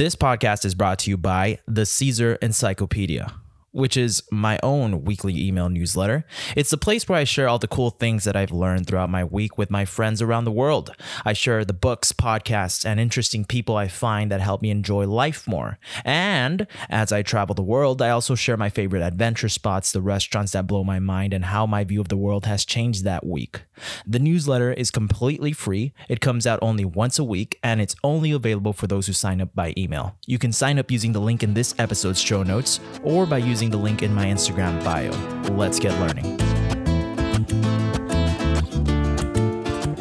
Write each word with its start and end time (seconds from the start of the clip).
This 0.00 0.16
podcast 0.16 0.64
is 0.64 0.74
brought 0.74 1.00
to 1.00 1.10
you 1.10 1.18
by 1.18 1.58
the 1.68 1.84
Caesar 1.84 2.36
Encyclopedia 2.40 3.34
which 3.72 3.96
is 3.96 4.22
my 4.30 4.58
own 4.62 5.04
weekly 5.04 5.38
email 5.46 5.68
newsletter. 5.68 6.24
It's 6.56 6.70
the 6.70 6.76
place 6.76 7.08
where 7.08 7.18
I 7.18 7.24
share 7.24 7.48
all 7.48 7.58
the 7.58 7.68
cool 7.68 7.90
things 7.90 8.24
that 8.24 8.36
I've 8.36 8.50
learned 8.50 8.86
throughout 8.86 9.10
my 9.10 9.24
week 9.24 9.58
with 9.58 9.70
my 9.70 9.84
friends 9.84 10.20
around 10.20 10.44
the 10.44 10.52
world. 10.52 10.90
I 11.24 11.32
share 11.32 11.64
the 11.64 11.72
books, 11.72 12.12
podcasts, 12.12 12.84
and 12.84 12.98
interesting 12.98 13.44
people 13.44 13.76
I 13.76 13.88
find 13.88 14.30
that 14.30 14.40
help 14.40 14.62
me 14.62 14.70
enjoy 14.70 15.06
life 15.06 15.46
more. 15.46 15.78
And 16.04 16.66
as 16.88 17.12
I 17.12 17.22
travel 17.22 17.54
the 17.54 17.62
world, 17.62 18.02
I 18.02 18.10
also 18.10 18.34
share 18.34 18.56
my 18.56 18.70
favorite 18.70 19.02
adventure 19.02 19.48
spots, 19.48 19.92
the 19.92 20.02
restaurants 20.02 20.52
that 20.52 20.66
blow 20.66 20.82
my 20.82 20.98
mind, 20.98 21.32
and 21.32 21.46
how 21.46 21.66
my 21.66 21.84
view 21.84 22.00
of 22.00 22.08
the 22.08 22.16
world 22.16 22.46
has 22.46 22.64
changed 22.64 23.04
that 23.04 23.24
week. 23.24 23.62
The 24.06 24.18
newsletter 24.18 24.72
is 24.72 24.90
completely 24.90 25.52
free. 25.52 25.92
It 26.08 26.20
comes 26.20 26.46
out 26.46 26.58
only 26.62 26.84
once 26.84 27.18
a 27.18 27.24
week, 27.24 27.58
and 27.62 27.80
it's 27.80 27.96
only 28.02 28.32
available 28.32 28.72
for 28.72 28.86
those 28.86 29.06
who 29.06 29.12
sign 29.12 29.40
up 29.40 29.54
by 29.54 29.74
email. 29.76 30.16
You 30.26 30.38
can 30.38 30.52
sign 30.52 30.78
up 30.78 30.90
using 30.90 31.12
the 31.12 31.20
link 31.20 31.42
in 31.42 31.54
this 31.54 31.74
episode's 31.78 32.20
show 32.20 32.42
notes 32.42 32.80
or 33.02 33.26
by 33.26 33.38
using 33.38 33.59
using 33.60 33.70
the 33.70 33.76
link 33.76 34.02
in 34.02 34.14
my 34.14 34.24
Instagram 34.24 34.82
bio. 34.82 35.10
Let's 35.54 35.78
get 35.78 35.92
learning. 36.00 36.24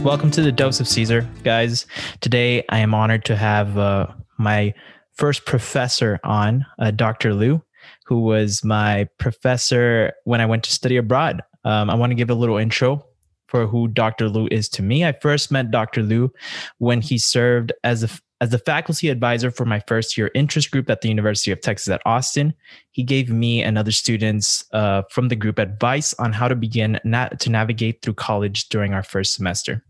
Welcome 0.01 0.31
to 0.31 0.41
the 0.41 0.53
Dose 0.53 0.79
of 0.79 0.87
Caesar, 0.87 1.27
guys. 1.43 1.85
Today 2.21 2.63
I 2.69 2.79
am 2.79 2.93
honored 2.93 3.25
to 3.25 3.35
have 3.35 3.77
uh, 3.77 4.07
my 4.37 4.73
first 5.11 5.45
professor 5.45 6.21
on, 6.23 6.65
uh, 6.79 6.91
Dr. 6.91 7.33
Liu, 7.33 7.61
who 8.05 8.21
was 8.21 8.63
my 8.63 9.09
professor 9.17 10.13
when 10.23 10.39
I 10.39 10.45
went 10.45 10.63
to 10.63 10.71
study 10.71 10.95
abroad. 10.95 11.41
Um, 11.65 11.89
I 11.89 11.95
want 11.95 12.11
to 12.11 12.15
give 12.15 12.29
a 12.29 12.35
little 12.35 12.55
intro 12.55 13.05
for 13.49 13.67
who 13.67 13.89
Dr. 13.89 14.29
Liu 14.29 14.47
is 14.49 14.69
to 14.69 14.81
me. 14.81 15.03
I 15.03 15.11
first 15.11 15.51
met 15.51 15.69
Dr. 15.69 16.01
Liu 16.01 16.31
when 16.77 17.01
he 17.01 17.17
served 17.17 17.73
as 17.83 18.03
a 18.03 18.09
as 18.41 18.51
the 18.51 18.59
faculty 18.59 19.09
advisor 19.09 19.51
for 19.51 19.65
my 19.65 19.81
first 19.81 20.17
year 20.17 20.31
interest 20.33 20.71
group 20.71 20.89
at 20.89 21.01
the 21.01 21.09
University 21.09 21.51
of 21.51 21.59
Texas 21.59 21.89
at 21.89 22.01
Austin, 22.05 22.53
he 22.91 23.03
gave 23.03 23.29
me 23.29 23.61
and 23.61 23.77
other 23.77 23.91
students 23.91 24.63
uh, 24.73 25.01
from 25.11 25.27
the 25.27 25.35
group 25.35 25.59
advice 25.59 26.13
on 26.15 26.31
how 26.31 26.47
to 26.47 26.55
begin 26.55 26.99
na- 27.03 27.29
to 27.29 27.49
navigate 27.49 28.01
through 28.01 28.13
college 28.13 28.69
during 28.69 28.93
our 28.93 29.03
first 29.03 29.33
semester. 29.33 29.83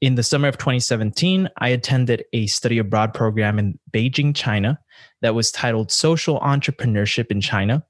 In 0.00 0.14
the 0.14 0.22
summer 0.22 0.48
of 0.48 0.56
2017, 0.56 1.48
I 1.58 1.68
attended 1.68 2.24
a 2.32 2.46
study 2.46 2.78
abroad 2.78 3.12
program 3.12 3.58
in 3.58 3.78
Beijing, 3.92 4.34
China, 4.34 4.78
that 5.20 5.34
was 5.34 5.50
titled 5.50 5.90
Social 5.90 6.38
Entrepreneurship 6.40 7.30
in 7.30 7.40
China. 7.40 7.84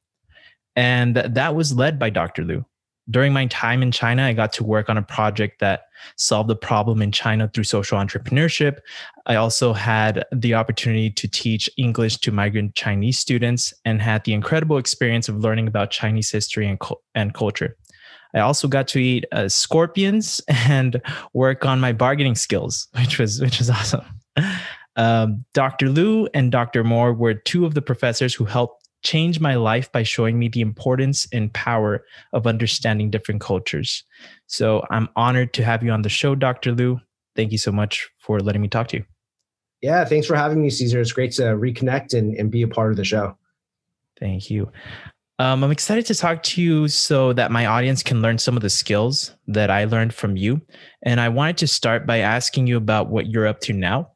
And 0.76 1.16
that 1.16 1.54
was 1.54 1.74
led 1.74 1.98
by 1.98 2.10
Dr. 2.10 2.42
Liu 2.42 2.64
during 3.10 3.32
my 3.32 3.46
time 3.46 3.82
in 3.82 3.90
China, 3.92 4.24
I 4.24 4.32
got 4.32 4.52
to 4.54 4.64
work 4.64 4.88
on 4.88 4.96
a 4.96 5.02
project 5.02 5.60
that 5.60 5.88
solved 6.16 6.48
the 6.48 6.56
problem 6.56 7.02
in 7.02 7.12
China 7.12 7.48
through 7.52 7.64
social 7.64 7.98
entrepreneurship. 7.98 8.78
I 9.26 9.36
also 9.36 9.72
had 9.72 10.24
the 10.32 10.54
opportunity 10.54 11.10
to 11.10 11.28
teach 11.28 11.68
English 11.76 12.18
to 12.18 12.32
migrant 12.32 12.74
Chinese 12.74 13.18
students 13.18 13.74
and 13.84 14.00
had 14.00 14.24
the 14.24 14.32
incredible 14.32 14.78
experience 14.78 15.28
of 15.28 15.38
learning 15.38 15.68
about 15.68 15.90
Chinese 15.90 16.30
history 16.30 16.66
and, 16.66 16.80
and 17.14 17.34
culture. 17.34 17.76
I 18.34 18.40
also 18.40 18.66
got 18.66 18.88
to 18.88 18.98
eat 18.98 19.26
uh, 19.32 19.48
scorpions 19.48 20.40
and 20.48 21.00
work 21.32 21.64
on 21.64 21.80
my 21.80 21.92
bargaining 21.92 22.34
skills, 22.34 22.88
which 22.98 23.18
was 23.18 23.40
which 23.40 23.58
was 23.58 23.70
awesome. 23.70 24.04
Um, 24.96 25.44
Dr. 25.54 25.88
Liu 25.88 26.28
and 26.34 26.52
Dr. 26.52 26.84
Moore 26.84 27.12
were 27.12 27.34
two 27.34 27.66
of 27.66 27.74
the 27.74 27.82
professors 27.82 28.32
who 28.32 28.44
helped 28.44 28.83
changed 29.04 29.40
my 29.40 29.54
life 29.54 29.92
by 29.92 30.02
showing 30.02 30.38
me 30.38 30.48
the 30.48 30.60
importance 30.60 31.28
and 31.32 31.52
power 31.52 32.04
of 32.32 32.46
understanding 32.46 33.10
different 33.10 33.40
cultures. 33.40 34.02
So 34.46 34.84
I'm 34.90 35.08
honored 35.14 35.52
to 35.54 35.64
have 35.64 35.82
you 35.82 35.92
on 35.92 36.02
the 36.02 36.08
show, 36.08 36.34
Dr. 36.34 36.72
Liu. 36.72 37.00
Thank 37.36 37.52
you 37.52 37.58
so 37.58 37.70
much 37.70 38.08
for 38.18 38.40
letting 38.40 38.62
me 38.62 38.68
talk 38.68 38.88
to 38.88 38.98
you. 38.98 39.04
Yeah, 39.82 40.04
thanks 40.04 40.26
for 40.26 40.34
having 40.34 40.62
me, 40.62 40.70
Caesar. 40.70 41.00
It's 41.00 41.12
great 41.12 41.32
to 41.32 41.42
reconnect 41.42 42.18
and, 42.18 42.34
and 42.36 42.50
be 42.50 42.62
a 42.62 42.68
part 42.68 42.90
of 42.90 42.96
the 42.96 43.04
show. 43.04 43.36
Thank 44.18 44.50
you. 44.50 44.72
Um, 45.38 45.64
I'm 45.64 45.72
excited 45.72 46.06
to 46.06 46.14
talk 46.14 46.42
to 46.44 46.62
you 46.62 46.88
so 46.88 47.32
that 47.32 47.50
my 47.50 47.66
audience 47.66 48.02
can 48.02 48.22
learn 48.22 48.38
some 48.38 48.56
of 48.56 48.62
the 48.62 48.70
skills 48.70 49.34
that 49.48 49.68
I 49.68 49.84
learned 49.84 50.14
from 50.14 50.36
you. 50.36 50.62
And 51.02 51.20
I 51.20 51.28
wanted 51.28 51.58
to 51.58 51.66
start 51.66 52.06
by 52.06 52.18
asking 52.18 52.68
you 52.68 52.76
about 52.76 53.10
what 53.10 53.26
you're 53.26 53.46
up 53.46 53.60
to 53.62 53.72
now. 53.72 54.12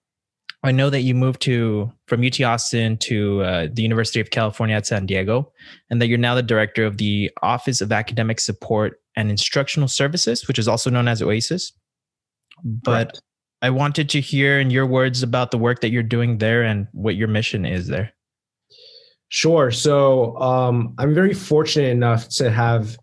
I 0.64 0.72
know 0.72 0.90
that 0.90 1.02
you 1.02 1.14
moved 1.14 1.40
to 1.42 1.92
from 2.08 2.24
UT 2.24 2.40
Austin 2.40 2.96
to 2.98 3.42
uh, 3.42 3.68
the 3.72 3.82
University 3.82 4.18
of 4.18 4.30
California 4.30 4.74
at 4.74 4.86
San 4.86 5.06
Diego, 5.06 5.52
and 5.88 6.02
that 6.02 6.08
you're 6.08 6.18
now 6.18 6.34
the 6.34 6.42
director 6.42 6.84
of 6.84 6.96
the 6.96 7.30
Office 7.42 7.80
of 7.80 7.92
Academic 7.92 8.40
Support 8.40 9.00
and 9.14 9.30
Instructional 9.30 9.88
Services, 9.88 10.48
which 10.48 10.58
is 10.58 10.66
also 10.66 10.90
known 10.90 11.06
as 11.06 11.22
OASIS. 11.22 11.72
But 12.64 13.20
I 13.62 13.70
wanted 13.70 14.08
to 14.10 14.20
hear 14.20 14.58
in 14.58 14.70
your 14.70 14.86
words 14.86 15.22
about 15.22 15.52
the 15.52 15.58
work 15.58 15.80
that 15.80 15.90
you're 15.90 16.02
doing 16.02 16.38
there 16.38 16.64
and 16.64 16.88
what 16.92 17.14
your 17.14 17.28
mission 17.28 17.64
is 17.64 17.86
there. 17.86 18.12
Sure. 19.28 19.70
So 19.70 20.36
um, 20.38 20.94
I'm 20.98 21.14
very 21.14 21.34
fortunate 21.34 21.90
enough 21.90 22.28
to 22.30 22.50
have 22.50 22.96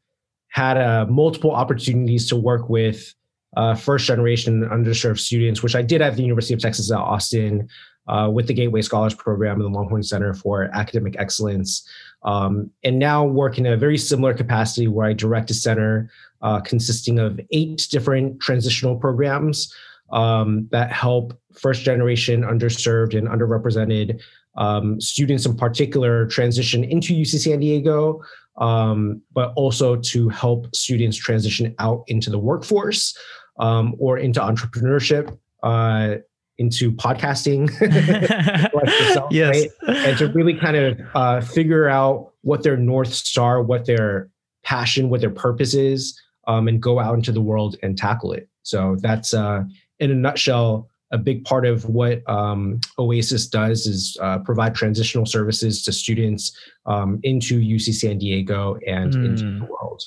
had 0.49 0.77
uh, 0.77 1.05
multiple 1.07 1.51
opportunities 1.51 2.27
to 2.29 2.35
work 2.35 2.69
with 2.69 3.13
uh, 3.55 3.75
first 3.75 4.05
generation 4.05 4.67
underserved 4.69 5.19
students, 5.19 5.63
which 5.63 5.75
I 5.75 5.81
did 5.81 6.01
at 6.01 6.15
the 6.15 6.21
University 6.21 6.53
of 6.53 6.59
Texas 6.59 6.91
at 6.91 6.97
Austin 6.97 7.67
uh, 8.07 8.29
with 8.31 8.47
the 8.47 8.53
Gateway 8.53 8.81
Scholars 8.81 9.13
Program 9.13 9.61
and 9.61 9.73
the 9.73 9.77
Longhorn 9.77 10.03
Center 10.03 10.33
for 10.33 10.69
Academic 10.73 11.15
Excellence. 11.17 11.87
Um, 12.23 12.71
and 12.83 12.99
now 12.99 13.23
work 13.23 13.57
in 13.57 13.65
a 13.65 13.77
very 13.77 13.97
similar 13.97 14.33
capacity 14.33 14.87
where 14.87 15.07
I 15.07 15.13
direct 15.13 15.51
a 15.51 15.53
center 15.53 16.09
uh, 16.41 16.59
consisting 16.61 17.19
of 17.19 17.39
eight 17.51 17.87
different 17.89 18.39
transitional 18.39 18.95
programs 18.95 19.73
um, 20.11 20.67
that 20.71 20.91
help 20.91 21.39
first 21.53 21.83
generation 21.83 22.43
underserved 22.43 23.17
and 23.17 23.27
underrepresented 23.27 24.21
um, 24.57 24.99
students 25.01 25.45
in 25.45 25.55
particular 25.55 26.27
transition 26.27 26.83
into 26.83 27.13
UC 27.13 27.39
San 27.39 27.59
Diego, 27.59 28.21
um, 28.57 29.21
but 29.33 29.51
also 29.55 29.95
to 29.97 30.29
help 30.29 30.73
students 30.75 31.17
transition 31.17 31.75
out 31.79 32.03
into 32.07 32.29
the 32.29 32.39
workforce 32.39 33.17
um, 33.57 33.95
or 33.99 34.17
into 34.17 34.39
entrepreneurship, 34.39 35.37
uh, 35.63 36.15
into 36.57 36.91
podcasting, 36.91 37.69
like 38.73 38.99
yourself, 38.99 39.27
yes. 39.31 39.67
right? 39.87 39.97
and 40.07 40.17
to 40.17 40.27
really 40.29 40.53
kind 40.53 40.77
of 40.77 40.99
uh, 41.15 41.41
figure 41.41 41.89
out 41.89 42.31
what 42.41 42.63
their 42.63 42.77
north 42.77 43.13
star, 43.13 43.61
what 43.61 43.85
their 43.85 44.29
passion, 44.63 45.09
what 45.09 45.21
their 45.21 45.29
purpose 45.29 45.73
is, 45.73 46.19
um, 46.47 46.67
and 46.67 46.81
go 46.81 46.99
out 46.99 47.15
into 47.15 47.31
the 47.31 47.41
world 47.41 47.77
and 47.83 47.97
tackle 47.97 48.31
it. 48.31 48.47
So 48.63 48.97
that's 48.99 49.33
uh, 49.33 49.63
in 49.99 50.11
a 50.11 50.15
nutshell 50.15 50.89
a 51.11 51.17
big 51.17 51.45
part 51.45 51.65
of 51.65 51.85
what 51.85 52.27
um, 52.29 52.79
Oasis 52.97 53.47
does 53.47 53.85
is 53.85 54.17
uh, 54.21 54.39
provide 54.39 54.75
transitional 54.75 55.25
services 55.25 55.83
to 55.83 55.91
students 55.91 56.57
um, 56.85 57.19
into 57.23 57.59
UC 57.59 57.93
San 57.93 58.17
Diego 58.17 58.77
and 58.87 59.13
mm. 59.13 59.25
into 59.25 59.59
the 59.59 59.65
world. 59.65 60.03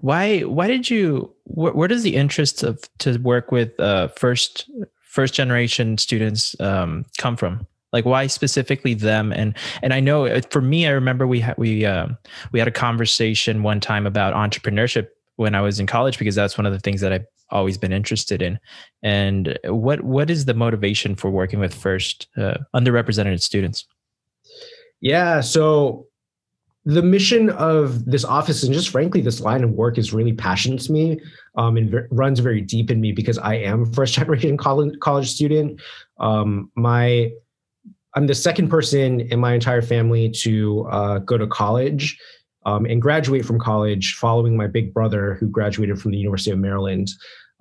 Why? 0.00 0.40
Why 0.40 0.66
did 0.66 0.90
you? 0.90 1.32
Wh- 1.44 1.74
where 1.76 1.88
does 1.88 2.02
the 2.02 2.16
interest 2.16 2.62
of 2.62 2.80
to 2.98 3.18
work 3.18 3.52
with 3.52 3.78
uh, 3.78 4.08
first 4.08 4.68
first 5.02 5.34
generation 5.34 5.98
students 5.98 6.58
um, 6.60 7.04
come 7.18 7.36
from? 7.36 7.66
Like 7.92 8.04
why 8.04 8.26
specifically 8.26 8.94
them? 8.94 9.32
And 9.32 9.54
and 9.82 9.94
I 9.94 10.00
know 10.00 10.26
uh, 10.26 10.40
for 10.50 10.60
me, 10.60 10.86
I 10.86 10.90
remember 10.90 11.26
we 11.26 11.40
had 11.40 11.56
we 11.58 11.84
uh, 11.84 12.08
we 12.52 12.58
had 12.58 12.68
a 12.68 12.72
conversation 12.72 13.62
one 13.62 13.80
time 13.80 14.06
about 14.06 14.34
entrepreneurship 14.34 15.08
when 15.38 15.54
I 15.54 15.60
was 15.60 15.78
in 15.78 15.86
college 15.86 16.18
because 16.18 16.34
that's 16.34 16.58
one 16.58 16.66
of 16.66 16.72
the 16.72 16.80
things 16.80 17.00
that 17.00 17.12
I've 17.12 17.24
always 17.50 17.78
been 17.78 17.92
interested 17.92 18.42
in. 18.42 18.58
And 19.04 19.56
what 19.64 20.00
what 20.02 20.30
is 20.30 20.44
the 20.44 20.54
motivation 20.54 21.14
for 21.14 21.30
working 21.30 21.60
with 21.60 21.72
first 21.72 22.26
uh, 22.36 22.58
underrepresented 22.74 23.40
students? 23.40 23.86
Yeah, 25.00 25.40
so 25.40 26.08
the 26.84 27.02
mission 27.02 27.50
of 27.50 28.04
this 28.04 28.24
office 28.24 28.64
and 28.64 28.72
just 28.74 28.88
frankly 28.88 29.20
this 29.20 29.40
line 29.40 29.62
of 29.62 29.70
work 29.70 29.96
is 29.96 30.12
really 30.12 30.32
passionate 30.32 30.80
to 30.80 30.90
me 30.90 31.20
um, 31.56 31.76
and 31.76 31.94
runs 32.10 32.40
very 32.40 32.62
deep 32.62 32.90
in 32.90 32.98
me 32.98 33.12
because 33.12 33.36
i 33.38 33.54
am 33.54 33.84
first 33.92 34.14
generation 34.14 34.56
college, 34.56 34.98
college 35.00 35.30
student 35.30 35.78
um, 36.18 36.70
my 36.76 37.30
i'm 38.14 38.26
the 38.26 38.34
second 38.34 38.70
person 38.70 39.20
in 39.20 39.38
my 39.38 39.52
entire 39.52 39.82
family 39.82 40.30
to 40.30 40.86
uh, 40.90 41.18
go 41.18 41.36
to 41.36 41.46
college 41.46 42.18
um, 42.66 42.84
and 42.86 43.00
graduate 43.02 43.44
from 43.44 43.58
college 43.58 44.14
following 44.14 44.56
my 44.56 44.66
big 44.66 44.92
brother 44.92 45.34
who 45.34 45.48
graduated 45.48 46.00
from 46.00 46.10
the 46.10 46.18
university 46.18 46.50
of 46.50 46.58
maryland 46.58 47.10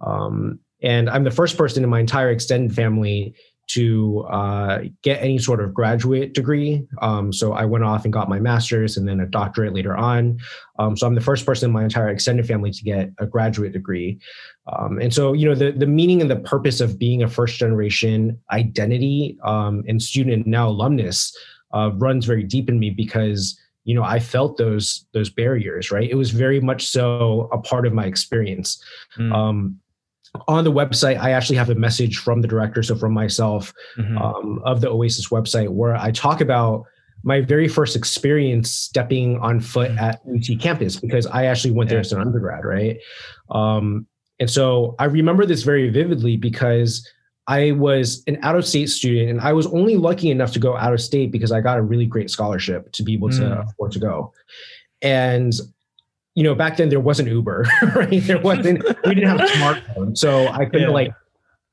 um, 0.05 0.59
and 0.81 1.09
i'm 1.09 1.23
the 1.23 1.31
first 1.31 1.57
person 1.57 1.83
in 1.83 1.89
my 1.89 1.99
entire 1.99 2.29
extended 2.29 2.73
family 2.73 3.35
to 3.67 4.25
uh, 4.29 4.79
get 5.01 5.21
any 5.21 5.37
sort 5.37 5.61
of 5.61 5.73
graduate 5.73 6.33
degree. 6.33 6.87
Um, 7.01 7.33
so 7.33 7.51
I 7.51 7.65
went 7.65 7.83
off 7.83 8.05
and 8.05 8.13
got 8.13 8.29
my 8.29 8.39
master's 8.39 8.95
and 8.95 9.07
then 9.07 9.19
a 9.19 9.25
doctorate 9.25 9.73
later 9.73 9.95
on. 9.95 10.39
Um, 10.79 10.95
so 10.95 11.05
I'm 11.05 11.15
the 11.15 11.21
first 11.21 11.45
person 11.45 11.69
in 11.69 11.73
my 11.73 11.83
entire 11.83 12.09
extended 12.09 12.47
family 12.47 12.71
to 12.71 12.83
get 12.83 13.11
a 13.19 13.25
graduate 13.25 13.73
degree. 13.73 14.19
Um, 14.71 14.99
and 15.01 15.13
so, 15.13 15.33
you 15.33 15.47
know, 15.47 15.55
the, 15.55 15.71
the 15.71 15.85
meaning 15.85 16.21
and 16.21 16.31
the 16.31 16.37
purpose 16.37 16.79
of 16.79 16.97
being 16.97 17.23
a 17.23 17.27
first 17.27 17.59
generation 17.59 18.39
identity 18.51 19.37
um, 19.43 19.83
and 19.87 20.01
student 20.01 20.47
now 20.47 20.69
alumnus 20.69 21.35
uh, 21.73 21.91
runs 21.95 22.25
very 22.25 22.43
deep 22.43 22.69
in 22.69 22.79
me 22.79 22.89
because 22.89 23.59
you 23.87 23.95
know 23.95 24.03
i 24.03 24.19
felt 24.19 24.57
those 24.57 25.05
those 25.13 25.29
barriers 25.29 25.91
right 25.91 26.09
it 26.11 26.15
was 26.15 26.31
very 26.31 26.59
much 26.59 26.85
so 26.85 27.49
a 27.51 27.57
part 27.57 27.87
of 27.87 27.93
my 27.93 28.05
experience 28.05 28.83
mm. 29.17 29.33
um, 29.33 29.79
on 30.47 30.63
the 30.63 30.71
website, 30.71 31.19
I 31.19 31.31
actually 31.31 31.55
have 31.55 31.69
a 31.69 31.75
message 31.75 32.17
from 32.17 32.41
the 32.41 32.47
director, 32.47 32.83
so 32.83 32.95
from 32.95 33.13
myself, 33.13 33.73
mm-hmm. 33.97 34.17
um, 34.17 34.61
of 34.65 34.81
the 34.81 34.89
Oasis 34.89 35.29
website, 35.29 35.69
where 35.69 35.95
I 35.95 36.11
talk 36.11 36.41
about 36.41 36.83
my 37.23 37.41
very 37.41 37.67
first 37.67 37.95
experience 37.95 38.69
stepping 38.69 39.39
on 39.39 39.59
foot 39.59 39.91
mm-hmm. 39.91 39.99
at 39.99 40.21
UT 40.27 40.59
campus 40.59 40.97
because 40.97 41.25
I 41.25 41.45
actually 41.45 41.71
went 41.71 41.89
there 41.89 41.99
as 41.99 42.11
an 42.11 42.21
undergrad, 42.21 42.65
right? 42.65 42.97
Um, 43.49 44.05
and 44.39 44.49
so 44.49 44.95
I 44.99 45.05
remember 45.05 45.45
this 45.45 45.63
very 45.63 45.89
vividly 45.89 46.37
because 46.37 47.07
I 47.47 47.71
was 47.71 48.23
an 48.27 48.37
out 48.41 48.55
of 48.55 48.67
state 48.67 48.89
student 48.89 49.29
and 49.29 49.41
I 49.41 49.53
was 49.53 49.67
only 49.67 49.95
lucky 49.95 50.29
enough 50.29 50.51
to 50.53 50.59
go 50.59 50.75
out 50.75 50.93
of 50.93 51.01
state 51.01 51.31
because 51.31 51.51
I 51.51 51.61
got 51.61 51.77
a 51.77 51.81
really 51.81 52.05
great 52.05 52.29
scholarship 52.29 52.91
to 52.91 53.03
be 53.03 53.13
able 53.13 53.29
to 53.29 53.41
mm. 53.41 53.69
afford 53.69 53.93
to 53.93 53.99
go. 53.99 54.33
And 55.01 55.53
you 56.37 56.43
know, 56.43 56.53
back 56.53 56.77
then 56.77 56.89
there 56.89 56.99
wasn't 56.99 57.29
Uber, 57.29 57.65
right? 57.95 58.21
There 58.21 58.39
wasn't, 58.39 58.83
we 59.05 59.15
didn't 59.15 59.27
have 59.27 59.39
a 59.39 59.51
smartphone. 59.53 60.15
So 60.15 60.47
I 60.49 60.65
couldn't 60.65 60.81
yeah. 60.81 60.93
like, 60.93 61.11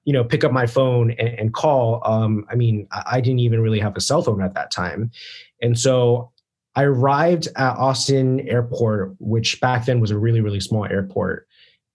you 0.04 0.12
know, 0.14 0.24
pick 0.24 0.42
up 0.42 0.52
my 0.52 0.64
phone 0.64 1.10
and, 1.10 1.38
and 1.38 1.52
call. 1.52 2.00
Um, 2.06 2.46
I 2.50 2.54
mean, 2.54 2.88
I, 2.90 3.02
I 3.12 3.20
didn't 3.20 3.40
even 3.40 3.60
really 3.60 3.78
have 3.80 3.94
a 3.94 4.00
cell 4.00 4.22
phone 4.22 4.40
at 4.40 4.54
that 4.54 4.70
time. 4.70 5.10
And 5.60 5.78
so 5.78 6.32
I 6.76 6.84
arrived 6.84 7.48
at 7.56 7.76
Austin 7.76 8.40
Airport, 8.48 9.14
which 9.18 9.60
back 9.60 9.84
then 9.84 10.00
was 10.00 10.10
a 10.10 10.16
really, 10.16 10.40
really 10.40 10.60
small 10.60 10.86
airport. 10.86 11.46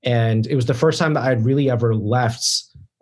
And 0.03 0.45
it 0.45 0.55
was 0.55 0.67
the 0.67 0.75
first 0.75 0.99
time 0.99 1.15
that 1.15 1.23
I'd 1.23 1.43
really 1.43 1.71
ever 1.71 1.95
left 1.95 2.45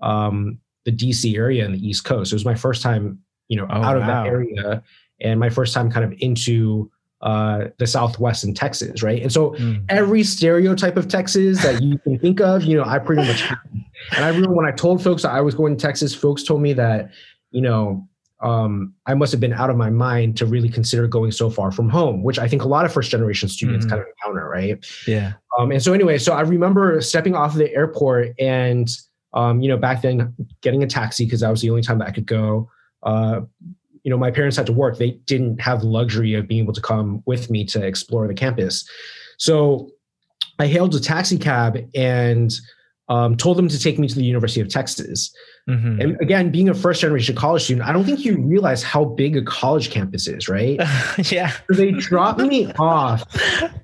um, 0.01 0.59
the 0.88 0.94
DC 0.94 1.36
area 1.36 1.66
and 1.66 1.75
the 1.75 1.86
East 1.86 2.06
Coast. 2.06 2.31
It 2.31 2.36
was 2.36 2.45
my 2.45 2.56
first 2.56 2.81
time, 2.81 3.19
you 3.50 3.57
know, 3.57 3.68
oh, 3.69 3.81
out 3.81 3.98
of 3.98 4.07
that 4.07 4.25
area 4.25 4.81
and 5.19 5.38
my 5.38 5.50
first 5.50 5.74
time 5.74 5.92
kind 5.92 6.06
of 6.06 6.18
into 6.19 6.89
uh, 7.22 7.66
the 7.78 7.86
Southwest 7.86 8.45
and 8.45 8.56
Texas, 8.56 9.04
right? 9.04 9.22
And 9.22 9.31
so 9.31 9.51
mm. 9.51 9.84
every 9.89 10.24
stereotype 10.24 10.95
of 10.95 11.10
Texas 11.10 11.62
that 11.62 11.81
you 11.81 11.98
can 12.00 12.18
think 12.19 12.39
of, 12.39 12.63
you 12.63 12.78
know, 12.78 12.86
I 12.86 13.00
pretty 13.00 13.28
much 13.28 13.42
have. 13.42 13.57
And 14.16 14.24
I 14.24 14.30
remember 14.30 14.54
when 14.54 14.66
I 14.66 14.72
told 14.72 15.04
folks 15.04 15.24
that 15.24 15.31
I 15.31 15.42
was 15.42 15.56
going 15.56 15.75
to 15.75 15.81
Texas, 15.81 16.16
folks 16.16 16.44
told 16.44 16.62
me 16.62 16.72
that, 16.74 17.12
you 17.51 17.62
know, 17.62 18.07
um, 18.42 18.94
I 19.07 19.13
must 19.13 19.34
have 19.34 19.42
been 19.42 19.54
out 19.54 19.69
of 19.69 19.75
my 19.75 19.89
mind 19.89 20.38
to 20.38 20.45
really 20.45 20.69
consider 20.69 21.06
going 21.07 21.31
so 21.31 21.50
far 21.50 21.72
from 21.72 21.89
home, 21.89 22.24
which 22.24 22.39
I 22.39 22.48
think 22.48 22.62
a 22.62 22.68
lot 22.68 22.86
of 22.86 22.94
first 22.94 23.12
generation 23.12 23.50
students 23.50 23.86
mm-hmm. 23.86 23.95
kind 23.95 24.01
of 24.01 24.07
encounter, 24.07 24.48
right? 24.48 24.86
Yeah. 25.06 25.34
Um, 25.57 25.72
and 25.72 25.84
so 25.84 25.92
anyway, 25.92 26.19
so 26.19 26.34
I 26.34 26.42
remember 26.42 27.01
stepping 27.01 27.36
off 27.36 27.54
of 27.54 27.57
the 27.57 27.74
airport 27.74 28.39
and, 28.39 28.88
um, 29.38 29.62
you 29.62 29.69
know, 29.69 29.78
back 29.78 30.01
then 30.01 30.34
getting 30.62 30.81
a 30.81 30.88
taxi 30.88 31.24
because 31.24 31.42
that 31.42 31.51
was 31.51 31.62
the 31.62 31.69
only 31.69 31.84
time 31.84 32.00
that 32.00 32.07
I 32.07 32.12
could 32.12 32.25
go. 32.25 32.69
Uh, 33.04 33.42
you 34.01 34.10
know, 34.10 34.18
my 34.18 34.31
parents 34.31 34.57
had 34.57 34.66
to 34.66 34.74
work. 34.74 34.98
They 34.98 35.12
didn't 35.12 35.62
have 35.62 35.81
the 35.81 35.88
luxury 35.88 36.34
of 36.34 36.48
being 36.48 36.63
able 36.63 36.74
to 36.74 36.81
come 36.81 37.22
with 37.28 37.51
me 37.51 37.63
to 37.66 37.86
explore 37.86 38.28
the 38.28 38.34
campus. 38.34 38.89
So 39.38 39.92
I 40.57 40.66
hailed 40.66 40.95
a 40.95 41.00
taxi 41.00 41.38
cab 41.38 41.78
and 41.94 42.51
um, 43.10 43.38
told 43.38 43.57
them 43.57 43.68
to 43.68 43.80
take 43.80 44.00
me 44.00 44.07
to 44.07 44.16
the 44.16 44.25
University 44.25 44.60
of 44.60 44.69
Texas. 44.69 45.31
Mm-hmm. 45.69 46.01
And 46.01 46.19
again, 46.19 46.50
being 46.50 46.68
a 46.68 46.74
first 46.74 47.01
generation 47.01 47.36
college 47.36 47.63
student, 47.66 47.88
I 47.88 47.94
don't 47.94 48.06
think 48.06 48.25
you 48.25 48.42
realize 48.42 48.81
how 48.81 49.06
big 49.06 49.38
a 49.38 49.44
college 49.44 49.92
campus 49.92 50.28
is, 50.28 50.50
right? 50.50 50.80
yeah. 51.31 51.51
So 51.51 51.75
they 51.75 51.92
dropped 51.92 52.39
me 52.39 52.72
off 52.80 53.24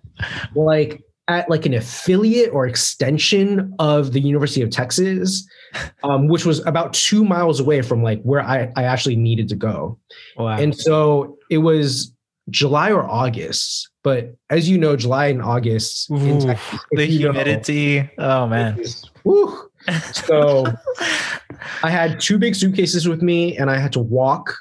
like 0.56 1.04
at 1.28 1.50
like 1.50 1.66
an 1.66 1.74
affiliate 1.74 2.52
or 2.52 2.68
extension 2.68 3.74
of 3.80 4.12
the 4.12 4.20
University 4.20 4.62
of 4.62 4.70
Texas, 4.70 5.48
um, 6.04 6.28
which 6.28 6.46
was 6.46 6.66
about 6.66 6.94
two 6.94 7.24
miles 7.24 7.60
away 7.60 7.82
from 7.82 8.04
like 8.04 8.22
where 8.24 8.42
I, 8.42 8.72
I 8.76 8.84
actually 8.84 9.16
needed 9.16 9.48
to 9.50 9.56
go. 9.56 9.98
Wow. 10.38 10.58
And 10.58 10.76
so 10.76 11.38
it 11.50 11.60
was 11.60 12.14
July 12.50 12.92
or 12.92 13.04
August. 13.10 13.90
But 14.04 14.36
as 14.50 14.70
you 14.70 14.78
know, 14.78 14.98
July 14.98 15.28
and 15.28 15.42
August, 15.42 16.12
Ooh, 16.12 16.42
Texas, 16.42 16.80
the 16.92 17.06
humidity. 17.06 18.02
Know, 18.02 18.10
oh 18.18 18.48
man. 18.48 18.84
woo. 19.24 19.70
So 20.12 20.66
I 21.84 21.90
had 21.90 22.20
two 22.20 22.38
big 22.38 22.56
suitcases 22.56 23.08
with 23.08 23.22
me 23.22 23.58
and 23.58 23.70
I 23.70 23.78
had 23.78 23.94
to 23.94 24.00
walk 24.00 24.56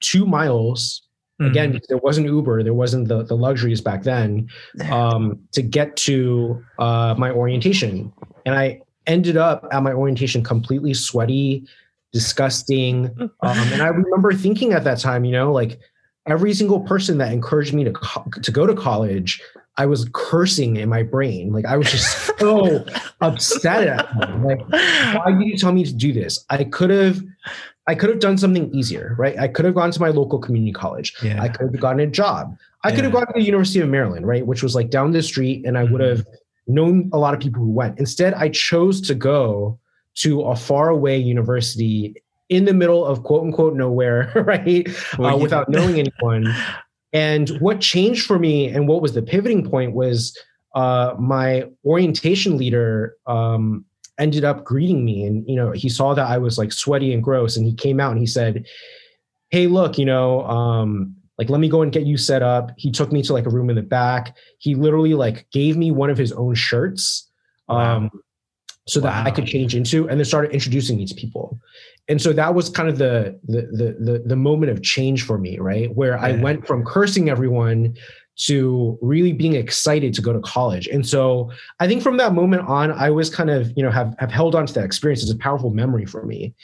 two 0.00 0.26
miles 0.26 1.02
mm-hmm. 1.40 1.50
again 1.50 1.80
there 1.88 1.98
wasn't 1.98 2.26
uber 2.26 2.62
there 2.62 2.74
wasn't 2.74 3.08
the, 3.08 3.22
the 3.24 3.36
luxuries 3.36 3.80
back 3.80 4.02
then 4.02 4.48
um, 4.90 5.38
to 5.52 5.62
get 5.62 5.96
to 5.96 6.62
uh, 6.78 7.14
my 7.16 7.30
orientation 7.30 8.12
and 8.46 8.54
i 8.54 8.80
ended 9.06 9.36
up 9.36 9.66
at 9.70 9.82
my 9.82 9.92
orientation 9.92 10.42
completely 10.42 10.94
sweaty 10.94 11.66
disgusting 12.12 13.06
um, 13.20 13.58
and 13.72 13.82
i 13.82 13.88
remember 13.88 14.32
thinking 14.32 14.72
at 14.72 14.84
that 14.84 14.98
time 14.98 15.24
you 15.24 15.32
know 15.32 15.52
like 15.52 15.78
every 16.26 16.54
single 16.54 16.80
person 16.80 17.18
that 17.18 17.32
encouraged 17.32 17.74
me 17.74 17.84
to 17.84 17.92
co- 17.92 18.24
to 18.42 18.50
go 18.50 18.66
to 18.66 18.74
college 18.74 19.42
I 19.76 19.86
was 19.86 20.08
cursing 20.12 20.76
in 20.76 20.88
my 20.88 21.02
brain. 21.02 21.52
Like 21.52 21.64
I 21.66 21.76
was 21.76 21.90
just 21.90 22.30
so 22.38 22.84
upset 23.20 23.86
at 23.86 24.18
them. 24.18 24.44
Like, 24.44 24.60
why 24.68 25.32
did 25.32 25.46
you 25.46 25.58
tell 25.58 25.72
me 25.72 25.84
to 25.84 25.92
do 25.92 26.12
this? 26.12 26.44
I 26.50 26.64
could 26.64 26.90
have 26.90 27.20
I 27.86 27.94
could 27.94 28.08
have 28.08 28.20
done 28.20 28.38
something 28.38 28.72
easier, 28.74 29.14
right? 29.18 29.38
I 29.38 29.48
could 29.48 29.64
have 29.64 29.74
gone 29.74 29.90
to 29.90 30.00
my 30.00 30.08
local 30.08 30.38
community 30.38 30.72
college. 30.72 31.14
Yeah. 31.22 31.42
I 31.42 31.48
could 31.48 31.72
have 31.72 31.80
gotten 31.80 32.00
a 32.00 32.06
job. 32.06 32.56
I 32.82 32.88
yeah. 32.88 32.94
could 32.94 33.04
have 33.04 33.12
gone 33.12 33.26
to 33.26 33.32
the 33.34 33.42
University 33.42 33.80
of 33.80 33.88
Maryland, 33.88 34.26
right? 34.26 34.46
Which 34.46 34.62
was 34.62 34.74
like 34.74 34.90
down 34.90 35.12
the 35.12 35.22
street, 35.22 35.66
and 35.66 35.76
I 35.76 35.84
would 35.84 36.00
have 36.00 36.20
mm-hmm. 36.20 36.74
known 36.74 37.10
a 37.12 37.18
lot 37.18 37.34
of 37.34 37.40
people 37.40 37.62
who 37.62 37.70
went. 37.70 37.98
Instead, 37.98 38.34
I 38.34 38.48
chose 38.48 39.00
to 39.02 39.14
go 39.14 39.78
to 40.16 40.42
a 40.42 40.56
faraway 40.56 41.18
university 41.18 42.14
in 42.48 42.64
the 42.64 42.74
middle 42.74 43.04
of 43.04 43.22
quote 43.22 43.42
unquote 43.42 43.74
nowhere, 43.74 44.32
right? 44.46 44.88
Well, 45.18 45.34
uh, 45.34 45.38
without 45.38 45.68
knowing 45.68 45.98
anyone. 45.98 46.54
And 47.14 47.50
what 47.60 47.80
changed 47.80 48.26
for 48.26 48.40
me 48.40 48.66
and 48.66 48.88
what 48.88 49.00
was 49.00 49.14
the 49.14 49.22
pivoting 49.22 49.70
point 49.70 49.92
was 49.92 50.36
uh, 50.74 51.14
my 51.16 51.64
orientation 51.84 52.56
leader 52.56 53.14
um, 53.28 53.84
ended 54.18 54.44
up 54.44 54.64
greeting 54.64 55.04
me 55.04 55.24
and 55.24 55.48
you 55.48 55.56
know 55.56 55.72
he 55.72 55.88
saw 55.88 56.14
that 56.14 56.28
i 56.28 56.38
was 56.38 56.58
like 56.58 56.72
sweaty 56.72 57.12
and 57.12 57.22
gross 57.22 57.56
and 57.56 57.66
he 57.66 57.74
came 57.74 57.98
out 57.98 58.12
and 58.12 58.20
he 58.20 58.26
said 58.26 58.64
hey 59.50 59.66
look 59.66 59.98
you 59.98 60.04
know 60.04 60.44
um 60.46 61.14
like 61.38 61.50
let 61.50 61.60
me 61.60 61.68
go 61.68 61.82
and 61.82 61.92
get 61.92 62.06
you 62.06 62.16
set 62.16 62.42
up 62.42 62.70
he 62.76 62.90
took 62.90 63.10
me 63.10 63.22
to 63.22 63.32
like 63.32 63.46
a 63.46 63.50
room 63.50 63.70
in 63.70 63.76
the 63.76 63.82
back 63.82 64.36
he 64.58 64.74
literally 64.74 65.14
like 65.14 65.46
gave 65.50 65.76
me 65.76 65.90
one 65.90 66.10
of 66.10 66.18
his 66.18 66.32
own 66.32 66.54
shirts 66.54 67.28
um 67.68 68.04
wow. 68.04 68.10
so 68.86 69.00
that 69.00 69.12
wow. 69.12 69.24
i 69.26 69.30
could 69.30 69.46
change 69.46 69.74
into 69.74 70.08
and 70.08 70.20
then 70.20 70.24
started 70.24 70.52
introducing 70.52 70.96
me 70.96 71.06
to 71.06 71.14
people 71.14 71.58
and 72.08 72.20
so 72.20 72.32
that 72.32 72.54
was 72.54 72.68
kind 72.68 72.88
of 72.88 72.98
the 72.98 73.38
the 73.44 73.62
the 73.62 74.12
the, 74.12 74.22
the 74.26 74.36
moment 74.36 74.70
of 74.70 74.82
change 74.82 75.24
for 75.24 75.38
me 75.38 75.58
right 75.58 75.94
where 75.96 76.12
yeah. 76.12 76.22
i 76.22 76.32
went 76.40 76.64
from 76.66 76.84
cursing 76.84 77.28
everyone 77.28 77.96
to 78.36 78.98
really 79.00 79.32
being 79.32 79.54
excited 79.54 80.12
to 80.14 80.22
go 80.22 80.32
to 80.32 80.40
college. 80.40 80.88
And 80.88 81.06
so 81.06 81.50
I 81.80 81.86
think 81.86 82.02
from 82.02 82.16
that 82.16 82.34
moment 82.34 82.68
on, 82.68 82.90
I 82.92 83.10
was 83.10 83.30
kind 83.30 83.50
of, 83.50 83.72
you 83.76 83.82
know, 83.82 83.90
have, 83.90 84.14
have 84.18 84.32
held 84.32 84.54
on 84.54 84.66
to 84.66 84.74
that 84.74 84.84
experience 84.84 85.22
as 85.22 85.30
a 85.30 85.36
powerful 85.36 85.70
memory 85.70 86.04
for 86.04 86.24
me. 86.24 86.54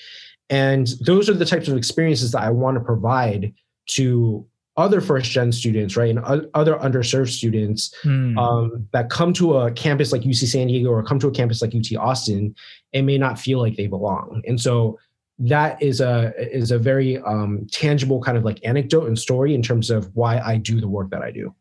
And 0.49 0.89
those 1.01 1.29
are 1.29 1.35
the 1.35 1.45
types 1.45 1.69
of 1.69 1.77
experiences 1.77 2.33
that 2.33 2.43
I 2.43 2.51
want 2.51 2.77
to 2.77 2.81
provide 2.81 3.55
to 3.91 4.45
other 4.77 5.01
first 5.01 5.31
gen 5.31 5.53
students, 5.53 5.97
right? 5.97 6.11
And 6.11 6.49
other 6.55 6.77
underserved 6.77 7.31
students 7.31 7.95
mm. 8.03 8.37
um, 8.39 8.89
that 8.93 9.11
come 9.11 9.33
to 9.35 9.59
a 9.59 9.71
campus 9.73 10.11
like 10.11 10.23
UC 10.23 10.49
San 10.49 10.69
Diego 10.69 10.91
or 10.91 11.03
come 11.03 11.19
to 11.21 11.29
a 11.29 11.33
campus 11.33 11.61
like 11.63 11.75
UT 11.75 11.97
Austin 11.99 12.55
and 12.93 13.07
may 13.07 13.19
not 13.19 13.39
feel 13.39 13.61
like 13.61 13.77
they 13.77 13.87
belong. 13.87 14.43
And 14.47 14.61
so 14.61 14.99
that 15.41 15.83
is 15.83 16.01
a 16.01 16.35
is 16.37 16.71
a 16.71 16.79
very 16.79 17.19
um, 17.19 17.67
tangible 17.73 18.21
kind 18.21 18.37
of 18.37 18.45
like 18.45 18.61
anecdote 18.65 19.07
and 19.07 19.19
story 19.19 19.55
in 19.55 19.63
terms 19.63 19.91
of 19.91 20.15
why 20.15 20.39
I 20.39 20.59
do 20.59 20.81
the 20.81 20.89
work 20.89 21.11
that 21.11 21.23
I 21.23 21.31
do 21.31 21.55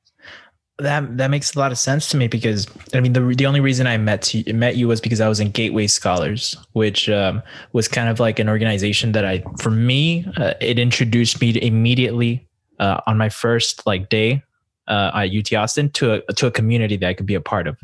that 0.80 1.18
that 1.18 1.30
makes 1.30 1.56
a 1.56 1.60
lot 1.60 1.72
of 1.72 1.78
sense 1.78 2.10
to 2.10 2.18
me 2.18 2.28
because 2.28 2.68
I 2.94 3.00
mean 3.00 3.14
the 3.14 3.22
the 3.22 3.46
only 3.46 3.60
reason 3.60 3.88
I 3.88 3.98
met 3.98 4.34
you, 4.34 4.54
met 4.54 4.76
you 4.76 4.88
was 4.88 5.02
because 5.02 5.22
I 5.22 5.28
was 5.28 5.40
in 5.40 5.52
Gateway 5.52 5.88
Scholars, 5.88 6.56
which 6.74 7.10
um, 7.10 7.44
was 7.74 7.88
kind 7.88 8.10
of 8.10 8.20
like 8.20 8.40
an 8.40 8.50
organization 8.50 9.12
that 9.12 9.26
I 9.26 9.44
for 9.60 9.72
me 9.72 10.26
uh, 10.38 10.54
it 10.62 10.80
introduced 10.80 11.42
me 11.42 11.60
immediately 11.62 12.48
uh, 12.80 13.02
on 13.08 13.18
my 13.18 13.30
first 13.30 13.86
like 13.86 14.10
day 14.10 14.42
uh, 14.88 15.12
at 15.14 15.36
UT 15.36 15.54
Austin 15.54 15.90
to 15.92 16.24
a 16.28 16.34
to 16.34 16.48
a 16.48 16.52
community 16.52 16.98
that 16.98 17.08
I 17.08 17.14
could 17.14 17.26
be 17.26 17.36
a 17.36 17.42
part 17.42 17.68
of, 17.68 17.78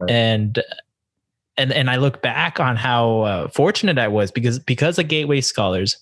right. 0.00 0.10
and 0.10 0.62
and 1.56 1.72
and 1.72 1.90
I 1.90 1.96
look 1.96 2.22
back 2.22 2.60
on 2.60 2.76
how 2.76 3.20
uh, 3.22 3.48
fortunate 3.48 3.98
I 3.98 4.08
was 4.08 4.30
because 4.30 4.58
because 4.58 4.98
of 4.98 5.08
Gateway 5.08 5.40
Scholars, 5.40 5.98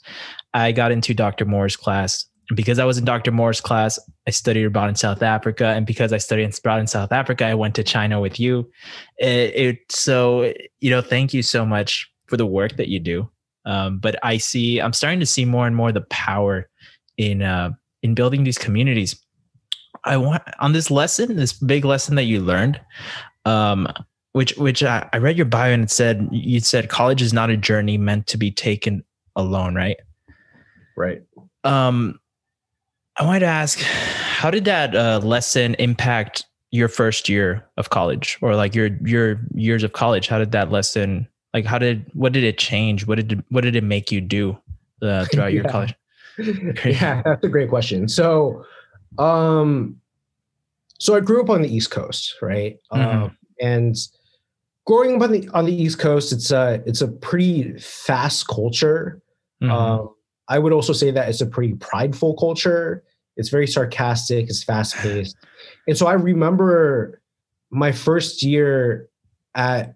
I 0.55 0.73
got 0.73 0.93
into 0.93 1.13
Dr. 1.13 1.45
Moore's 1.45 1.77
class 1.77 2.25
because 2.55 2.79
I 2.79 2.85
was 2.85 2.99
in 2.99 3.05
Dr. 3.05 3.31
Moore's 3.31 3.61
class, 3.61 3.99
I 4.27 4.31
studied 4.31 4.65
abroad 4.65 4.89
in 4.89 4.95
South 4.95 5.23
Africa, 5.23 5.67
and 5.67 5.87
because 5.87 6.13
I 6.13 6.19
studied 6.19 6.53
abroad 6.57 6.81
in 6.81 6.87
South 6.87 7.13
Africa, 7.13 7.47
I 7.47 7.55
went 7.55 7.75
to 7.77 7.85
China 7.85 8.21
with 8.21 8.41
you. 8.41 8.71
It, 9.19 9.55
it 9.55 9.79
so 9.91 10.53
you 10.81 10.91
know, 10.91 11.03
thank 11.03 11.33
you 11.33 11.43
so 11.43 11.65
much 11.65 12.11
for 12.27 12.37
the 12.37 12.47
work 12.47 12.77
that 12.77 12.89
you 12.89 13.01
do. 13.01 13.31
Um, 13.65 13.99
but 13.99 14.17
I 14.23 14.39
see, 14.39 14.81
I'm 14.81 14.93
starting 14.93 15.21
to 15.21 15.27
see 15.27 15.45
more 15.45 15.67
and 15.67 15.77
more 15.77 15.93
the 15.93 16.01
power 16.03 16.69
in 17.17 17.43
uh, 17.43 17.71
in 18.03 18.15
building 18.15 18.45
these 18.45 18.59
communities. 18.59 19.21
I 20.05 20.17
want 20.17 20.43
on 20.61 20.73
this 20.73 20.91
lesson, 20.91 21.37
this 21.37 21.53
big 21.53 21.85
lesson 21.85 22.15
that 22.15 22.25
you 22.25 22.41
learned, 22.41 22.81
um, 23.45 23.89
which 24.33 24.57
which 24.57 24.83
I, 24.83 25.09
I 25.13 25.19
read 25.19 25.37
your 25.37 25.47
bio 25.47 25.73
and 25.73 25.85
it 25.85 25.91
said 25.91 26.29
you 26.33 26.61
said 26.61 26.89
college 26.89 27.21
is 27.21 27.33
not 27.33 27.51
a 27.51 27.57
journey 27.57 27.99
meant 27.99 28.27
to 28.29 28.39
be 28.39 28.51
taken 28.51 29.05
alone, 29.37 29.75
right? 29.75 29.97
Right. 30.97 31.23
Um, 31.65 32.20
I 33.21 33.25
wanted 33.25 33.41
to 33.41 33.47
ask, 33.47 33.79
how 33.81 34.51
did 34.51 34.65
that 34.65 34.97
uh, 34.97 35.21
lesson 35.23 35.75
impact 35.75 36.47
your 36.71 36.89
first 36.89 37.29
year 37.29 37.63
of 37.77 37.91
college, 37.91 38.39
or 38.41 38.57
like 38.57 38.75
your 38.75 38.87
your 39.05 39.39
years 39.55 39.83
of 39.83 39.93
college? 39.93 40.27
How 40.29 40.39
did 40.39 40.53
that 40.53 40.71
lesson 40.71 41.29
Like, 41.53 41.67
how 41.67 41.79
did 41.79 42.07
what 42.15 42.33
did 42.33 42.45
it 42.45 42.57
change? 42.59 43.07
What 43.07 43.17
did 43.17 43.45
what 43.51 43.63
did 43.63 43.77
it 43.77 43.85
make 43.85 44.11
you 44.11 44.21
do 44.23 44.57
uh, 45.03 45.27
throughout 45.27 45.53
your 45.53 45.65
Yeah. 45.67 45.71
college? 45.71 45.95
yeah, 46.87 47.23
that's 47.25 47.45
a 47.45 47.49
great 47.49 47.69
question. 47.69 48.09
So, 48.09 48.65
um, 49.19 50.01
so 50.99 51.15
I 51.15 51.21
grew 51.21 51.43
up 51.43 51.51
on 51.51 51.61
the 51.61 51.69
East 51.69 51.91
Coast, 51.91 52.37
right? 52.41 52.79
Mhm. 52.93 53.15
Um, 53.25 53.37
and 53.61 53.97
growing 54.87 55.17
up 55.17 55.23
on 55.23 55.33
the 55.33 55.49
on 55.53 55.67
the 55.67 55.75
East 55.75 55.99
Coast, 55.99 56.33
it's 56.33 56.51
a 56.51 56.83
it's 56.87 57.03
a 57.03 57.09
pretty 57.09 57.77
fast 57.79 58.49
culture. 58.49 59.21
Mhm. 59.63 59.71
Um, 59.71 60.15
I 60.49 60.59
would 60.59 60.73
also 60.73 60.95
say 60.95 61.11
that 61.11 61.29
it's 61.29 61.43
a 61.43 61.47
pretty 61.47 61.75
prideful 61.75 62.35
culture. 62.37 63.05
It's 63.37 63.49
very 63.49 63.67
sarcastic. 63.67 64.49
It's 64.49 64.63
fast 64.63 64.97
paced, 64.97 65.37
and 65.87 65.97
so 65.97 66.07
I 66.07 66.15
remember 66.15 67.21
my 67.71 67.93
first 67.93 68.43
year 68.43 69.09
at 69.55 69.95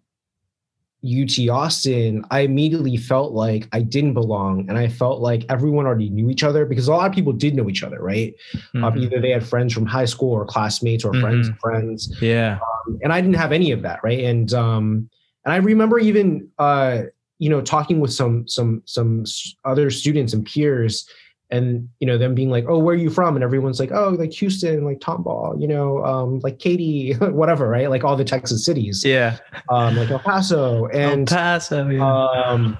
UT 1.04 1.48
Austin. 1.50 2.24
I 2.30 2.40
immediately 2.40 2.96
felt 2.96 3.32
like 3.32 3.68
I 3.72 3.82
didn't 3.82 4.14
belong, 4.14 4.66
and 4.68 4.78
I 4.78 4.88
felt 4.88 5.20
like 5.20 5.44
everyone 5.50 5.84
already 5.84 6.08
knew 6.08 6.30
each 6.30 6.42
other 6.42 6.64
because 6.64 6.88
a 6.88 6.92
lot 6.92 7.06
of 7.08 7.14
people 7.14 7.32
did 7.32 7.54
know 7.54 7.68
each 7.68 7.82
other, 7.82 8.00
right? 8.00 8.34
Um, 8.74 8.82
Mhm. 8.82 9.02
either 9.02 9.20
they 9.20 9.30
had 9.30 9.46
friends 9.46 9.74
from 9.74 9.84
high 9.84 10.06
school 10.06 10.32
or 10.32 10.46
classmates 10.46 11.04
or 11.04 11.12
friends 11.20 11.48
of 11.48 11.58
friends 11.58 12.16
yeah. 12.22 12.58
and 13.02 13.12
I 13.12 13.20
didn't 13.20 13.36
have 13.36 13.52
any 13.52 13.70
of 13.70 13.82
that, 13.82 14.00
right? 14.02 14.20
And 14.20 14.52
um, 14.54 15.10
and 15.44 15.52
I 15.52 15.56
remember 15.56 15.98
even 15.98 16.48
uh, 16.58 17.02
you 17.38 17.50
know 17.50 17.60
talking 17.60 18.00
with 18.00 18.12
some 18.12 18.48
some 18.48 18.82
some 18.86 19.24
other 19.66 19.90
students 19.90 20.32
and 20.32 20.46
peers, 20.46 21.06
and 21.50 21.88
you 22.00 22.06
know 22.06 22.16
them 22.18 22.34
being 22.34 22.50
like, 22.50 22.64
"Oh, 22.68 22.78
where 22.78 22.94
are 22.94 22.98
you 22.98 23.10
from?" 23.10 23.36
And 23.36 23.44
everyone's 23.44 23.78
like, 23.78 23.92
"Oh, 23.92 24.10
like 24.18 24.32
Houston, 24.32 24.84
like 24.84 24.98
Tomball, 25.00 25.60
you 25.60 25.68
know, 25.68 26.04
um, 26.04 26.40
like 26.40 26.58
Katy, 26.58 27.12
whatever, 27.20 27.68
right? 27.68 27.88
Like 27.90 28.02
all 28.04 28.16
the 28.16 28.24
Texas 28.24 28.64
cities, 28.64 29.04
Yeah. 29.04 29.38
um, 29.68 29.96
like 29.96 30.10
El 30.10 30.18
Paso." 30.18 30.86
And 30.86 31.30
El 31.30 31.36
Paso. 31.36 31.88
Yeah. 31.88 32.28
um, 32.46 32.76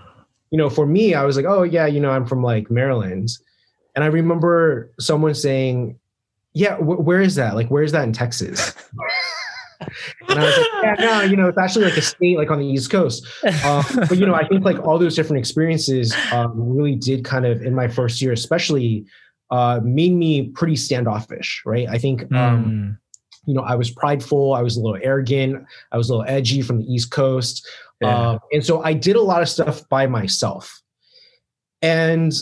you 0.50 0.58
know, 0.58 0.70
for 0.70 0.86
me, 0.86 1.14
I 1.14 1.24
was 1.24 1.36
like, 1.36 1.46
"Oh 1.46 1.62
yeah, 1.62 1.86
you 1.86 2.00
know, 2.00 2.10
I'm 2.10 2.26
from 2.26 2.42
like 2.42 2.70
Maryland," 2.70 3.28
and 3.94 4.02
I 4.04 4.08
remember 4.08 4.90
someone 4.98 5.34
saying, 5.34 5.98
"Yeah, 6.52 6.76
wh- 6.76 7.04
where 7.06 7.20
is 7.20 7.34
that? 7.36 7.54
Like, 7.54 7.68
where 7.68 7.82
is 7.82 7.92
that 7.92 8.04
in 8.04 8.12
Texas?" 8.12 8.74
And 10.28 10.38
I 10.38 10.44
was 10.44 10.56
like, 10.56 10.66
yeah, 10.82 10.94
no, 10.98 11.20
you 11.22 11.36
know, 11.36 11.46
it's 11.48 11.58
actually 11.58 11.84
like 11.86 11.96
a 11.96 12.02
state 12.02 12.36
like 12.38 12.50
on 12.50 12.58
the 12.58 12.66
East 12.66 12.90
Coast. 12.90 13.26
Um, 13.64 13.84
but 14.08 14.16
you 14.18 14.26
know, 14.26 14.34
I 14.34 14.46
think 14.46 14.64
like 14.64 14.78
all 14.80 14.98
those 14.98 15.14
different 15.14 15.38
experiences 15.40 16.14
um, 16.32 16.52
really 16.56 16.96
did 16.96 17.24
kind 17.24 17.46
of 17.46 17.62
in 17.62 17.74
my 17.74 17.88
first 17.88 18.20
year, 18.22 18.32
especially, 18.32 19.04
uh, 19.50 19.80
made 19.84 20.12
me 20.14 20.48
pretty 20.48 20.74
standoffish, 20.76 21.62
right? 21.66 21.86
I 21.88 21.98
think 21.98 22.22
um, 22.32 22.64
Mm. 22.64 22.98
you 23.46 23.54
know 23.54 23.62
I 23.62 23.74
was 23.76 23.90
prideful, 23.90 24.54
I 24.54 24.62
was 24.62 24.76
a 24.76 24.80
little 24.80 24.98
arrogant, 25.02 25.64
I 25.92 25.98
was 25.98 26.08
a 26.08 26.16
little 26.16 26.30
edgy 26.30 26.62
from 26.62 26.78
the 26.78 26.84
East 26.92 27.10
Coast, 27.10 27.66
Yeah. 28.00 28.30
um, 28.30 28.38
and 28.52 28.64
so 28.64 28.82
I 28.82 28.94
did 28.94 29.16
a 29.16 29.20
lot 29.22 29.42
of 29.42 29.48
stuff 29.48 29.86
by 29.88 30.06
myself. 30.06 30.80
And 31.82 32.32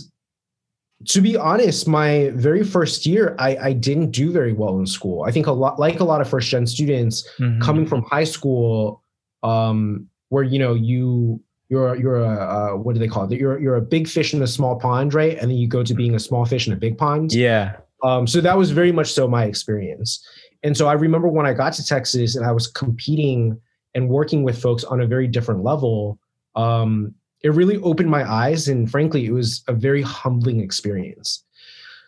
to 1.07 1.21
be 1.21 1.37
honest, 1.37 1.87
my 1.89 2.31
very 2.35 2.63
first 2.65 3.07
year, 3.07 3.35
I, 3.39 3.57
I 3.57 3.73
didn't 3.73 4.11
do 4.11 4.31
very 4.31 4.53
well 4.53 4.79
in 4.79 4.87
school. 4.87 5.23
I 5.25 5.31
think 5.31 5.47
a 5.47 5.53
lot, 5.53 5.79
like 5.79 6.01
a 6.01 6.05
lot 6.05 6.21
of 6.21 6.29
first 6.29 6.49
gen 6.49 6.67
students, 6.67 7.29
Mhm. 7.39 7.61
coming 7.61 7.87
from 7.87 8.03
high 8.03 8.25
school, 8.25 9.03
um, 9.43 10.07
where 10.29 10.43
you 10.43 10.59
know 10.59 10.75
you 10.75 11.41
you're 11.69 11.97
you're 11.97 12.17
a 12.23 12.29
uh, 12.29 12.77
what 12.77 12.95
do 12.95 12.99
they 13.01 13.09
call 13.09 13.25
it? 13.31 13.39
You're 13.39 13.59
you're 13.61 13.77
a 13.77 13.81
big 13.83 14.07
fish 14.09 14.35
in 14.35 14.43
a 14.43 14.47
small 14.47 14.79
pond, 14.79 15.15
right? 15.15 15.37
And 15.39 15.51
then 15.51 15.59
you 15.59 15.67
go 15.69 15.83
to 15.83 15.95
being 15.95 16.15
a 16.15 16.19
small 16.21 16.45
fish 16.45 16.67
in 16.67 16.73
a 16.73 16.77
big 16.77 16.97
pond. 16.99 17.33
Yeah. 17.33 17.77
Um, 18.03 18.27
so 18.27 18.41
that 18.41 18.57
was 18.59 18.71
very 18.73 18.93
much 18.93 19.13
so 19.13 19.29
my 19.29 19.45
experience. 19.45 20.27
And 20.63 20.77
so 20.77 20.87
I 20.89 20.93
remember 20.95 21.29
when 21.29 21.47
I 21.47 21.53
got 21.55 21.73
to 21.75 21.85
Texas 21.85 22.37
and 22.37 22.45
I 22.45 22.53
was 22.53 22.67
competing 22.67 23.59
and 23.95 24.09
working 24.09 24.43
with 24.43 24.61
folks 24.61 24.85
on 24.85 25.01
a 25.01 25.07
very 25.07 25.27
different 25.29 25.63
level. 25.65 26.19
Um, 26.55 27.15
it 27.43 27.53
really 27.53 27.79
opened 27.79 28.11
my 28.11 28.31
eyes, 28.31 28.69
and 28.69 28.91
frankly, 28.91 29.27
it 29.27 29.33
was 29.33 29.65
a 29.67 29.73
very 29.73 30.03
humbling 30.03 30.61
experience. 30.61 31.45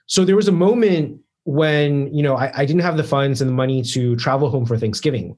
So 0.06 0.24
there 0.24 0.36
was 0.36 0.48
a 0.48 0.52
moment 0.52 1.20
when 1.44 2.12
you 2.14 2.22
know 2.22 2.36
I, 2.36 2.52
I 2.60 2.64
didn't 2.64 2.82
have 2.82 2.96
the 2.96 3.04
funds 3.04 3.40
and 3.40 3.50
the 3.50 3.54
money 3.54 3.82
to 3.82 4.16
travel 4.16 4.48
home 4.48 4.64
for 4.64 4.78
Thanksgiving. 4.78 5.36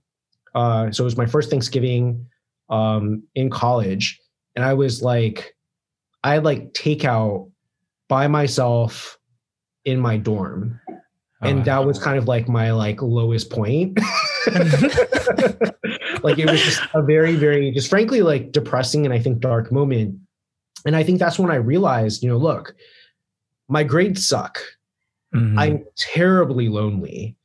Uh, 0.54 0.90
so 0.90 1.04
it 1.04 1.06
was 1.06 1.16
my 1.16 1.26
first 1.26 1.50
Thanksgiving 1.50 2.26
um, 2.68 3.22
in 3.34 3.50
college, 3.50 4.20
and 4.54 4.64
I 4.64 4.74
was 4.74 5.02
like, 5.02 5.56
I 6.24 6.34
had 6.34 6.44
like 6.44 6.72
takeout 6.72 7.50
by 8.08 8.28
myself 8.28 9.18
in 9.84 9.98
my 9.98 10.16
dorm, 10.18 10.80
and 11.42 11.60
Oh, 11.60 11.64
that 11.64 11.86
was 11.86 11.98
kind 11.98 12.18
of 12.18 12.28
like 12.28 12.48
my 12.48 12.72
like 12.72 13.00
lowest 13.00 13.50
point. 13.50 13.98
like 16.22 16.38
it 16.38 16.50
was 16.50 16.60
just 16.62 16.80
a 16.94 17.02
very 17.02 17.34
very 17.34 17.70
just 17.70 17.88
frankly 17.90 18.22
like 18.22 18.52
depressing 18.52 19.04
and 19.04 19.12
I 19.14 19.18
think 19.18 19.40
dark 19.40 19.70
moment. 19.72 20.18
And 20.84 20.94
I 20.94 21.02
think 21.02 21.18
that's 21.18 21.38
when 21.38 21.50
I 21.50 21.56
realized, 21.56 22.22
you 22.22 22.28
know, 22.28 22.36
look, 22.36 22.74
my 23.68 23.82
grades 23.82 24.26
suck. 24.28 24.58
mhm. 25.34 25.58
I'm 25.58 25.84
terribly 25.96 26.68
lonely. 26.68 27.36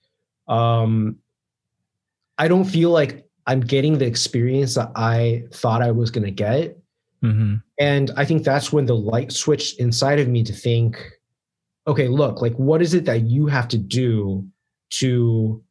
Um, 0.47 1.17
I 2.37 2.47
don't 2.47 2.65
feel 2.65 2.91
like 2.91 3.25
I'm 3.47 3.61
getting 3.61 3.97
the 3.97 4.05
experience 4.05 4.75
that 4.75 4.91
I 4.95 5.43
thought 5.51 5.81
I 5.81 5.91
was 5.91 6.11
going 6.11 6.25
to 6.25 6.31
get. 6.31 6.77
Mhm. 7.23 7.63
And 7.79 8.11
I 8.15 8.25
think 8.25 8.43
that's 8.43 8.71
when 8.71 8.85
the 8.85 8.95
light 8.95 9.31
switched 9.31 9.79
inside 9.79 10.19
of 10.19 10.27
me 10.27 10.43
to 10.43 10.53
think, 10.53 10.97
okay, 11.87 12.07
look, 12.07 12.41
like, 12.41 12.53
what 12.55 12.81
is 12.81 12.93
it 12.93 13.05
that 13.05 13.21
you 13.21 13.47
have 13.47 13.67
to 13.69 13.77
do 13.77 14.45
to 14.91 15.63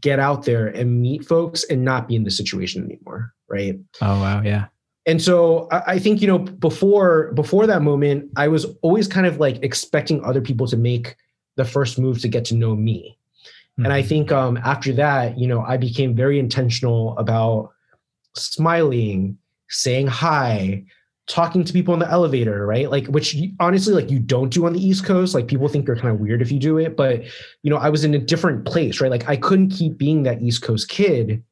get 0.00 0.18
out 0.18 0.44
there 0.44 0.66
and 0.68 1.00
meet 1.02 1.24
folks 1.24 1.64
and 1.64 1.84
not 1.84 2.08
be 2.08 2.16
in 2.16 2.24
this 2.24 2.36
situation 2.36 2.84
anymore? 2.84 3.32
Right 3.48 3.78
Oh 4.00 4.20
wow. 4.20 4.40
Yeah. 4.42 4.66
and 5.06 5.20
so 5.20 5.68
I, 5.70 5.82
I 5.94 5.98
think 5.98 6.20
you 6.22 6.26
know 6.28 6.38
before 6.38 7.32
before 7.34 7.66
that 7.66 7.82
moment 7.82 8.30
i 8.36 8.46
was 8.48 8.64
always 8.82 9.06
kind 9.08 9.26
of 9.26 9.38
like 9.38 9.62
expecting 9.62 10.24
other 10.24 10.40
people 10.40 10.66
to 10.68 10.76
make 10.76 11.16
the 11.56 11.64
first 11.64 11.98
move 11.98 12.20
to 12.22 12.28
get 12.28 12.44
to 12.46 12.54
know 12.54 12.74
me 12.76 13.18
and 13.78 13.92
i 13.92 14.00
Mhm. 14.02 14.06
think 14.08 14.32
um, 14.32 14.56
after 14.64 14.92
that 14.94 15.36
you 15.38 15.46
know 15.46 15.60
i 15.62 15.76
became 15.76 16.14
very 16.14 16.38
intentional 16.38 17.18
about 17.18 17.72
smiling 18.34 19.36
saying 19.68 20.06
hi 20.06 20.82
talking 21.32 21.64
to 21.64 21.72
people 21.72 21.94
in 21.94 22.00
the 22.00 22.10
elevator 22.10 22.66
right 22.66 22.90
like 22.90 23.06
which 23.06 23.32
you- 23.32 23.52
honestly 23.58 23.94
like 23.94 24.10
you 24.10 24.18
don't 24.18 24.52
do 24.52 24.66
on 24.66 24.74
the 24.74 24.86
east 24.86 25.06
coast 25.06 25.34
like 25.34 25.46
people 25.46 25.66
think 25.66 25.86
you're 25.86 25.96
kind 25.96 26.12
of 26.14 26.20
weird 26.20 26.42
if 26.42 26.52
you 26.52 26.58
do 26.58 26.76
it 26.76 26.94
but 26.94 27.22
you 27.62 27.70
know 27.70 27.78
i 27.78 27.88
was 27.88 28.04
in 28.04 28.12
a 28.12 28.18
different 28.18 28.66
place 28.66 29.00
right 29.00 29.10
like 29.10 29.26
i 29.26 29.34
couldn't 29.34 29.70
keep 29.70 29.96
being 29.96 30.24
that 30.24 30.42
east 30.42 30.60
coast 30.60 30.90
kid 30.90 31.42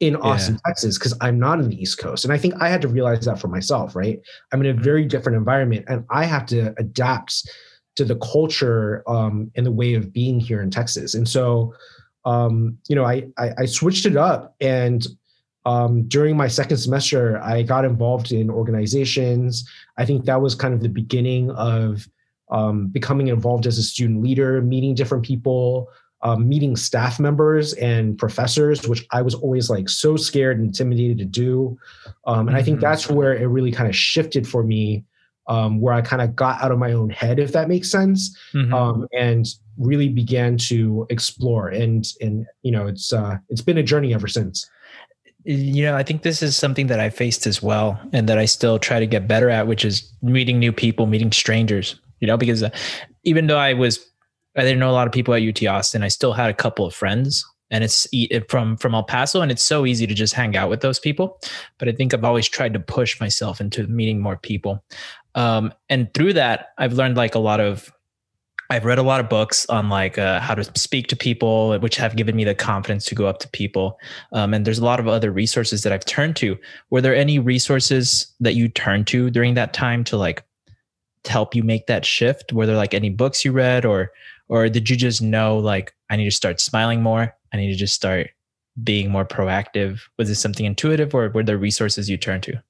in 0.00 0.16
Austin, 0.16 0.58
Texas, 0.66 0.98
because 0.98 1.16
I'm 1.20 1.38
not 1.38 1.60
in 1.60 1.68
the 1.68 1.80
East 1.80 1.98
Coast. 1.98 2.24
And 2.24 2.32
I 2.32 2.36
think 2.36 2.54
I 2.60 2.68
had 2.68 2.82
to 2.82 2.88
realize 2.88 3.24
that 3.24 3.38
for 3.38 3.48
myself, 3.48 3.94
right? 3.94 4.20
I'm 4.52 4.60
in 4.60 4.76
a 4.76 4.82
very 4.82 5.06
different 5.06 5.38
environment 5.38 5.84
and 5.88 6.04
I 6.10 6.24
have 6.24 6.46
to 6.46 6.74
adapt 6.78 7.48
to 7.96 8.04
the 8.04 8.16
culture 8.16 9.02
um, 9.06 9.50
and 9.54 9.64
the 9.64 9.72
way 9.72 9.94
of 9.94 10.12
being 10.12 10.40
here 10.40 10.60
in 10.60 10.70
Texas. 10.70 11.14
And 11.14 11.28
so, 11.28 11.74
um, 12.24 12.76
you 12.88 12.96
know, 12.96 13.04
I, 13.04 13.28
I, 13.38 13.50
I 13.58 13.66
switched 13.66 14.04
it 14.04 14.16
up 14.16 14.56
and 14.60 15.06
um, 15.64 16.02
during 16.08 16.36
my 16.36 16.48
second 16.48 16.76
semester, 16.76 17.38
I 17.42 17.62
got 17.62 17.84
involved 17.84 18.32
in 18.32 18.50
organizations. 18.50 19.68
I 19.96 20.04
think 20.04 20.24
that 20.26 20.40
was 20.40 20.54
kind 20.54 20.74
of 20.74 20.80
the 20.80 20.88
beginning 20.88 21.50
of 21.52 22.08
um, 22.50 22.88
becoming 22.88 23.28
involved 23.28 23.66
as 23.66 23.78
a 23.78 23.82
student 23.82 24.22
leader, 24.22 24.60
meeting 24.60 24.94
different 24.94 25.24
people, 25.24 25.88
um, 26.22 26.48
meeting 26.48 26.76
staff 26.76 27.18
members 27.18 27.72
and 27.74 28.18
professors, 28.18 28.86
which 28.86 29.06
I 29.10 29.22
was 29.22 29.34
always 29.34 29.70
like 29.70 29.88
so 29.88 30.16
scared 30.16 30.58
and 30.58 30.66
intimidated 30.66 31.18
to 31.18 31.24
do. 31.24 31.78
Um, 32.26 32.48
and 32.48 32.56
I 32.56 32.62
think 32.62 32.78
Mhm. 32.78 32.82
that's 32.82 33.10
where 33.10 33.34
it 33.34 33.46
really 33.46 33.72
kind 33.72 33.88
of 33.88 33.96
shifted 33.96 34.46
for 34.46 34.62
me, 34.62 35.04
um, 35.48 35.80
where 35.80 35.94
I 35.94 36.00
kind 36.02 36.22
of 36.22 36.36
got 36.36 36.62
out 36.62 36.72
of 36.72 36.78
my 36.78 36.92
own 36.92 37.10
head, 37.10 37.38
if 37.38 37.52
that 37.52 37.68
makes 37.68 37.90
sense, 37.90 38.36
Mhm. 38.52 38.72
um, 38.72 39.06
and 39.18 39.46
really 39.78 40.08
began 40.08 40.56
to 40.56 41.06
explore. 41.10 41.68
And 41.68 42.06
and 42.20 42.46
you 42.62 42.70
know, 42.70 42.86
it's 42.86 43.12
uh, 43.12 43.38
it's 43.48 43.62
been 43.62 43.78
a 43.78 43.82
journey 43.82 44.14
ever 44.14 44.28
since. 44.28 44.68
You 45.44 45.82
know, 45.82 45.94
I 45.94 46.02
think 46.02 46.22
this 46.22 46.42
is 46.42 46.56
something 46.56 46.86
that 46.86 47.00
I 47.00 47.10
faced 47.10 47.46
as 47.46 47.62
well, 47.62 48.00
and 48.12 48.28
that 48.28 48.38
I 48.38 48.46
still 48.46 48.78
try 48.78 48.98
to 48.98 49.06
get 49.06 49.28
better 49.28 49.50
at, 49.50 49.66
which 49.66 49.84
is 49.84 50.10
meeting 50.22 50.58
new 50.58 50.72
people, 50.72 51.06
meeting 51.06 51.32
strangers. 51.32 52.00
You 52.20 52.26
know, 52.26 52.36
because 52.36 52.62
uh, 52.62 52.70
even 53.24 53.46
though 53.46 53.58
I 53.58 53.74
was, 53.74 53.98
I 54.56 54.62
didn't 54.62 54.78
know 54.78 54.90
a 54.90 54.92
lot 54.92 55.06
of 55.06 55.12
people 55.12 55.34
at 55.34 55.42
UT 55.42 55.62
Austin, 55.66 56.02
I 56.02 56.08
still 56.08 56.32
had 56.32 56.48
a 56.48 56.54
couple 56.54 56.86
of 56.86 56.94
friends, 56.94 57.44
and 57.70 57.84
it's 57.84 58.06
from 58.48 58.78
from 58.78 58.94
El 58.94 59.04
Paso, 59.04 59.42
and 59.42 59.52
it's 59.52 59.62
so 59.62 59.84
easy 59.84 60.06
to 60.06 60.14
just 60.14 60.32
hang 60.32 60.56
out 60.56 60.70
with 60.70 60.80
those 60.80 60.98
people. 60.98 61.38
But 61.78 61.88
I 61.88 61.92
think 61.92 62.14
I've 62.14 62.24
always 62.24 62.48
tried 62.48 62.72
to 62.72 62.80
push 62.80 63.20
myself 63.20 63.60
into 63.60 63.86
meeting 63.86 64.20
more 64.20 64.38
people, 64.38 64.82
um, 65.34 65.74
and 65.90 66.12
through 66.14 66.32
that, 66.34 66.68
I've 66.78 66.94
learned 66.94 67.18
like 67.18 67.34
a 67.34 67.40
lot 67.40 67.60
of 67.60 67.92
I've 68.70 68.84
read 68.84 68.98
a 68.98 69.02
lot 69.02 69.20
of 69.20 69.28
books 69.28 69.66
on 69.66 69.88
like 69.88 70.16
uh, 70.16 70.40
how 70.40 70.54
to 70.54 70.64
speak 70.78 71.08
to 71.08 71.16
people, 71.16 71.78
which 71.78 71.96
have 71.96 72.16
given 72.16 72.34
me 72.34 72.44
the 72.44 72.54
confidence 72.54 73.04
to 73.06 73.14
go 73.14 73.26
up 73.26 73.38
to 73.40 73.48
people. 73.50 73.98
Um, 74.32 74.54
and 74.54 74.64
there's 74.64 74.78
a 74.78 74.84
lot 74.84 75.00
of 75.00 75.08
other 75.08 75.30
resources 75.30 75.82
that 75.82 75.92
I've 75.92 76.04
turned 76.04 76.36
to. 76.36 76.58
Were 76.90 77.00
there 77.00 77.14
any 77.14 77.38
resources 77.38 78.32
that 78.40 78.54
you 78.54 78.68
turned 78.68 79.06
to 79.08 79.30
during 79.30 79.54
that 79.54 79.74
time 79.74 80.02
to 80.04 80.16
like 80.16 80.44
to 81.24 81.32
help 81.32 81.54
you 81.54 81.62
make 81.62 81.86
that 81.86 82.06
shift? 82.06 82.52
Were 82.52 82.66
there 82.66 82.76
like 82.76 82.94
any 82.94 83.10
books 83.10 83.44
you 83.44 83.52
read, 83.52 83.84
or 83.84 84.12
or 84.48 84.68
did 84.68 84.88
you 84.88 84.96
just 84.96 85.20
know 85.20 85.58
like 85.58 85.94
I 86.10 86.16
need 86.16 86.24
to 86.24 86.30
start 86.30 86.60
smiling 86.60 87.02
more? 87.02 87.34
I 87.52 87.56
need 87.56 87.70
to 87.70 87.76
just 87.76 87.94
start 87.94 88.30
being 88.82 89.10
more 89.10 89.24
proactive. 89.24 90.00
Was 90.18 90.30
it 90.30 90.36
something 90.36 90.66
intuitive, 90.66 91.14
or 91.14 91.28
were 91.28 91.44
there 91.44 91.58
resources 91.58 92.08
you 92.08 92.16
turned 92.16 92.42
to? 92.44 92.62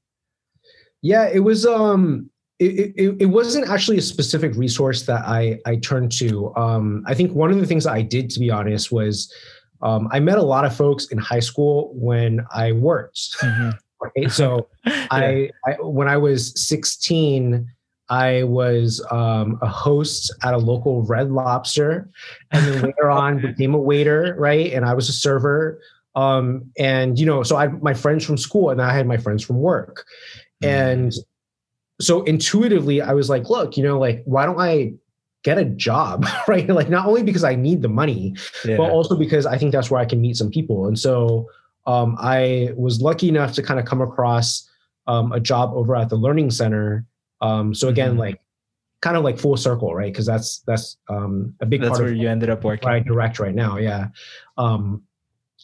Yeah, 1.03 1.29
it 1.29 1.41
was 1.41 1.67
um 1.67 2.31
it, 2.59 2.93
it, 2.97 3.17
it 3.23 3.27
wasn't 3.27 3.69
actually 3.69 3.99
a 3.99 4.03
specific 4.03 4.55
resource 4.55 5.03
that 5.03 5.25
I 5.27 5.59
I 5.67 5.77
turned 5.77 6.13
to. 6.13 6.55
Um, 6.57 7.05
I 7.07 7.15
think 7.15 7.33
one 7.33 7.51
of 7.51 7.59
the 7.59 7.67
things 7.67 7.85
that 7.85 7.93
I 7.93 8.03
did, 8.03 8.31
to 8.31 8.41
be 8.41 8.51
honest, 8.51 8.93
was 8.93 9.33
um, 9.83 10.09
I 10.13 10.21
met 10.21 10.39
a 10.39 10.43
lot 10.43 10.65
of 10.65 10.75
folks 10.75 11.07
in 11.07 11.19
high 11.19 11.41
school 11.41 11.93
when 11.95 12.45
I 12.53 12.73
worked. 12.73 13.37
Mm-hmm. 13.41 13.71
Right? 14.19 14.31
So 14.31 14.69
yeah. 14.85 15.07
I, 15.11 15.51
I 15.67 15.77
when 15.81 16.09
I 16.09 16.19
was 16.19 16.53
16, 16.69 17.67
I 18.11 18.43
was 18.43 19.03
um, 19.11 19.59
a 19.63 19.69
host 19.69 20.35
at 20.43 20.53
a 20.53 20.59
local 20.59 21.05
Red 21.05 21.31
Lobster, 21.31 22.11
and 22.51 22.67
then 22.67 22.83
later 22.83 23.09
on 23.09 23.41
became 23.41 23.73
a 23.73 23.79
waiter, 23.79 24.35
right? 24.37 24.73
And 24.75 24.85
I 24.85 24.93
was 24.93 25.09
a 25.09 25.13
server. 25.13 25.81
Um, 26.15 26.71
and 26.79 27.19
you 27.19 27.25
know, 27.25 27.43
so 27.45 27.57
I 27.57 27.63
had 27.63 27.83
my 27.83 27.95
friends 27.95 28.27
from 28.27 28.37
school, 28.37 28.69
and 28.69 28.83
I 28.83 28.93
had 28.93 29.07
my 29.07 29.17
friends 29.17 29.43
from 29.43 29.57
work, 29.57 30.05
mm. 30.63 30.69
and 30.69 31.15
so 32.01 32.23
intuitively, 32.25 33.01
I 33.01 33.13
was 33.13 33.29
like, 33.29 33.49
look, 33.49 33.77
you 33.77 33.83
know, 33.83 33.99
like 33.99 34.23
why 34.25 34.47
don't 34.47 34.61
I 34.61 34.95
get 35.43 35.59
a 35.59 35.65
job, 35.65 36.27
right? 36.49 36.69
Like 36.69 36.89
not 36.89 37.07
only 37.07 37.23
because 37.23 37.45
I 37.45 37.55
need 37.55 37.83
the 37.83 37.89
money, 37.89 38.37
yeah. 38.65 38.77
but 38.77 38.91
also 38.91 39.17
because 39.17 39.47
I 39.47 39.59
think 39.59 39.73
that's 39.73 39.91
where 39.91 40.01
I 40.01 40.05
can 40.05 40.21
meet 40.21 40.37
some 40.37 40.51
people. 40.51 40.87
And 40.87 40.99
so 40.99 41.49
um, 41.87 42.17
I 42.19 42.71
was 42.77 43.01
lucky 43.01 43.29
enough 43.29 43.53
to 43.55 43.63
kind 43.63 43.79
of 43.79 43.87
come 43.87 44.01
across 44.01 44.69
um, 45.07 45.33
a 45.33 45.41
job 45.41 45.73
over 45.75 45.95
at 45.95 46.09
the 46.09 46.17
Learning 46.17 46.51
Center 46.51 47.05
um, 47.45 47.75
so 47.75 47.89
again, 47.89 48.11
mm-hmm. 48.11 48.21
like 48.21 48.41
kind 49.03 49.17
of 49.17 49.23
like 49.23 49.39
full 49.39 49.57
circle, 49.57 49.95
right? 49.95 50.13
Because 50.13 50.27
that's 50.27 50.61
that's 50.61 50.97
um, 51.09 51.55
a 51.61 51.67
big 51.67 51.83
that's 51.83 51.91
part 51.91 52.03
where 52.03 52.13
of 52.13 52.17
you 52.17 52.29
ended 52.29 52.51
up 52.51 52.65
working. 52.65 52.89
I 52.89 53.01
direct 53.01 53.39
right 53.39 53.55
now, 53.55 53.77
yeah. 53.77 54.09
Um, 54.57 55.03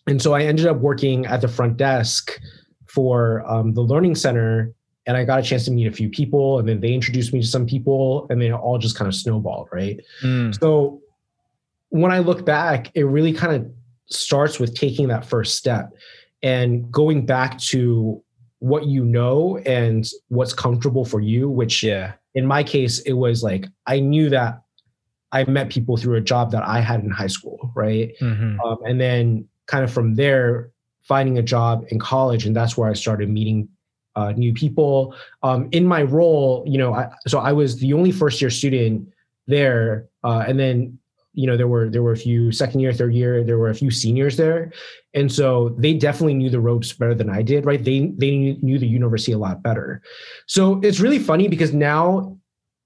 and 0.07 0.21
so 0.21 0.35
I 0.35 0.43
ended 0.43 0.67
up 0.67 0.79
working 0.79 1.27
at 1.27 1.41
the 1.41 1.49
front 1.49 1.77
desk 1.79 2.39
for 2.87 3.43
um, 3.51 3.73
the 3.73 3.81
Learning 3.81 4.15
Center, 4.15 4.75
and 5.07 5.16
I 5.16 5.25
got 5.25 5.40
a 5.40 5.42
chance 5.42 5.64
to 5.64 5.71
meet 5.71 5.87
a 5.87 5.92
few 5.92 6.09
people, 6.09 6.59
and 6.59 6.69
then 6.69 6.80
they 6.80 6.92
introduced 6.92 7.33
me 7.33 7.40
to 7.40 7.47
some 7.47 7.66
people, 7.66 8.26
and 8.30 8.40
then 8.40 8.52
it 8.52 8.54
all 8.54 8.78
just 8.78 8.97
kind 8.97 9.09
of 9.09 9.14
snowballed, 9.14 9.69
right? 9.73 10.00
Mm. 10.23 10.59
So 10.61 11.00
when 11.88 12.12
I 12.12 12.19
look 12.19 12.45
back, 12.45 12.90
it 12.95 13.04
really 13.04 13.33
kind 13.33 13.54
of 13.54 13.71
starts 14.11 14.59
with 14.59 14.75
taking 14.75 15.09
that 15.09 15.25
first 15.25 15.57
step 15.57 15.92
and 16.42 16.90
going 16.90 17.26
back 17.26 17.59
to 17.59 18.23
what 18.59 18.87
you 18.87 19.04
know 19.04 19.59
and 19.66 20.11
what's 20.28 20.52
comfortable 20.52 21.04
for 21.04 21.21
you 21.21 21.49
which 21.49 21.83
yeah 21.83 22.12
in 22.35 22.47
my 22.47 22.62
case 22.62 22.99
it 23.00 23.12
was 23.14 23.42
like 23.42 23.66
i 23.87 23.99
knew 23.99 24.28
that 24.28 24.62
i 25.33 25.45
met 25.45 25.71
people 25.71 25.97
through 25.97 26.16
a 26.16 26.21
job 26.21 26.50
that 26.50 26.62
i 26.64 26.80
had 26.80 27.00
in 27.00 27.11
high 27.11 27.26
school 27.26 27.73
right 27.75 28.12
mm-hmm. 28.21 28.61
um, 28.61 28.78
and 28.85 29.00
then 29.00 29.47
kind 29.66 29.85
of 29.85 29.90
from 29.90 30.14
there 30.14 30.71
finding 31.02 31.38
a 31.38 31.42
job 31.42 31.85
in 31.88 31.99
college 31.99 32.45
and 32.45 32.54
that's 32.54 32.76
where 32.76 32.90
i 32.90 32.92
started 32.92 33.30
meeting 33.30 33.69
uh, 34.21 34.33
new 34.33 34.53
people. 34.53 35.15
Um, 35.43 35.69
in 35.73 35.85
my 35.87 36.03
role 36.03 36.65
you 36.67 36.79
know 36.79 36.93
I, 36.95 37.09
so 37.27 37.39
i 37.39 37.53
was 37.53 37.79
the 37.79 37.93
only 37.99 38.12
first 38.12 38.41
year 38.41 38.50
student 38.50 39.09
there 39.47 40.09
uh, 40.23 40.45
and 40.47 40.59
then 40.59 40.99
you 41.33 41.47
know 41.47 41.57
there 41.57 41.69
were 41.69 41.89
there 41.89 42.03
were 42.03 42.12
a 42.12 42.17
few 42.17 42.53
second 42.53 42.81
year 42.81 42.93
third 42.93 43.15
year 43.15 43.45
there 43.45 43.59
were 43.59 43.71
a 43.71 43.75
few 43.75 43.91
seniors 43.91 44.37
there. 44.37 44.73
And 45.15 45.31
so 45.31 45.75
they 45.79 45.95
definitely 45.95 46.35
knew 46.35 46.50
the 46.50 46.61
ropes 46.61 46.93
better 46.93 47.15
than 47.15 47.31
i 47.31 47.43
did 47.43 47.65
right? 47.65 47.83
They 47.83 48.12
they 48.17 48.59
knew 48.62 48.79
the 48.79 48.87
university 48.87 49.33
a 49.33 49.39
lot 49.39 49.62
better. 49.62 50.03
So 50.47 50.81
it's 50.83 51.00
really 51.00 51.19
funny 51.19 51.49
because 51.49 51.73
now 51.73 52.37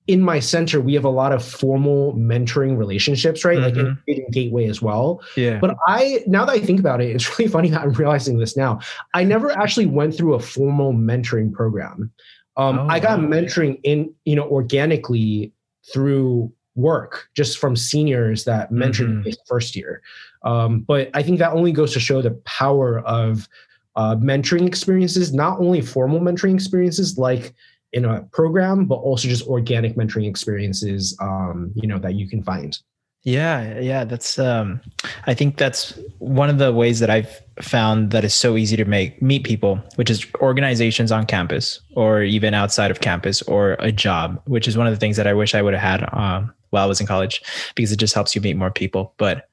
in 0.06 0.20
my 0.20 0.38
center 0.38 0.80
we 0.80 0.94
have 0.94 1.04
a 1.04 1.10
lot 1.10 1.32
of 1.32 1.44
formal 1.44 2.12
mentoring 2.14 2.76
relationships 2.76 3.44
right 3.44 3.58
mm-hmm. 3.58 3.78
like 3.78 3.96
in, 4.06 4.22
in 4.22 4.30
gateway 4.30 4.66
as 4.66 4.82
well 4.82 5.22
yeah 5.36 5.58
but 5.58 5.76
i 5.88 6.22
now 6.26 6.44
that 6.44 6.52
i 6.52 6.60
think 6.60 6.78
about 6.78 7.00
it 7.00 7.14
it's 7.14 7.38
really 7.38 7.50
funny 7.50 7.68
that 7.68 7.80
i'm 7.80 7.92
realizing 7.92 8.38
this 8.38 8.56
now 8.56 8.78
i 9.14 9.24
never 9.24 9.50
actually 9.52 9.86
went 9.86 10.14
through 10.14 10.34
a 10.34 10.40
formal 10.40 10.92
mentoring 10.92 11.52
program 11.52 12.10
um, 12.56 12.78
oh, 12.78 12.86
i 12.88 13.00
got 13.00 13.18
wow. 13.18 13.26
mentoring 13.26 13.80
in 13.82 14.12
you 14.24 14.36
know 14.36 14.48
organically 14.48 15.52
through 15.92 16.52
work 16.76 17.28
just 17.34 17.58
from 17.58 17.76
seniors 17.76 18.44
that 18.44 18.72
mentored 18.72 19.22
mm-hmm. 19.22 19.30
first 19.46 19.76
year. 19.76 20.02
Um, 20.42 20.80
but 20.80 21.10
I 21.14 21.22
think 21.22 21.38
that 21.38 21.52
only 21.52 21.72
goes 21.72 21.92
to 21.92 22.00
show 22.00 22.20
the 22.20 22.32
power 22.44 23.00
of 23.00 23.48
uh, 23.96 24.16
mentoring 24.16 24.66
experiences, 24.66 25.32
not 25.32 25.60
only 25.60 25.80
formal 25.80 26.20
mentoring 26.20 26.54
experiences 26.54 27.16
like 27.16 27.54
in 27.94 28.04
a 28.04 28.22
program, 28.32 28.84
but 28.86 28.96
also 28.96 29.28
just 29.28 29.46
organic 29.46 29.94
mentoring 29.94 30.28
experiences, 30.28 31.16
um, 31.20 31.72
you 31.76 31.86
know, 31.86 31.98
that 32.00 32.14
you 32.14 32.28
can 32.28 32.42
find. 32.42 32.76
Yeah, 33.22 33.80
yeah, 33.80 34.04
that's 34.04 34.38
um 34.38 34.82
I 35.26 35.32
think 35.32 35.56
that's 35.56 35.98
one 36.18 36.50
of 36.50 36.58
the 36.58 36.72
ways 36.74 37.00
that 37.00 37.08
I've 37.08 37.40
found 37.62 38.10
that 38.10 38.22
is 38.22 38.34
so 38.34 38.56
easy 38.58 38.76
to 38.76 38.84
make 38.84 39.22
meet 39.22 39.44
people, 39.44 39.80
which 39.96 40.10
is 40.10 40.26
organizations 40.40 41.10
on 41.10 41.24
campus 41.24 41.80
or 41.94 42.22
even 42.22 42.52
outside 42.52 42.90
of 42.90 43.00
campus 43.00 43.40
or 43.42 43.76
a 43.78 43.90
job, 43.90 44.42
which 44.44 44.68
is 44.68 44.76
one 44.76 44.86
of 44.86 44.92
the 44.92 45.00
things 45.00 45.16
that 45.16 45.26
I 45.26 45.32
wish 45.32 45.54
I 45.54 45.62
would 45.62 45.72
have 45.72 46.00
had 46.00 46.08
um, 46.12 46.52
while 46.68 46.84
I 46.84 46.86
was 46.86 47.00
in 47.00 47.06
college 47.06 47.40
because 47.74 47.92
it 47.92 47.96
just 47.96 48.12
helps 48.12 48.34
you 48.34 48.42
meet 48.42 48.58
more 48.58 48.70
people. 48.70 49.14
But 49.16 49.48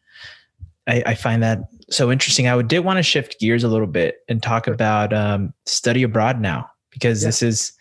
I, 0.88 1.04
I 1.06 1.16
find 1.16 1.42
that 1.42 1.60
so 1.90 2.12
interesting. 2.12 2.50
I 2.50 2.56
would, 2.58 2.68
did 2.68 2.80
want 2.80 2.98
to 2.98 3.04
shift 3.04 3.40
gears 3.40 3.64
a 3.64 3.70
little 3.70 3.88
bit 3.88 4.18
and 4.28 4.44
talk 4.44 4.68
about 4.68 5.14
um, 5.14 5.54
study 5.66 6.04
abroad 6.04 6.42
now 6.42 6.70
because 6.92 7.22
yeah. 7.22 7.28
this 7.28 7.42
is 7.42 7.74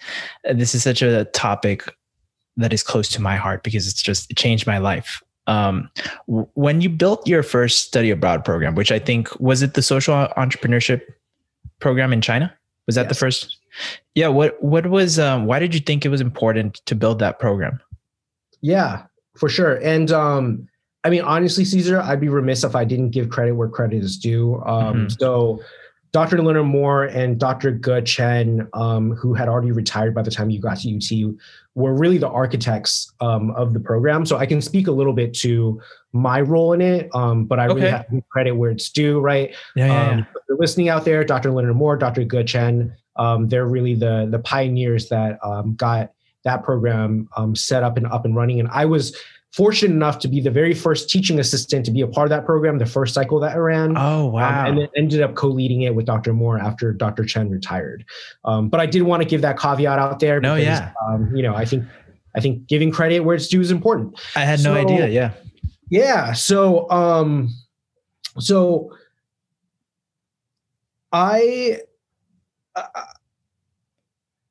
this 0.52 0.74
is 0.74 0.82
such 0.82 1.02
a 1.02 1.24
topic 1.26 1.84
that 2.56 2.72
is 2.72 2.82
close 2.82 3.08
to 3.08 3.22
my 3.22 3.36
heart 3.36 3.62
because 3.62 3.86
it's 3.86 4.02
just 4.02 4.30
it 4.30 4.36
changed 4.36 4.66
my 4.66 4.78
life. 4.78 5.22
Um, 5.46 5.90
when 6.26 6.80
you 6.80 6.88
built 6.88 7.26
your 7.26 7.42
first 7.42 7.86
study 7.86 8.10
abroad 8.10 8.44
program, 8.44 8.74
which 8.74 8.92
I 8.92 8.98
think 8.98 9.28
was 9.40 9.62
it 9.62 9.74
the 9.74 9.82
social 9.82 10.14
entrepreneurship 10.36 11.02
program 11.80 12.12
in 12.12 12.20
China? 12.20 12.54
Was 12.86 12.94
that 12.94 13.02
yes. 13.02 13.08
the 13.10 13.14
first? 13.14 13.58
Yeah. 14.14 14.28
What 14.28 14.62
What 14.62 14.86
was? 14.86 15.18
Um, 15.18 15.46
why 15.46 15.58
did 15.58 15.74
you 15.74 15.80
think 15.80 16.04
it 16.04 16.08
was 16.08 16.20
important 16.20 16.80
to 16.86 16.94
build 16.94 17.18
that 17.18 17.38
program? 17.38 17.80
Yeah, 18.60 19.04
for 19.36 19.48
sure. 19.48 19.76
And 19.76 20.10
um, 20.12 20.68
I 21.04 21.10
mean, 21.10 21.22
honestly, 21.22 21.64
Caesar, 21.64 22.00
I'd 22.00 22.20
be 22.20 22.28
remiss 22.28 22.62
if 22.62 22.76
I 22.76 22.84
didn't 22.84 23.10
give 23.10 23.30
credit 23.30 23.52
where 23.52 23.68
credit 23.68 24.02
is 24.02 24.18
due. 24.18 24.56
Um, 24.66 24.94
mm-hmm. 24.94 25.08
So, 25.18 25.62
Dr. 26.12 26.42
Leonard 26.42 26.66
Moore 26.66 27.04
and 27.04 27.38
Dr. 27.38 27.72
Ge 27.72 28.04
Chen, 28.04 28.68
um, 28.72 29.12
who 29.12 29.34
had 29.34 29.48
already 29.48 29.72
retired 29.72 30.14
by 30.14 30.22
the 30.22 30.30
time 30.30 30.50
you 30.50 30.60
got 30.60 30.78
to 30.80 30.96
UT, 30.96 31.34
were 31.74 31.94
really 31.94 32.18
the 32.18 32.28
architects 32.28 33.12
um, 33.20 33.52
of 33.52 33.72
the 33.74 33.80
program. 33.80 34.26
So 34.26 34.36
I 34.36 34.46
can 34.46 34.60
speak 34.60 34.88
a 34.88 34.92
little 34.92 35.12
bit 35.12 35.32
to 35.34 35.80
my 36.12 36.40
role 36.40 36.72
in 36.72 36.80
it, 36.80 37.14
um, 37.14 37.44
but 37.44 37.60
I 37.60 37.66
okay. 37.66 37.74
really 37.74 37.90
have 37.90 38.08
to 38.08 38.22
credit 38.30 38.52
where 38.52 38.70
it's 38.70 38.90
due, 38.90 39.20
right? 39.20 39.54
Yeah, 39.76 39.86
yeah, 39.86 39.92
yeah. 39.92 40.10
Um, 40.10 40.26
you're 40.48 40.58
listening 40.58 40.88
out 40.88 41.04
there, 41.04 41.22
Dr. 41.22 41.52
Leonard 41.52 41.76
Moore, 41.76 41.96
Dr. 41.96 42.24
Ge 42.24 42.44
Chen, 42.44 42.96
um, 43.16 43.48
they're 43.48 43.66
really 43.66 43.94
the 43.94 44.26
the 44.30 44.38
pioneers 44.38 45.08
that 45.10 45.38
um, 45.44 45.74
got 45.74 46.12
that 46.44 46.62
program 46.64 47.28
um, 47.36 47.54
set 47.54 47.82
up 47.82 47.96
and 47.96 48.06
up 48.06 48.24
and 48.24 48.34
running. 48.34 48.60
And 48.60 48.68
I 48.72 48.86
was 48.86 49.16
fortunate 49.52 49.94
enough 49.94 50.18
to 50.20 50.28
be 50.28 50.40
the 50.40 50.50
very 50.50 50.74
first 50.74 51.10
teaching 51.10 51.40
assistant 51.40 51.84
to 51.84 51.90
be 51.90 52.00
a 52.00 52.06
part 52.06 52.26
of 52.26 52.30
that 52.30 52.44
program, 52.44 52.78
the 52.78 52.86
first 52.86 53.14
cycle 53.14 53.40
that 53.40 53.54
I 53.54 53.58
ran. 53.58 53.96
Oh 53.96 54.26
wow! 54.26 54.60
Um, 54.60 54.66
and 54.66 54.78
then 54.78 54.88
ended 54.96 55.22
up 55.22 55.34
co-leading 55.34 55.82
it 55.82 55.94
with 55.94 56.06
Dr. 56.06 56.32
Moore 56.32 56.58
after 56.58 56.92
Dr. 56.92 57.24
Chen 57.24 57.50
retired. 57.50 58.04
Um, 58.44 58.68
but 58.68 58.80
I 58.80 58.86
did 58.86 59.02
want 59.02 59.22
to 59.22 59.28
give 59.28 59.42
that 59.42 59.58
caveat 59.58 59.98
out 59.98 60.20
there. 60.20 60.40
Because, 60.40 60.58
no, 60.58 60.62
yeah. 60.62 60.92
Um, 61.06 61.34
you 61.34 61.42
know, 61.42 61.54
I 61.54 61.64
think 61.64 61.84
I 62.36 62.40
think 62.40 62.66
giving 62.66 62.90
credit 62.90 63.20
where 63.20 63.36
it's 63.36 63.48
due 63.48 63.60
is 63.60 63.70
important. 63.70 64.20
I 64.36 64.44
had 64.44 64.60
so, 64.60 64.74
no 64.74 64.80
idea. 64.80 65.08
Yeah. 65.08 65.32
Yeah. 65.90 66.32
So 66.32 66.88
um, 66.90 67.50
so 68.38 68.92
I. 71.12 71.80
Uh, 72.76 72.86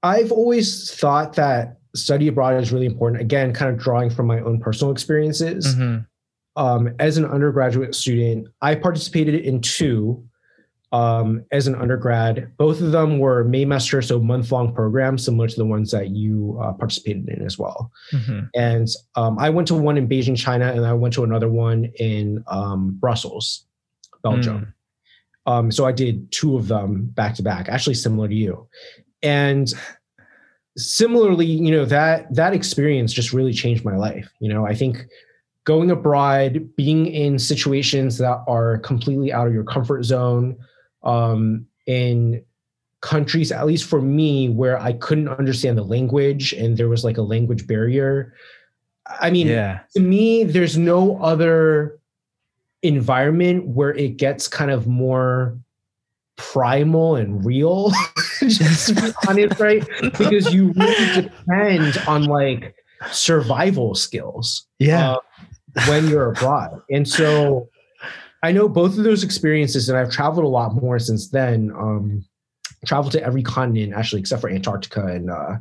I've 0.02 0.32
always 0.32 0.94
thought 0.94 1.34
that 1.34 1.79
study 1.96 2.28
abroad 2.28 2.62
is 2.62 2.72
really 2.72 2.86
important. 2.86 3.22
Again, 3.22 3.54
kind 3.54 3.72
of 3.72 3.78
drawing 3.78 4.10
from 4.10 4.28
my 4.28 4.40
own 4.40 4.60
personal 4.60 4.92
experiences. 4.92 5.76
Mm-hmm. 5.76 6.00
Um, 6.56 6.94
as 7.00 7.18
an 7.18 7.26
undergraduate 7.26 7.96
student, 7.96 8.48
I 8.62 8.76
participated 8.76 9.36
in 9.36 9.62
two 9.62 10.24
um, 10.92 11.46
as 11.52 11.68
an 11.68 11.76
undergrad. 11.76 12.52
Both 12.58 12.82
of 12.82 12.92
them 12.92 13.20
were 13.20 13.46
Maymester, 13.46 14.06
so 14.06 14.20
month 14.20 14.52
long 14.52 14.74
programs, 14.74 15.24
similar 15.24 15.48
to 15.48 15.56
the 15.56 15.66
ones 15.66 15.92
that 15.92 16.10
you 16.10 16.60
uh, 16.62 16.74
participated 16.74 17.30
in 17.30 17.46
as 17.46 17.58
well. 17.58 17.92
Mm-hmm. 18.12 18.40
And 18.56 18.88
um, 19.16 19.38
I 19.40 19.50
went 19.50 19.68
to 19.70 19.76
one 19.76 19.98
in 19.98 20.08
Beijing, 20.08 20.38
China, 20.38 20.72
and 20.72 20.86
I 20.86 20.94
went 20.94 21.14
to 21.16 21.24
another 21.24 21.50
one 21.50 21.86
in 22.00 22.44
um, 22.48 22.98
Brussels, 23.00 23.66
Belgium. 24.24 24.74
Mm. 25.48 25.52
Um, 25.52 25.72
so 25.72 25.86
I 25.86 25.92
did 25.92 26.32
two 26.32 26.58
of 26.58 26.68
them 26.68 27.06
back 27.06 27.36
to 27.36 27.44
back, 27.44 27.70
actually 27.70 27.96
similar 27.96 28.28
to 28.28 28.36
you. 28.36 28.68
And 29.22 29.72
similarly, 30.78 31.46
you 31.46 31.72
know, 31.72 31.86
that 31.86 32.34
that 32.34 32.54
experience 32.54 33.14
just 33.14 33.34
really 33.34 33.54
changed 33.54 33.84
my 33.84 33.96
life. 33.96 34.30
You 34.40 34.54
know, 34.54 34.66
I 34.66 34.76
think 34.76 35.06
going 35.66 35.92
abroad, 35.92 36.70
being 36.76 37.08
in 37.08 37.38
situations 37.38 38.18
that 38.18 38.44
are 38.48 38.80
completely 38.80 39.32
out 39.32 39.48
of 39.48 39.54
your 39.54 39.64
comfort 39.64 40.04
zone, 40.04 40.58
um, 41.04 41.66
in 41.86 42.44
countries, 43.02 43.52
at 43.52 43.66
least 43.66 43.86
for 43.86 44.02
me, 44.02 44.50
where 44.50 44.80
I 44.80 44.94
couldn't 44.94 45.30
understand 45.30 45.78
the 45.78 45.84
language 45.84 46.54
and 46.54 46.78
there 46.78 46.90
was 46.90 47.04
like 47.04 47.18
a 47.18 47.22
language 47.22 47.68
barrier. 47.68 48.34
I 49.20 49.32
mean, 49.32 49.48
yeah. 49.48 49.80
to 49.94 50.00
me, 50.00 50.44
there's 50.44 50.78
no 50.78 51.18
other 51.22 52.00
environment 52.84 53.68
where 53.68 53.94
it 53.94 54.18
gets 54.18 54.48
kind 54.48 54.72
of 54.72 54.88
more 54.88 55.58
primal 56.40 57.18
and 57.18 57.46
real, 57.46 57.92
just 58.40 58.88
to 58.88 58.96
be 58.96 59.12
honest, 59.28 59.60
right? 59.60 59.88
Because 60.18 60.54
you 60.54 60.72
really 60.72 61.22
depend 61.22 61.98
on 62.08 62.24
like 62.24 62.76
survival 63.12 63.94
skills. 63.94 64.66
Yeah. 64.80 65.12
uh, 65.12 65.20
when 65.88 66.08
you're 66.08 66.32
abroad. 66.32 66.82
And 66.90 67.08
so 67.08 67.70
I 68.44 68.52
know 68.52 68.68
both 68.68 68.98
of 68.98 69.04
those 69.04 69.24
experiences, 69.24 69.90
and 69.90 69.98
I've 69.98 70.12
traveled 70.12 70.46
a 70.46 70.50
lot 70.50 70.74
more 70.74 70.98
since 71.00 71.30
then. 71.30 71.72
Um, 71.72 72.26
traveled 72.86 73.12
to 73.12 73.24
every 73.24 73.44
continent, 73.44 73.94
actually, 73.94 74.22
except 74.22 74.42
for 74.42 74.50
Antarctica 74.50 75.06
and 75.06 75.30
uh, 75.30 75.58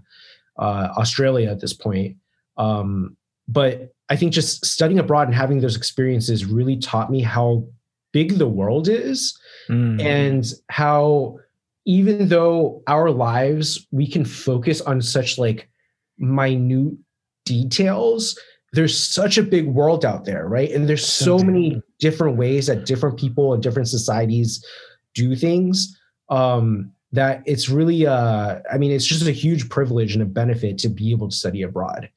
uh, 0.59 0.89
Australia 0.97 1.51
at 1.51 1.61
this 1.61 1.73
point. 1.73 2.17
Um, 2.57 3.17
but 3.49 3.93
I 4.09 4.17
think 4.17 4.33
just 4.33 4.65
studying 4.65 4.99
abroad 4.99 5.27
and 5.27 5.35
having 5.35 5.61
those 5.61 5.77
experiences 5.77 6.45
really 6.45 6.77
taught 6.77 7.11
me 7.11 7.21
how 7.21 7.67
big 8.13 8.39
the 8.39 8.49
world 8.49 8.89
is 8.89 9.39
Mm. 9.69 10.01
and 10.03 10.53
how 10.71 11.37
even 11.85 12.29
though 12.29 12.83
our 12.87 13.11
lives 13.11 13.87
we 13.91 14.07
can 14.07 14.25
focus 14.25 14.81
on 14.81 15.03
such 15.03 15.37
like 15.39 15.69
minute 16.19 16.95
details 17.45 18.39
there's 18.73 18.99
such 18.99 19.39
a 19.39 19.43
big 19.43 19.67
world 19.67 20.05
out 20.05 20.25
there 20.25 20.47
right? 20.49 20.71
And 20.71 20.89
there's 20.89 21.07
so 21.07 21.39
many 21.39 21.81
different 22.01 22.37
ways 22.37 22.67
that 22.67 22.85
different 22.87 23.19
people 23.19 23.53
and 23.55 23.63
different 23.63 23.89
societies 23.89 24.65
do 25.15 25.35
things 25.37 25.99
um 26.31 26.93
that 27.13 27.43
it's 27.47 27.69
really 27.71 28.07
uh 28.07 28.61
i 28.71 28.77
mean 28.77 28.91
it's 28.91 29.07
just 29.07 29.27
a 29.27 29.33
huge 29.33 29.69
privilege 29.71 30.13
and 30.15 30.23
a 30.23 30.27
benefit 30.27 30.77
to 30.79 30.89
be 30.89 31.11
able 31.11 31.29
to 31.29 31.37
study 31.37 31.63
abroad. 31.63 32.09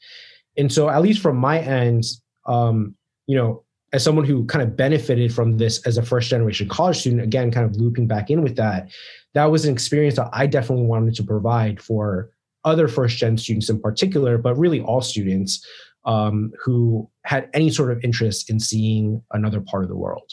And 0.57 0.71
so 0.71 0.89
at 0.89 1.01
least 1.01 1.21
from 1.21 1.37
my 1.37 1.59
end 1.59 2.03
um 2.45 2.95
you 3.27 3.35
know 3.37 3.63
as 3.93 4.03
someone 4.03 4.25
who 4.25 4.45
kind 4.45 4.63
of 4.63 4.77
benefited 4.77 5.33
from 5.33 5.57
this 5.57 5.85
as 5.85 5.97
a 5.97 6.03
first 6.03 6.29
generation 6.29 6.67
college 6.69 6.99
student, 6.99 7.21
again, 7.21 7.51
kind 7.51 7.65
of 7.65 7.75
looping 7.75 8.07
back 8.07 8.29
in 8.29 8.41
with 8.41 8.55
that, 8.55 8.89
that 9.33 9.45
was 9.45 9.65
an 9.65 9.73
experience 9.73 10.15
that 10.15 10.29
I 10.31 10.47
definitely 10.47 10.85
wanted 10.85 11.15
to 11.15 11.23
provide 11.23 11.81
for 11.81 12.31
other 12.63 12.87
first 12.87 13.17
gen 13.17 13.37
students 13.37 13.69
in 13.69 13.79
particular, 13.79 14.37
but 14.37 14.57
really 14.57 14.81
all 14.81 15.01
students 15.01 15.65
um, 16.05 16.51
who 16.63 17.09
had 17.25 17.49
any 17.53 17.69
sort 17.69 17.91
of 17.91 18.03
interest 18.03 18.49
in 18.49 18.59
seeing 18.59 19.21
another 19.31 19.61
part 19.61 19.83
of 19.83 19.89
the 19.89 19.95
world. 19.95 20.31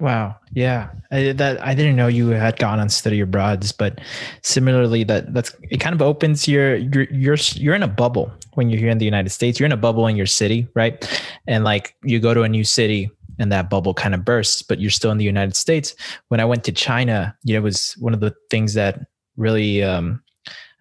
Wow. 0.00 0.36
Yeah. 0.52 0.88
I, 1.10 1.32
that 1.32 1.62
I 1.64 1.74
didn't 1.74 1.96
know 1.96 2.06
you 2.06 2.28
had 2.28 2.58
gone 2.58 2.80
on 2.80 2.88
study 2.88 3.20
abroads, 3.20 3.70
but 3.70 4.00
similarly, 4.42 5.04
that 5.04 5.34
that's 5.34 5.54
it. 5.70 5.78
Kind 5.78 5.94
of 5.94 6.00
opens 6.00 6.48
your 6.48 6.76
you're 6.76 7.04
you're 7.10 7.36
you're 7.54 7.74
in 7.74 7.82
a 7.82 7.88
bubble 7.88 8.32
when 8.54 8.70
you're 8.70 8.80
here 8.80 8.90
in 8.90 8.98
the 8.98 9.04
United 9.04 9.28
States. 9.28 9.60
You're 9.60 9.66
in 9.66 9.72
a 9.72 9.76
bubble 9.76 10.06
in 10.06 10.16
your 10.16 10.26
city, 10.26 10.66
right? 10.74 11.22
And 11.46 11.64
like 11.64 11.94
you 12.02 12.18
go 12.18 12.32
to 12.32 12.42
a 12.42 12.48
new 12.48 12.64
city, 12.64 13.10
and 13.38 13.52
that 13.52 13.68
bubble 13.68 13.92
kind 13.92 14.14
of 14.14 14.24
bursts, 14.24 14.62
but 14.62 14.80
you're 14.80 14.90
still 14.90 15.10
in 15.10 15.18
the 15.18 15.24
United 15.24 15.54
States. 15.54 15.94
When 16.28 16.40
I 16.40 16.46
went 16.46 16.64
to 16.64 16.72
China, 16.72 17.36
you 17.44 17.54
know, 17.54 17.58
it 17.58 17.64
was 17.64 17.94
one 17.98 18.14
of 18.14 18.20
the 18.20 18.34
things 18.48 18.74
that 18.74 19.00
really 19.36 19.82
um, 19.82 20.22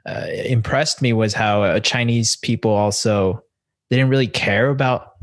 uh, 0.06 0.28
impressed 0.46 1.02
me 1.02 1.12
was 1.12 1.34
how 1.34 1.64
uh, 1.64 1.80
Chinese 1.82 2.38
people 2.38 2.72
also 2.72 3.44
they 3.90 3.98
didn't 3.98 4.12
really 4.12 4.28
care 4.28 4.70
about 4.70 5.14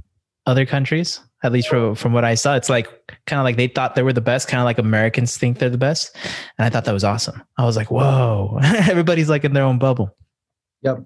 other 0.46 0.66
countries 0.66 1.20
at 1.42 1.52
least 1.52 1.68
from 1.68 1.94
from 1.94 2.12
what 2.12 2.24
I 2.24 2.34
saw. 2.34 2.56
It's 2.56 2.70
like 2.70 2.88
kind 3.26 3.40
of 3.40 3.44
like 3.44 3.56
they 3.56 3.68
thought 3.68 3.94
they 3.94 4.02
were 4.02 4.12
the 4.12 4.20
best, 4.20 4.48
kind 4.48 4.60
of 4.60 4.64
like 4.64 4.78
Americans 4.78 5.36
think 5.36 5.58
they're 5.58 5.70
the 5.70 5.78
best. 5.78 6.16
And 6.58 6.66
I 6.66 6.70
thought 6.70 6.84
that 6.84 6.92
was 6.92 7.04
awesome. 7.04 7.42
I 7.58 7.64
was 7.64 7.76
like, 7.76 7.90
whoa, 7.90 8.58
everybody's 8.62 9.28
like 9.28 9.44
in 9.44 9.52
their 9.52 9.64
own 9.64 9.78
bubble. 9.78 10.16
Yep. 10.82 11.04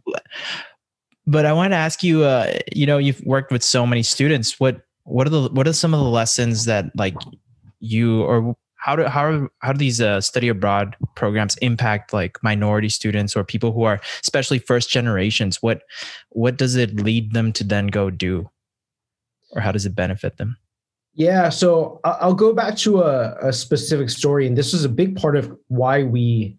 But 1.27 1.47
I 1.47 1.53
want 1.53 1.73
to 1.73 1.77
ask 1.77 2.03
you, 2.03 2.25
uh, 2.25 2.59
you 2.73 2.87
know, 2.87 2.99
you've 2.99 3.21
worked 3.25 3.53
with 3.53 3.63
so 3.63 3.87
many 3.87 4.03
students. 4.03 4.59
What 4.59 4.83
what 5.05 5.27
are 5.27 5.31
the 5.31 5.49
what 5.51 5.67
are 5.67 5.73
some 5.73 5.95
of 5.95 6.01
the 6.01 6.07
lessons 6.07 6.65
that 6.67 6.87
like 6.97 7.15
you 7.81 8.23
or 8.23 8.57
how 8.77 8.97
do 8.97 9.05
how 9.05 9.49
how 9.59 9.73
do 9.73 9.79
these 9.79 10.01
uh, 10.01 10.21
study 10.21 10.49
abroad 10.49 10.97
programs 11.15 11.57
impact 11.59 12.13
like 12.13 12.43
minority 12.43 12.89
students 12.89 13.37
or 13.37 13.45
people 13.45 13.73
who 13.73 13.83
are 13.83 14.01
especially 14.23 14.59
first 14.59 14.91
generations? 14.91 15.63
What 15.63 15.83
what 16.31 16.57
does 16.57 16.77
it 16.77 16.97
lead 16.97 17.33
them 17.33 17.53
to 17.55 17.65
then 17.65 17.89
go 17.89 18.11
do? 18.11 18.49
Or 19.53 19.61
how 19.61 19.73
does 19.73 19.87
it 19.87 19.95
benefit 19.95 20.37
them? 20.37 20.57
Yeah, 21.15 21.49
so 21.49 22.01
I'll 22.05 22.35
go 22.35 22.53
back 22.53 22.77
to 22.79 23.03
a, 23.03 23.37
a 23.49 23.53
specific 23.53 24.11
story, 24.11 24.47
and 24.47 24.57
this 24.57 24.73
was 24.73 24.85
a 24.85 24.89
big 24.89 25.17
part 25.17 25.37
of 25.37 25.57
why 25.69 26.05
we 26.05 26.57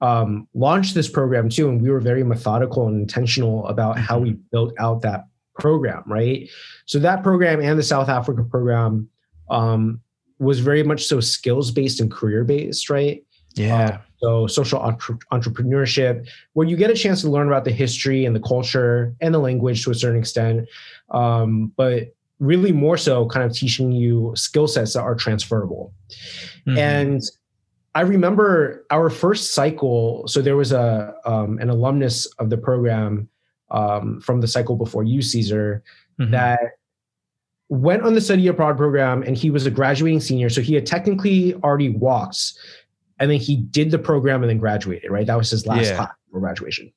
um, 0.00 0.46
launched 0.54 0.94
this 0.94 1.08
program 1.08 1.48
too. 1.48 1.68
And 1.68 1.82
we 1.82 1.90
were 1.90 2.00
very 2.00 2.22
methodical 2.22 2.86
and 2.86 3.00
intentional 3.00 3.66
about 3.66 3.98
how 3.98 4.18
we 4.18 4.32
built 4.52 4.72
out 4.78 5.02
that 5.02 5.26
program, 5.58 6.04
right? 6.06 6.48
So 6.86 6.98
that 7.00 7.22
program 7.22 7.60
and 7.60 7.78
the 7.78 7.82
South 7.82 8.08
Africa 8.08 8.44
program 8.44 9.08
um, 9.50 10.00
was 10.38 10.60
very 10.60 10.82
much 10.82 11.04
so 11.06 11.20
skills 11.20 11.70
based 11.70 12.00
and 12.00 12.10
career 12.10 12.44
based, 12.44 12.88
right? 12.90 13.24
Yeah. 13.54 13.84
Uh, 13.84 13.98
so 14.20 14.46
social 14.46 14.80
entre- 14.80 15.18
entrepreneurship, 15.32 16.28
where 16.52 16.66
you 16.66 16.76
get 16.76 16.90
a 16.90 16.94
chance 16.94 17.20
to 17.22 17.30
learn 17.30 17.46
about 17.46 17.64
the 17.64 17.72
history 17.72 18.24
and 18.24 18.34
the 18.34 18.40
culture 18.40 19.14
and 19.20 19.34
the 19.34 19.38
language 19.38 19.84
to 19.84 19.90
a 19.90 19.94
certain 19.94 20.18
extent, 20.18 20.68
um, 21.10 21.72
but 21.76 22.14
really 22.40 22.72
more 22.72 22.96
so 22.96 23.26
kind 23.28 23.44
of 23.44 23.56
teaching 23.56 23.92
you 23.92 24.32
skill 24.36 24.68
sets 24.68 24.92
that 24.94 25.00
are 25.00 25.14
transferable. 25.14 25.92
Mm-hmm. 26.66 26.78
And 26.78 27.22
I 27.94 28.02
remember 28.02 28.86
our 28.90 29.10
first 29.10 29.54
cycle. 29.54 30.26
So 30.28 30.40
there 30.40 30.56
was 30.56 30.72
a 30.72 31.14
um, 31.24 31.58
an 31.58 31.68
alumnus 31.70 32.26
of 32.38 32.50
the 32.50 32.56
program 32.56 33.28
um, 33.70 34.20
from 34.20 34.40
the 34.40 34.48
cycle 34.48 34.76
before 34.76 35.04
you, 35.04 35.20
Caesar, 35.20 35.82
mm-hmm. 36.18 36.30
that 36.30 36.60
went 37.68 38.02
on 38.02 38.14
the 38.14 38.20
study 38.20 38.46
abroad 38.46 38.76
program, 38.76 39.22
and 39.22 39.36
he 39.36 39.50
was 39.50 39.66
a 39.66 39.70
graduating 39.70 40.20
senior. 40.20 40.48
So 40.48 40.60
he 40.60 40.74
had 40.74 40.86
technically 40.86 41.54
already 41.56 41.90
walked, 41.90 42.54
and 43.18 43.30
then 43.30 43.38
he 43.40 43.56
did 43.56 43.90
the 43.90 43.98
program 43.98 44.42
and 44.42 44.50
then 44.50 44.58
graduated. 44.58 45.10
Right, 45.10 45.26
that 45.26 45.36
was 45.36 45.50
his 45.50 45.66
last 45.66 45.86
yeah. 45.86 45.96
class 45.96 46.12
for 46.30 46.40
graduation. 46.40 46.92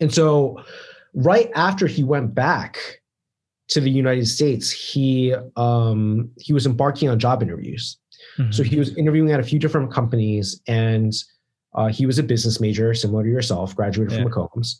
And 0.00 0.14
so, 0.14 0.62
right 1.12 1.50
after 1.56 1.88
he 1.88 2.04
went 2.04 2.34
back, 2.34 2.97
to 3.68 3.80
the 3.80 3.90
United 3.90 4.26
States, 4.26 4.70
he 4.70 5.34
um, 5.56 6.30
he 6.38 6.52
was 6.52 6.66
embarking 6.66 7.08
on 7.08 7.18
job 7.18 7.42
interviews. 7.42 7.98
Mm-hmm. 8.38 8.52
So 8.52 8.62
he 8.62 8.78
was 8.78 8.96
interviewing 8.96 9.30
at 9.30 9.40
a 9.40 9.44
few 9.44 9.58
different 9.58 9.92
companies, 9.92 10.60
and 10.66 11.12
uh, 11.74 11.88
he 11.88 12.06
was 12.06 12.18
a 12.18 12.22
business 12.22 12.60
major, 12.60 12.92
similar 12.94 13.22
to 13.22 13.30
yourself, 13.30 13.76
graduated 13.76 14.12
yeah. 14.12 14.22
from 14.22 14.32
McCombs. 14.32 14.76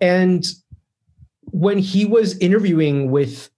And 0.00 0.46
when 1.50 1.78
he 1.78 2.04
was 2.04 2.38
interviewing 2.38 3.10
with 3.10 3.50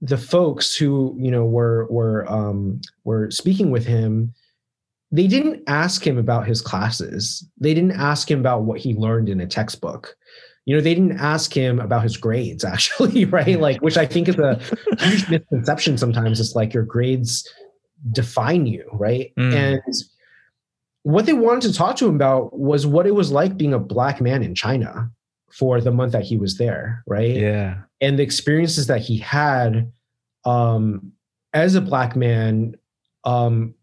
the 0.00 0.18
folks 0.18 0.74
who 0.74 1.16
you 1.18 1.30
know 1.30 1.44
were 1.44 1.86
were 1.90 2.30
um, 2.30 2.80
were 3.04 3.30
speaking 3.30 3.70
with 3.70 3.84
him, 3.84 4.32
they 5.12 5.26
didn't 5.26 5.62
ask 5.66 6.06
him 6.06 6.16
about 6.16 6.46
his 6.46 6.62
classes. 6.62 7.46
They 7.60 7.74
didn't 7.74 7.92
ask 7.92 8.30
him 8.30 8.40
about 8.40 8.62
what 8.62 8.80
he 8.80 8.94
learned 8.94 9.28
in 9.28 9.40
a 9.40 9.46
textbook 9.46 10.16
you 10.64 10.74
know 10.74 10.80
they 10.80 10.94
didn't 10.94 11.18
ask 11.18 11.52
him 11.52 11.78
about 11.80 12.02
his 12.02 12.16
grades 12.16 12.64
actually 12.74 13.24
right? 13.24 13.60
Like 13.60 13.80
which 13.80 13.96
i 13.96 14.06
think 14.06 14.28
is 14.28 14.38
a 14.38 14.60
huge 14.98 15.28
misconception 15.30 15.98
sometimes 15.98 16.40
it's 16.40 16.54
like 16.54 16.74
your 16.74 16.84
grades 16.84 17.48
define 18.12 18.66
you 18.66 18.88
right? 18.92 19.32
Mm. 19.38 19.54
and 19.54 19.82
what 21.02 21.26
they 21.26 21.32
wanted 21.34 21.62
to 21.62 21.74
talk 21.74 21.96
to 21.96 22.08
him 22.08 22.14
about 22.14 22.58
was 22.58 22.86
what 22.86 23.06
it 23.06 23.14
was 23.14 23.30
like 23.30 23.56
being 23.56 23.74
a 23.74 23.78
black 23.78 24.20
man 24.20 24.42
in 24.42 24.54
china 24.54 25.10
for 25.50 25.80
the 25.80 25.92
month 25.92 26.12
that 26.12 26.24
he 26.24 26.36
was 26.36 26.58
there 26.58 27.02
right? 27.06 27.36
Yeah. 27.36 27.82
And 28.00 28.18
the 28.18 28.22
experiences 28.22 28.86
that 28.88 29.00
he 29.00 29.18
had 29.18 29.92
um 30.44 31.12
as 31.52 31.74
a 31.74 31.80
black 31.80 32.16
man 32.16 32.74
um 33.24 33.74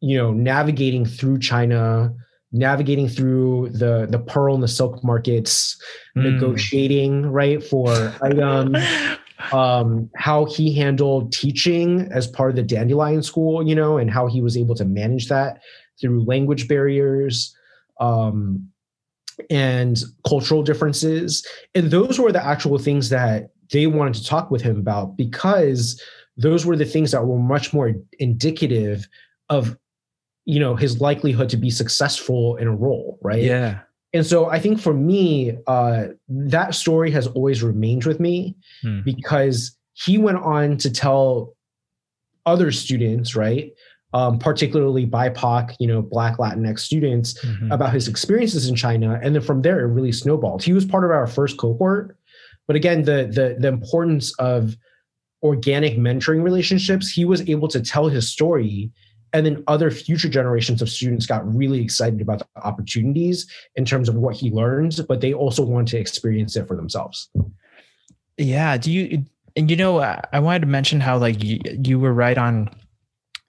you 0.00 0.16
know 0.16 0.32
navigating 0.32 1.06
through 1.06 1.38
china 1.38 2.12
navigating 2.52 3.08
through 3.08 3.70
the 3.70 4.06
the 4.10 4.18
pearl 4.18 4.54
and 4.54 4.62
the 4.62 4.68
silk 4.68 5.02
markets, 5.04 5.80
mm. 6.16 6.32
negotiating 6.32 7.26
right 7.26 7.62
for 7.62 8.14
items. 8.22 8.76
um, 9.52 10.10
how 10.16 10.44
he 10.44 10.74
handled 10.74 11.32
teaching 11.32 12.06
as 12.12 12.26
part 12.26 12.50
of 12.50 12.56
the 12.56 12.62
dandelion 12.62 13.22
school, 13.22 13.66
you 13.66 13.74
know, 13.74 13.96
and 13.96 14.10
how 14.10 14.26
he 14.26 14.42
was 14.42 14.54
able 14.54 14.74
to 14.74 14.84
manage 14.84 15.28
that 15.28 15.62
through 15.98 16.24
language 16.24 16.68
barriers 16.68 17.56
um, 18.00 18.68
and 19.48 20.02
cultural 20.26 20.62
differences. 20.62 21.46
And 21.74 21.90
those 21.90 22.18
were 22.18 22.32
the 22.32 22.44
actual 22.44 22.78
things 22.78 23.08
that 23.10 23.50
they 23.72 23.86
wanted 23.86 24.14
to 24.14 24.24
talk 24.24 24.50
with 24.50 24.62
him 24.62 24.78
about 24.78 25.16
because 25.16 26.00
those 26.36 26.66
were 26.66 26.76
the 26.76 26.84
things 26.84 27.12
that 27.12 27.26
were 27.26 27.38
much 27.38 27.72
more 27.72 27.92
indicative 28.18 29.08
of 29.48 29.76
you 30.50 30.60
know 30.60 30.74
his 30.74 31.00
likelihood 31.00 31.48
to 31.50 31.56
be 31.56 31.70
successful 31.70 32.56
in 32.56 32.66
a 32.66 32.74
role 32.74 33.18
right? 33.22 33.42
Yeah. 33.42 33.80
And 34.12 34.26
so 34.26 34.50
i 34.50 34.58
think 34.58 34.80
for 34.80 34.92
me 34.92 35.56
uh, 35.66 36.08
that 36.28 36.74
story 36.74 37.10
has 37.12 37.26
always 37.28 37.62
remained 37.62 38.04
with 38.04 38.18
me 38.18 38.56
hmm. 38.82 39.00
because 39.02 39.76
he 39.92 40.18
went 40.18 40.38
on 40.38 40.76
to 40.78 40.90
tell 40.90 41.54
other 42.46 42.72
students 42.72 43.36
right 43.36 43.72
um, 44.12 44.38
particularly 44.38 45.06
bipoc 45.06 45.74
you 45.78 45.86
know 45.86 46.02
black 46.02 46.38
latinx 46.38 46.80
students 46.80 47.34
mm-hmm. 47.44 47.70
about 47.70 47.92
his 47.92 48.08
experiences 48.08 48.68
in 48.68 48.74
china. 48.74 49.20
And 49.22 49.34
then 49.34 49.42
from 49.42 49.62
there 49.62 49.80
it 49.80 49.92
really 49.92 50.12
snowballed. 50.12 50.62
He 50.62 50.72
was 50.72 50.84
part 50.84 51.04
of 51.04 51.10
our 51.10 51.26
first 51.26 51.58
cohort. 51.58 52.16
But 52.66 52.76
again 52.76 53.02
the 53.02 53.30
the, 53.32 53.56
the 53.58 53.68
importance 53.68 54.34
of 54.38 54.76
organic 55.42 55.96
mentoring 55.96 56.42
relationships 56.42 57.08
he 57.08 57.24
was 57.24 57.48
able 57.48 57.68
to 57.68 57.80
tell 57.80 58.08
his 58.08 58.28
story 58.28 58.90
and 59.32 59.46
then 59.46 59.62
other 59.66 59.90
future 59.90 60.28
generations 60.28 60.82
of 60.82 60.88
students 60.88 61.26
got 61.26 61.46
really 61.54 61.80
excited 61.80 62.20
about 62.20 62.38
the 62.38 62.46
opportunities 62.62 63.46
in 63.76 63.84
terms 63.84 64.08
of 64.08 64.14
what 64.14 64.34
he 64.34 64.50
learns 64.50 65.00
but 65.00 65.20
they 65.20 65.32
also 65.32 65.62
want 65.62 65.88
to 65.88 65.98
experience 65.98 66.56
it 66.56 66.66
for 66.66 66.76
themselves 66.76 67.28
yeah 68.36 68.76
do 68.76 68.90
you 68.90 69.24
and 69.56 69.70
you 69.70 69.76
know 69.76 69.98
i 69.98 70.38
wanted 70.38 70.60
to 70.60 70.66
mention 70.66 71.00
how 71.00 71.16
like 71.16 71.42
you, 71.42 71.58
you 71.84 71.98
were 71.98 72.12
right 72.12 72.38
on 72.38 72.70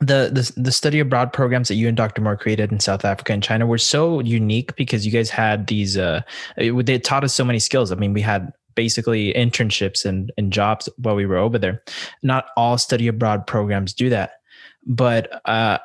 the, 0.02 0.32
the 0.34 0.52
the 0.60 0.72
study 0.72 1.00
abroad 1.00 1.32
programs 1.32 1.68
that 1.68 1.76
you 1.76 1.88
and 1.88 1.96
Dr. 1.96 2.22
Moore 2.22 2.36
created 2.36 2.72
in 2.72 2.80
South 2.80 3.06
Africa 3.06 3.34
and 3.34 3.44
China 3.44 3.68
were 3.68 3.78
so 3.78 4.20
unique 4.20 4.76
because 4.76 5.06
you 5.06 5.12
guys 5.12 5.30
had 5.30 5.68
these 5.68 5.96
uh 5.96 6.22
they 6.58 6.98
taught 6.98 7.24
us 7.24 7.36
so 7.36 7.46
many 7.46 7.60
skills. 7.60 7.92
I 7.92 7.96
mean, 7.96 8.12
we 8.12 8.22
had 8.22 8.52
basically 8.76 9.34
internships 9.34 10.06
and, 10.06 10.32
and 10.38 10.52
jobs 10.52 10.90
while 10.98 11.16
we 11.16 11.26
were 11.26 11.38
over 11.38 11.60
there. 11.60 11.84
Not 12.24 12.48
all 12.58 12.78
study 12.78 13.08
abroad 13.08 13.46
programs 13.46 13.94
do 13.94 14.10
that, 14.10 14.41
but 14.86 15.42
uh, 15.48 15.78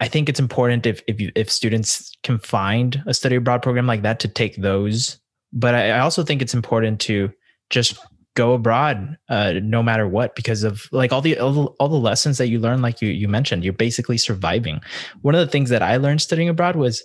I 0.00 0.08
think 0.08 0.28
it's 0.28 0.40
important 0.40 0.86
if 0.86 1.02
if 1.06 1.20
you, 1.20 1.32
if 1.34 1.50
students 1.50 2.12
can 2.22 2.38
find 2.38 3.02
a 3.06 3.14
study 3.14 3.36
abroad 3.36 3.62
program 3.62 3.86
like 3.86 4.02
that 4.02 4.20
to 4.20 4.28
take 4.28 4.56
those. 4.56 5.18
But 5.52 5.74
I, 5.74 5.90
I 5.90 5.98
also 6.00 6.22
think 6.22 6.42
it's 6.42 6.54
important 6.54 7.00
to 7.02 7.32
just 7.70 7.98
go 8.34 8.52
abroad 8.52 9.16
uh, 9.30 9.54
no 9.62 9.82
matter 9.82 10.06
what 10.06 10.36
because 10.36 10.62
of 10.62 10.86
like 10.92 11.10
all 11.10 11.22
the, 11.22 11.38
all 11.38 11.52
the 11.52 11.62
all 11.80 11.88
the 11.88 11.96
lessons 11.96 12.36
that 12.36 12.48
you 12.48 12.58
learn 12.58 12.82
like 12.82 13.00
you 13.00 13.08
you 13.08 13.28
mentioned 13.28 13.64
you're 13.64 13.72
basically 13.72 14.18
surviving 14.18 14.78
one 15.22 15.34
of 15.34 15.40
the 15.40 15.50
things 15.50 15.70
that 15.70 15.80
i 15.80 15.96
learned 15.96 16.20
studying 16.20 16.46
abroad 16.46 16.76
was 16.76 17.02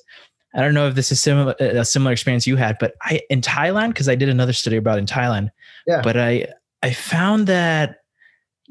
I 0.53 0.61
don't 0.61 0.73
know 0.73 0.87
if 0.87 0.95
this 0.95 1.11
is 1.11 1.21
similar 1.21 1.55
a 1.59 1.85
similar 1.85 2.11
experience 2.11 2.45
you 2.45 2.57
had, 2.57 2.77
but 2.79 2.95
I 3.01 3.21
in 3.29 3.41
Thailand 3.41 3.89
because 3.89 4.09
I 4.09 4.15
did 4.15 4.29
another 4.29 4.53
study 4.53 4.77
abroad 4.77 4.99
in 4.99 5.05
Thailand. 5.05 5.49
Yeah. 5.87 6.01
But 6.01 6.17
I 6.17 6.47
I 6.83 6.91
found 6.91 7.47
that 7.47 8.00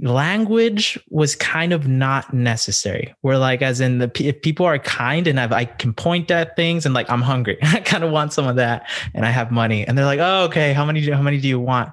language 0.03 0.99
was 1.11 1.37
kind 1.37 1.73
of 1.73 1.87
not 1.87 2.33
necessary. 2.33 3.15
Where 3.21 3.39
like 3.39 3.63
as 3.63 3.81
in 3.81 3.99
the 3.99 4.11
if 4.19 4.41
people 4.43 4.67
are 4.67 4.79
kind 4.79 5.27
and 5.27 5.39
I've, 5.39 5.53
I 5.53 5.65
can 5.65 5.93
point 5.93 6.31
at 6.31 6.57
things 6.57 6.87
and 6.87 6.95
like 6.95 7.11
I'm 7.11 7.23
hungry, 7.23 7.59
I 7.63 7.81
kind 7.81 8.05
of 8.05 8.11
want 8.11 8.33
some 8.33 8.47
of 8.47 8.57
that, 8.57 8.89
and 9.15 9.27
I 9.27 9.31
have 9.31 9.51
money, 9.51 9.87
and 9.87 9.97
they're 9.97 10.07
like, 10.07 10.21
oh 10.21 10.45
okay, 10.45 10.73
how 10.73 10.85
many 10.85 11.01
do 11.01 11.13
how 11.13 11.23
many 11.23 11.39
do 11.39 11.49
you 11.49 11.61
want? 11.61 11.91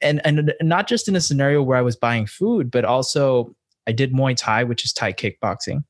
And 0.00 0.20
and 0.24 0.52
not 0.60 0.86
just 0.86 1.08
in 1.08 1.16
a 1.16 1.20
scenario 1.20 1.62
where 1.62 1.76
I 1.76 1.82
was 1.82 1.96
buying 1.96 2.26
food, 2.26 2.70
but 2.70 2.84
also 2.84 3.54
I 3.86 3.92
did 3.92 4.12
Muay 4.12 4.36
Thai, 4.36 4.64
which 4.64 4.84
is 4.84 4.92
Thai 4.92 5.12
kickboxing. 5.12 5.84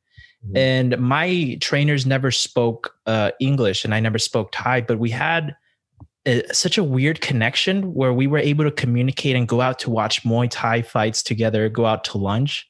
Mm-hmm. 0.47 0.57
And 0.57 0.99
my 0.99 1.59
trainers 1.61 2.07
never 2.07 2.31
spoke 2.31 2.95
uh, 3.07 3.33
English 3.41 3.85
and 3.85 3.95
I 3.95 4.01
never 4.01 4.19
spoke 4.19 4.53
Thai, 4.53 4.81
but 4.81 4.99
we 4.99 5.11
had 5.11 5.55
a, 6.27 6.43
such 6.53 6.79
a 6.79 6.85
weird 6.85 7.21
connection 7.21 7.95
where 7.95 8.13
we 8.13 8.27
were 8.27 8.39
able 8.39 8.65
to 8.65 8.71
communicate 8.71 9.37
and 9.37 9.49
go 9.49 9.61
out 9.61 9.79
to 9.81 9.91
watch 9.91 10.23
Muay 10.23 10.49
Thai 10.51 10.83
fights 10.83 11.23
together, 11.23 11.69
go 11.69 11.87
out 11.87 12.05
to 12.05 12.19
lunch. 12.19 12.69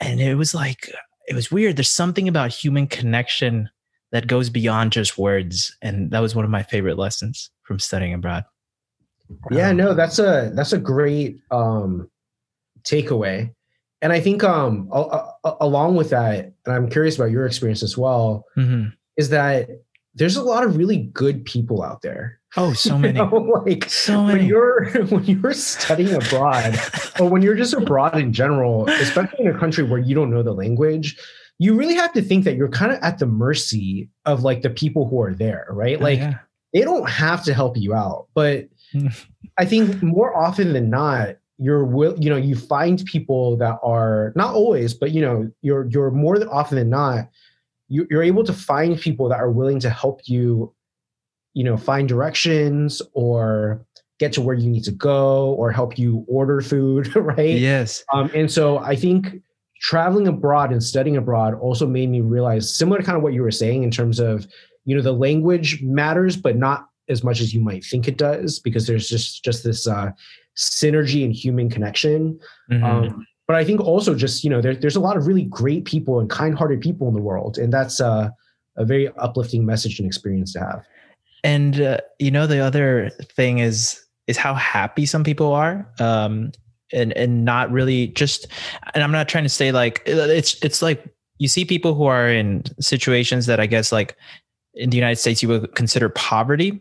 And 0.00 0.20
it 0.20 0.34
was 0.34 0.54
like, 0.54 0.92
it 1.28 1.34
was 1.34 1.50
weird. 1.50 1.76
There's 1.76 1.90
something 1.90 2.28
about 2.28 2.52
human 2.52 2.86
connection 2.86 3.70
that 4.12 4.26
goes 4.26 4.50
beyond 4.50 4.92
just 4.92 5.18
words. 5.18 5.76
And 5.82 6.10
that 6.10 6.20
was 6.20 6.34
one 6.34 6.44
of 6.44 6.50
my 6.50 6.62
favorite 6.62 6.98
lessons 6.98 7.50
from 7.62 7.78
studying 7.78 8.14
abroad. 8.14 8.44
Yeah, 9.50 9.70
um, 9.70 9.76
no, 9.78 9.94
that's 9.94 10.18
a 10.18 10.52
that's 10.54 10.74
a 10.74 10.78
great 10.78 11.38
um 11.50 12.10
takeaway 12.82 13.50
and 14.04 14.12
I 14.12 14.20
think 14.20 14.44
um, 14.44 14.86
a- 14.92 15.30
a- 15.44 15.56
along 15.62 15.96
with 15.96 16.10
that, 16.10 16.52
and 16.66 16.74
I'm 16.74 16.90
curious 16.90 17.16
about 17.16 17.30
your 17.30 17.46
experience 17.46 17.82
as 17.82 17.96
well, 17.96 18.44
mm-hmm. 18.54 18.88
is 19.16 19.30
that 19.30 19.70
there's 20.14 20.36
a 20.36 20.42
lot 20.42 20.64
of 20.64 20.76
really 20.76 20.98
good 20.98 21.44
people 21.44 21.82
out 21.82 22.02
there. 22.02 22.40
Oh, 22.56 22.72
so 22.72 22.96
many! 22.96 23.18
You 23.18 23.26
know, 23.26 23.62
like 23.66 23.90
so 23.90 24.22
many. 24.22 24.40
When 24.40 24.48
you're 24.48 24.90
when 25.08 25.24
you're 25.24 25.52
studying 25.52 26.14
abroad, 26.14 26.78
or 27.20 27.28
when 27.28 27.42
you're 27.42 27.56
just 27.56 27.74
abroad 27.74 28.18
in 28.18 28.32
general, 28.32 28.88
especially 28.88 29.46
in 29.46 29.54
a 29.54 29.58
country 29.58 29.84
where 29.84 29.98
you 29.98 30.14
don't 30.14 30.30
know 30.30 30.42
the 30.42 30.52
language, 30.52 31.18
you 31.58 31.74
really 31.74 31.94
have 31.94 32.12
to 32.12 32.22
think 32.22 32.44
that 32.44 32.56
you're 32.56 32.68
kind 32.68 32.92
of 32.92 32.98
at 33.02 33.18
the 33.18 33.26
mercy 33.26 34.08
of 34.24 34.44
like 34.44 34.62
the 34.62 34.70
people 34.70 35.08
who 35.08 35.20
are 35.20 35.34
there, 35.34 35.66
right? 35.70 35.98
Oh, 35.98 36.04
like 36.04 36.18
yeah. 36.18 36.38
they 36.72 36.82
don't 36.82 37.08
have 37.08 37.42
to 37.44 37.54
help 37.54 37.76
you 37.76 37.94
out, 37.94 38.28
but 38.34 38.68
I 39.58 39.64
think 39.64 40.00
more 40.02 40.36
often 40.36 40.72
than 40.72 40.90
not, 40.90 41.36
you're 41.58 41.84
will 41.84 42.16
you 42.18 42.30
know 42.30 42.36
you 42.36 42.56
find 42.56 43.04
people 43.04 43.56
that 43.56 43.78
are 43.82 44.32
not 44.34 44.54
always 44.54 44.92
but 44.92 45.12
you 45.12 45.20
know 45.20 45.48
you're 45.62 45.86
you're 45.86 46.10
more 46.10 46.36
than 46.38 46.48
often 46.48 46.76
than 46.76 46.90
not 46.90 47.28
you're 47.88 48.22
able 48.22 48.44
to 48.44 48.52
find 48.52 48.98
people 48.98 49.28
that 49.28 49.38
are 49.38 49.50
willing 49.50 49.78
to 49.80 49.90
help 49.90 50.22
you 50.24 50.72
you 51.52 51.64
know 51.64 51.76
find 51.76 52.08
directions 52.08 53.02
or 53.12 53.84
get 54.18 54.32
to 54.32 54.40
where 54.40 54.54
you 54.54 54.70
need 54.70 54.84
to 54.84 54.92
go 54.92 55.52
or 55.54 55.70
help 55.70 55.98
you 55.98 56.24
order 56.28 56.60
food 56.60 57.14
right 57.16 57.58
yes 57.58 58.04
um, 58.12 58.30
and 58.34 58.50
so 58.50 58.78
i 58.78 58.96
think 58.96 59.42
traveling 59.80 60.26
abroad 60.26 60.72
and 60.72 60.82
studying 60.82 61.16
abroad 61.16 61.54
also 61.54 61.86
made 61.86 62.08
me 62.08 62.20
realize 62.20 62.74
similar 62.74 62.98
to 62.98 63.04
kind 63.04 63.16
of 63.16 63.22
what 63.22 63.34
you 63.34 63.42
were 63.42 63.50
saying 63.50 63.82
in 63.82 63.90
terms 63.90 64.18
of 64.18 64.46
you 64.84 64.96
know 64.96 65.02
the 65.02 65.12
language 65.12 65.82
matters 65.82 66.36
but 66.36 66.56
not 66.56 66.88
as 67.08 67.22
much 67.22 67.40
as 67.40 67.52
you 67.52 67.60
might 67.60 67.84
think 67.84 68.08
it 68.08 68.16
does 68.16 68.58
because 68.58 68.86
there's 68.86 69.08
just 69.08 69.44
just 69.44 69.62
this 69.62 69.86
uh, 69.86 70.10
synergy 70.56 71.24
and 71.24 71.34
human 71.34 71.68
connection. 71.68 72.38
Mm-hmm. 72.70 72.84
Um, 72.84 73.26
but 73.46 73.56
I 73.56 73.64
think 73.64 73.80
also 73.80 74.14
just 74.14 74.44
you 74.44 74.50
know 74.50 74.60
there, 74.60 74.74
there's 74.74 74.96
a 74.96 75.00
lot 75.00 75.16
of 75.16 75.26
really 75.26 75.44
great 75.44 75.84
people 75.84 76.20
and 76.20 76.28
kind-hearted 76.30 76.80
people 76.80 77.08
in 77.08 77.14
the 77.14 77.22
world, 77.22 77.58
and 77.58 77.72
that's 77.72 78.00
uh, 78.00 78.30
a 78.76 78.84
very 78.84 79.08
uplifting 79.18 79.66
message 79.66 79.98
and 79.98 80.06
experience 80.06 80.52
to 80.54 80.60
have. 80.60 80.84
And 81.42 81.80
uh, 81.80 81.98
you 82.18 82.30
know 82.30 82.46
the 82.46 82.58
other 82.58 83.10
thing 83.36 83.58
is 83.58 84.00
is 84.26 84.36
how 84.36 84.54
happy 84.54 85.06
some 85.06 85.24
people 85.24 85.52
are. 85.52 85.86
Um, 86.00 86.52
and 86.92 87.12
and 87.14 87.44
not 87.44 87.70
really 87.70 88.08
just 88.08 88.46
and 88.94 89.02
i'm 89.02 89.12
not 89.12 89.28
trying 89.28 89.44
to 89.44 89.50
say 89.50 89.72
like 89.72 90.02
it's 90.06 90.62
it's 90.62 90.82
like 90.82 91.04
you 91.38 91.48
see 91.48 91.64
people 91.64 91.94
who 91.94 92.04
are 92.04 92.28
in 92.28 92.62
situations 92.80 93.46
that 93.46 93.60
i 93.60 93.66
guess 93.66 93.90
like 93.90 94.16
in 94.74 94.90
the 94.90 94.96
united 94.96 95.16
states 95.16 95.42
you 95.42 95.48
would 95.48 95.74
consider 95.74 96.08
poverty 96.08 96.80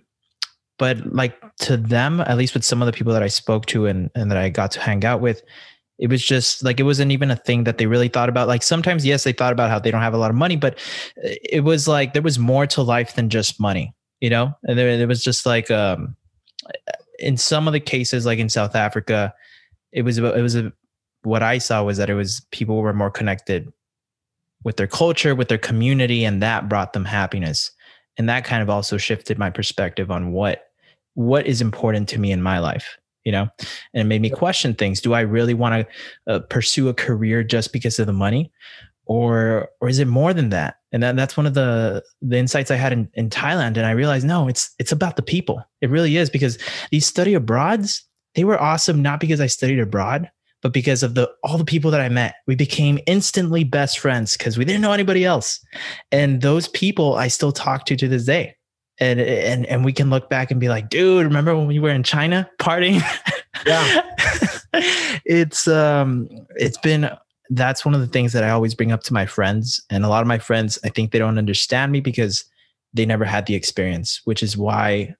but 0.77 1.13
like 1.13 1.35
to 1.57 1.77
them 1.77 2.19
at 2.21 2.37
least 2.37 2.53
with 2.53 2.63
some 2.63 2.81
of 2.81 2.85
the 2.85 2.91
people 2.91 3.13
that 3.13 3.23
i 3.23 3.27
spoke 3.27 3.65
to 3.65 3.85
and, 3.85 4.09
and 4.15 4.29
that 4.29 4.37
i 4.37 4.49
got 4.49 4.71
to 4.71 4.79
hang 4.79 5.03
out 5.05 5.21
with 5.21 5.41
it 5.99 6.09
was 6.09 6.23
just 6.23 6.63
like 6.63 6.79
it 6.79 6.83
wasn't 6.83 7.11
even 7.11 7.31
a 7.31 7.35
thing 7.35 7.63
that 7.63 7.77
they 7.77 7.85
really 7.85 8.07
thought 8.07 8.29
about 8.29 8.47
like 8.47 8.63
sometimes 8.63 9.05
yes 9.05 9.23
they 9.23 9.33
thought 9.33 9.53
about 9.53 9.69
how 9.69 9.79
they 9.79 9.91
don't 9.91 10.01
have 10.01 10.13
a 10.13 10.17
lot 10.17 10.31
of 10.31 10.35
money 10.35 10.55
but 10.55 10.77
it 11.17 11.63
was 11.63 11.87
like 11.87 12.13
there 12.13 12.21
was 12.21 12.39
more 12.39 12.65
to 12.65 12.81
life 12.81 13.15
than 13.15 13.29
just 13.29 13.59
money 13.59 13.93
you 14.21 14.29
know? 14.29 14.53
And 14.63 14.79
there, 14.79 14.87
it 14.87 15.07
was 15.07 15.21
just 15.21 15.45
like 15.45 15.69
um 15.69 16.15
in 17.19 17.37
some 17.37 17.67
of 17.67 17.73
the 17.73 17.79
cases 17.79 18.25
like 18.25 18.39
in 18.39 18.49
south 18.49 18.75
africa 18.75 19.33
it 19.91 20.01
was 20.01 20.17
it 20.17 20.41
was 20.41 20.55
a 20.55 20.73
what 21.21 21.43
i 21.43 21.57
saw 21.57 21.83
was 21.83 21.97
that 21.97 22.09
it 22.09 22.15
was 22.15 22.45
people 22.51 22.81
were 22.81 22.93
more 22.93 23.11
connected 23.11 23.71
with 24.63 24.77
their 24.77 24.87
culture 24.87 25.35
with 25.35 25.47
their 25.47 25.57
community 25.57 26.23
and 26.23 26.41
that 26.41 26.69
brought 26.69 26.93
them 26.93 27.05
happiness. 27.05 27.71
And 28.17 28.29
that 28.29 28.45
kind 28.45 28.61
of 28.61 28.69
also 28.69 28.97
shifted 28.97 29.37
my 29.37 29.49
perspective 29.49 30.11
on 30.11 30.31
what 30.31 30.67
what 31.15 31.45
is 31.45 31.61
important 31.61 32.09
to 32.09 32.19
me 32.19 32.31
in 32.31 32.41
my 32.41 32.59
life 32.59 32.97
you 33.23 33.31
know 33.31 33.47
and 33.93 34.01
it 34.01 34.03
made 34.05 34.21
me 34.21 34.29
question 34.29 34.73
things. 34.73 35.01
Do 35.01 35.13
i 35.13 35.21
really 35.21 35.53
want 35.53 35.87
to 36.27 36.33
uh, 36.33 36.39
pursue 36.49 36.89
a 36.89 36.93
career 36.93 37.43
just 37.43 37.73
because 37.73 37.99
of 37.99 38.07
the 38.07 38.13
money? 38.13 38.51
Or 39.05 39.69
or 39.81 39.89
is 39.89 39.99
it 39.99 40.07
more 40.07 40.33
than 40.33 40.49
that? 40.49 40.75
And 40.91 41.03
that, 41.03 41.15
that's 41.15 41.35
one 41.35 41.45
of 41.45 41.53
the 41.53 42.03
the 42.21 42.37
insights 42.37 42.71
i 42.71 42.75
had 42.75 42.93
in, 42.93 43.09
in 43.13 43.29
thailand 43.29 43.77
and 43.77 43.85
i 43.85 43.91
realized 43.91 44.25
no 44.25 44.47
it's 44.47 44.73
it's 44.79 44.91
about 44.91 45.15
the 45.15 45.21
people. 45.21 45.63
It 45.81 45.89
really 45.89 46.17
is 46.17 46.29
because 46.29 46.57
these 46.91 47.05
study 47.05 47.33
abroads 47.33 48.03
they 48.35 48.45
were 48.45 48.61
awesome 48.61 49.01
not 49.01 49.19
because 49.19 49.41
i 49.41 49.47
studied 49.47 49.79
abroad 49.79 50.29
but 50.63 50.73
because 50.73 51.03
of 51.03 51.13
the 51.13 51.29
all 51.43 51.59
the 51.59 51.65
people 51.65 51.91
that 51.91 52.01
I 52.01 52.09
met, 52.09 52.35
we 52.47 52.55
became 52.55 52.97
instantly 53.05 53.63
best 53.63 53.99
friends 53.99 54.35
because 54.35 54.57
we 54.57 54.65
didn't 54.65 54.81
know 54.81 54.93
anybody 54.93 55.25
else. 55.25 55.59
And 56.11 56.41
those 56.41 56.69
people 56.69 57.15
I 57.15 57.27
still 57.27 57.51
talk 57.51 57.85
to 57.87 57.97
to 57.97 58.07
this 58.07 58.25
day. 58.25 58.55
And 59.03 59.19
and 59.19 59.65
and 59.65 59.83
we 59.83 59.91
can 59.91 60.09
look 60.09 60.29
back 60.29 60.49
and 60.49 60.61
be 60.61 60.69
like, 60.69 60.89
dude, 60.89 61.25
remember 61.25 61.55
when 61.57 61.67
we 61.67 61.79
were 61.79 61.89
in 61.89 62.03
China 62.03 62.49
partying? 62.59 63.01
Yeah. 63.65 64.01
it's 65.25 65.67
um 65.67 66.29
it's 66.55 66.77
been 66.77 67.09
that's 67.49 67.83
one 67.83 67.93
of 67.93 67.99
the 67.99 68.07
things 68.07 68.33
that 68.33 68.43
I 68.43 68.49
always 68.49 68.73
bring 68.73 68.91
up 68.91 69.03
to 69.03 69.13
my 69.13 69.25
friends. 69.25 69.81
And 69.89 70.05
a 70.05 70.07
lot 70.07 70.21
of 70.21 70.27
my 70.27 70.39
friends, 70.39 70.79
I 70.83 70.89
think 70.89 71.11
they 71.11 71.19
don't 71.19 71.37
understand 71.37 71.91
me 71.91 71.99
because 71.99 72.45
they 72.93 73.05
never 73.05 73.25
had 73.25 73.45
the 73.45 73.55
experience, 73.55 74.21
which 74.23 74.41
is 74.41 74.55
why 74.55 75.13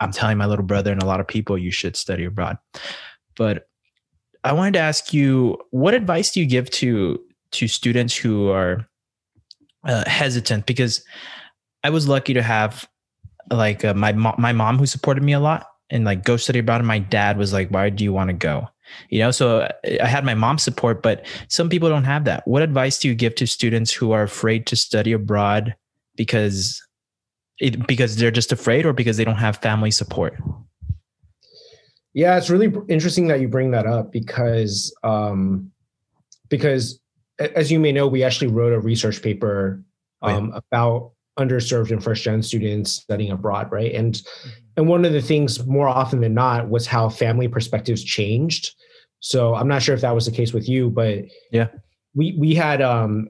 I'm 0.00 0.12
telling 0.12 0.38
my 0.38 0.46
little 0.46 0.64
brother 0.64 0.92
and 0.92 1.02
a 1.02 1.06
lot 1.06 1.20
of 1.20 1.26
people 1.26 1.58
you 1.58 1.70
should 1.70 1.96
study 1.96 2.24
abroad. 2.24 2.58
But 3.36 3.66
I 4.44 4.52
wanted 4.52 4.74
to 4.74 4.80
ask 4.80 5.12
you, 5.12 5.58
what 5.70 5.94
advice 5.94 6.32
do 6.32 6.40
you 6.40 6.46
give 6.46 6.70
to 6.70 7.20
to 7.52 7.68
students 7.68 8.16
who 8.16 8.50
are 8.50 8.86
uh, 9.84 10.08
hesitant? 10.08 10.66
Because 10.66 11.04
I 11.82 11.90
was 11.90 12.08
lucky 12.08 12.34
to 12.34 12.42
have 12.42 12.88
like 13.50 13.84
uh, 13.84 13.94
my 13.94 14.12
mom, 14.12 14.34
my 14.38 14.52
mom 14.52 14.78
who 14.78 14.86
supported 14.86 15.22
me 15.22 15.32
a 15.32 15.40
lot 15.40 15.66
and 15.90 16.04
like 16.04 16.24
go 16.24 16.36
study 16.36 16.58
abroad. 16.58 16.80
And 16.80 16.88
my 16.88 16.98
dad 16.98 17.36
was 17.36 17.52
like, 17.52 17.68
"Why 17.68 17.90
do 17.90 18.04
you 18.04 18.12
want 18.12 18.28
to 18.28 18.34
go?" 18.34 18.68
You 19.10 19.20
know, 19.20 19.30
so 19.30 19.60
uh, 19.60 19.68
I 20.02 20.06
had 20.06 20.24
my 20.24 20.34
mom's 20.34 20.62
support, 20.62 21.02
but 21.02 21.26
some 21.48 21.68
people 21.68 21.88
don't 21.88 22.04
have 22.04 22.24
that. 22.24 22.46
What 22.46 22.62
advice 22.62 22.98
do 22.98 23.08
you 23.08 23.14
give 23.14 23.34
to 23.36 23.46
students 23.46 23.92
who 23.92 24.12
are 24.12 24.22
afraid 24.22 24.66
to 24.66 24.76
study 24.76 25.12
abroad 25.12 25.74
because 26.16 26.82
it, 27.58 27.86
because 27.86 28.16
they're 28.16 28.30
just 28.30 28.52
afraid 28.52 28.86
or 28.86 28.92
because 28.92 29.16
they 29.16 29.24
don't 29.24 29.36
have 29.36 29.56
family 29.58 29.90
support? 29.90 30.34
Yeah, 32.12 32.36
it's 32.36 32.50
really 32.50 32.72
interesting 32.88 33.26
that 33.28 33.40
you 33.40 33.48
bring 33.48 33.72
that 33.72 33.86
up 33.86 34.12
because 34.12 34.94
um, 35.02 35.72
because 36.48 37.00
as 37.38 37.70
you 37.72 37.80
may 37.80 37.92
know, 37.92 38.06
we 38.06 38.22
actually 38.22 38.48
wrote 38.48 38.72
a 38.72 38.78
research 38.78 39.22
paper 39.22 39.82
um, 40.22 40.50
right. 40.50 40.62
about 40.68 41.12
underserved 41.38 41.90
and 41.90 42.02
first 42.02 42.22
gen 42.22 42.42
students 42.42 42.92
studying 42.92 43.32
abroad, 43.32 43.70
right? 43.72 43.92
And 43.94 44.14
mm-hmm. 44.14 44.50
and 44.76 44.88
one 44.88 45.04
of 45.04 45.12
the 45.12 45.22
things 45.22 45.64
more 45.66 45.88
often 45.88 46.20
than 46.20 46.34
not 46.34 46.68
was 46.68 46.86
how 46.86 47.08
family 47.08 47.48
perspectives 47.48 48.02
changed. 48.02 48.74
So 49.20 49.54
I'm 49.54 49.68
not 49.68 49.82
sure 49.82 49.94
if 49.94 50.02
that 50.02 50.14
was 50.14 50.26
the 50.26 50.32
case 50.32 50.52
with 50.52 50.68
you, 50.68 50.90
but 50.90 51.24
yeah, 51.50 51.68
we 52.14 52.36
we 52.38 52.54
had 52.54 52.82
um, 52.82 53.28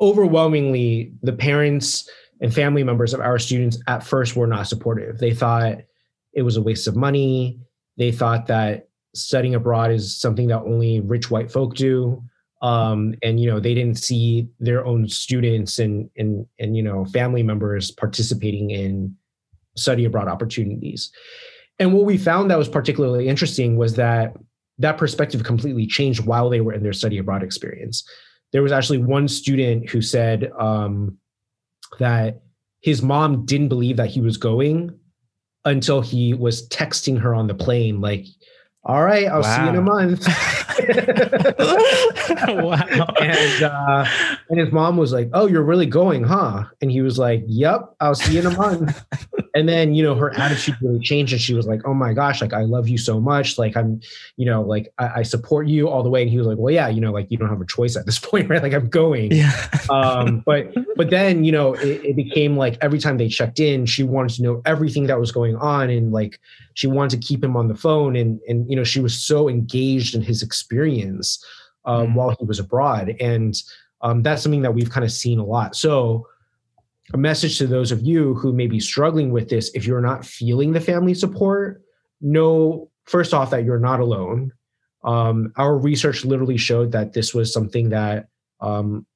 overwhelmingly 0.00 1.12
the 1.22 1.32
parents 1.32 2.08
and 2.40 2.52
family 2.52 2.82
members 2.82 3.14
of 3.14 3.20
our 3.20 3.38
students 3.38 3.78
at 3.86 4.02
first 4.02 4.34
were 4.34 4.46
not 4.46 4.66
supportive. 4.66 5.18
They 5.18 5.34
thought 5.34 5.78
it 6.32 6.42
was 6.42 6.56
a 6.56 6.62
waste 6.62 6.86
of 6.86 6.96
money. 6.96 7.60
They 7.96 8.12
thought 8.12 8.46
that 8.46 8.88
studying 9.14 9.54
abroad 9.54 9.90
is 9.90 10.18
something 10.18 10.48
that 10.48 10.62
only 10.62 11.00
rich 11.00 11.30
white 11.30 11.50
folk 11.50 11.74
do 11.74 12.22
um, 12.62 13.14
and 13.22 13.40
you 13.40 13.50
know 13.50 13.60
they 13.60 13.74
didn't 13.74 13.98
see 13.98 14.48
their 14.58 14.84
own 14.84 15.08
students 15.08 15.78
and 15.78 16.10
and 16.16 16.46
and 16.58 16.76
you 16.76 16.82
know 16.82 17.04
family 17.06 17.42
members 17.42 17.90
participating 17.90 18.70
in 18.70 19.16
study 19.76 20.04
abroad 20.04 20.28
opportunities. 20.28 21.10
And 21.78 21.94
what 21.94 22.04
we 22.04 22.18
found 22.18 22.50
that 22.50 22.58
was 22.58 22.68
particularly 22.68 23.28
interesting 23.28 23.76
was 23.76 23.94
that 23.94 24.34
that 24.78 24.98
perspective 24.98 25.44
completely 25.44 25.86
changed 25.86 26.24
while 26.24 26.50
they 26.50 26.60
were 26.60 26.72
in 26.72 26.82
their 26.82 26.92
study 26.92 27.18
abroad 27.18 27.42
experience. 27.42 28.04
There 28.52 28.62
was 28.62 28.72
actually 28.72 28.98
one 28.98 29.28
student 29.28 29.88
who 29.88 30.02
said 30.02 30.50
um, 30.58 31.16
that 31.98 32.42
his 32.80 33.02
mom 33.02 33.44
didn't 33.44 33.68
believe 33.68 33.96
that 33.96 34.08
he 34.08 34.20
was 34.20 34.36
going 34.36 34.98
until 35.64 36.00
he 36.00 36.34
was 36.34 36.66
texting 36.68 37.18
her 37.18 37.34
on 37.34 37.46
the 37.46 37.54
plane 37.54 38.00
like 38.00 38.26
all 38.82 39.04
right, 39.04 39.26
I'll 39.26 39.42
wow. 39.42 39.56
see 39.56 39.62
you 39.62 39.68
in 39.68 39.76
a 39.76 39.82
month. 39.82 40.26
wow. 42.48 43.14
And 43.20 43.62
uh, 43.62 44.06
and 44.48 44.58
his 44.58 44.72
mom 44.72 44.96
was 44.96 45.12
like, 45.12 45.28
"Oh, 45.34 45.46
you're 45.46 45.62
really 45.62 45.84
going, 45.84 46.24
huh?" 46.24 46.64
And 46.80 46.90
he 46.90 47.02
was 47.02 47.18
like, 47.18 47.44
"Yep, 47.46 47.94
I'll 48.00 48.14
see 48.14 48.32
you 48.34 48.40
in 48.40 48.46
a 48.46 48.56
month." 48.56 49.04
and 49.54 49.68
then 49.68 49.94
you 49.94 50.02
know 50.02 50.14
her 50.14 50.34
attitude 50.34 50.78
really 50.80 51.00
changed, 51.00 51.34
and 51.34 51.42
she 51.42 51.52
was 51.52 51.66
like, 51.66 51.82
"Oh 51.84 51.92
my 51.92 52.14
gosh, 52.14 52.40
like 52.40 52.54
I 52.54 52.62
love 52.62 52.88
you 52.88 52.96
so 52.96 53.20
much. 53.20 53.58
Like 53.58 53.76
I'm, 53.76 54.00
you 54.38 54.46
know, 54.46 54.62
like 54.62 54.90
I, 54.96 55.10
I 55.16 55.22
support 55.24 55.66
you 55.66 55.90
all 55.90 56.02
the 56.02 56.08
way." 56.08 56.22
And 56.22 56.30
he 56.30 56.38
was 56.38 56.46
like, 56.46 56.56
"Well, 56.56 56.72
yeah, 56.72 56.88
you 56.88 57.02
know, 57.02 57.12
like 57.12 57.30
you 57.30 57.36
don't 57.36 57.50
have 57.50 57.60
a 57.60 57.66
choice 57.66 57.96
at 57.96 58.06
this 58.06 58.18
point, 58.18 58.48
right? 58.48 58.62
Like 58.62 58.72
I'm 58.72 58.88
going." 58.88 59.32
Yeah. 59.32 59.52
um, 59.90 60.42
but 60.46 60.74
but 60.96 61.10
then 61.10 61.44
you 61.44 61.52
know 61.52 61.74
it, 61.74 62.02
it 62.02 62.16
became 62.16 62.56
like 62.56 62.78
every 62.80 62.98
time 62.98 63.18
they 63.18 63.28
checked 63.28 63.60
in, 63.60 63.84
she 63.84 64.04
wanted 64.04 64.36
to 64.36 64.42
know 64.42 64.62
everything 64.64 65.06
that 65.08 65.20
was 65.20 65.32
going 65.32 65.56
on, 65.56 65.90
and 65.90 66.12
like 66.12 66.40
she 66.74 66.86
wanted 66.86 67.20
to 67.20 67.26
keep 67.26 67.44
him 67.44 67.56
on 67.56 67.68
the 67.68 67.74
phone 67.74 68.16
and 68.16 68.40
and 68.48 68.69
you 68.70 68.76
know 68.76 68.84
she 68.84 69.00
was 69.00 69.14
so 69.14 69.48
engaged 69.48 70.14
in 70.14 70.22
his 70.22 70.42
experience 70.42 71.44
um, 71.84 72.08
mm. 72.08 72.14
while 72.14 72.34
he 72.38 72.44
was 72.44 72.58
abroad 72.58 73.16
and 73.20 73.62
um, 74.02 74.22
that's 74.22 74.42
something 74.42 74.62
that 74.62 74.74
we've 74.74 74.90
kind 74.90 75.04
of 75.04 75.12
seen 75.12 75.38
a 75.38 75.44
lot 75.44 75.74
so 75.74 76.26
a 77.12 77.18
message 77.18 77.58
to 77.58 77.66
those 77.66 77.90
of 77.90 78.00
you 78.02 78.34
who 78.34 78.52
may 78.52 78.66
be 78.66 78.78
struggling 78.78 79.32
with 79.32 79.48
this 79.48 79.70
if 79.74 79.86
you're 79.86 80.00
not 80.00 80.24
feeling 80.24 80.72
the 80.72 80.80
family 80.80 81.14
support 81.14 81.82
know 82.20 82.88
first 83.04 83.34
off 83.34 83.50
that 83.50 83.64
you're 83.64 83.78
not 83.78 84.00
alone 84.00 84.52
um, 85.02 85.52
our 85.56 85.76
research 85.78 86.24
literally 86.24 86.58
showed 86.58 86.92
that 86.92 87.12
this 87.12 87.34
was 87.34 87.52
something 87.52 87.88
that 87.88 88.28
um, 88.60 89.06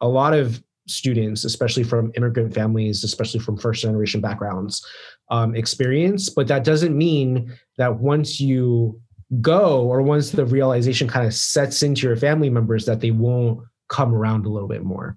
a 0.00 0.08
lot 0.08 0.34
of 0.34 0.62
students, 0.86 1.44
especially 1.44 1.82
from 1.82 2.12
immigrant 2.16 2.54
families, 2.54 3.04
especially 3.04 3.40
from 3.40 3.56
first 3.56 3.82
generation 3.82 4.20
backgrounds, 4.20 4.86
um, 5.30 5.54
experience. 5.54 6.28
But 6.28 6.48
that 6.48 6.64
doesn't 6.64 6.96
mean 6.96 7.52
that 7.78 7.98
once 7.98 8.40
you 8.40 9.00
go 9.40 9.82
or 9.82 10.02
once 10.02 10.30
the 10.30 10.46
realization 10.46 11.08
kind 11.08 11.26
of 11.26 11.34
sets 11.34 11.82
into 11.82 12.06
your 12.06 12.16
family 12.16 12.50
members 12.50 12.86
that 12.86 13.00
they 13.00 13.10
won't 13.10 13.60
come 13.88 14.14
around 14.14 14.46
a 14.46 14.48
little 14.48 14.68
bit 14.68 14.84
more. 14.84 15.16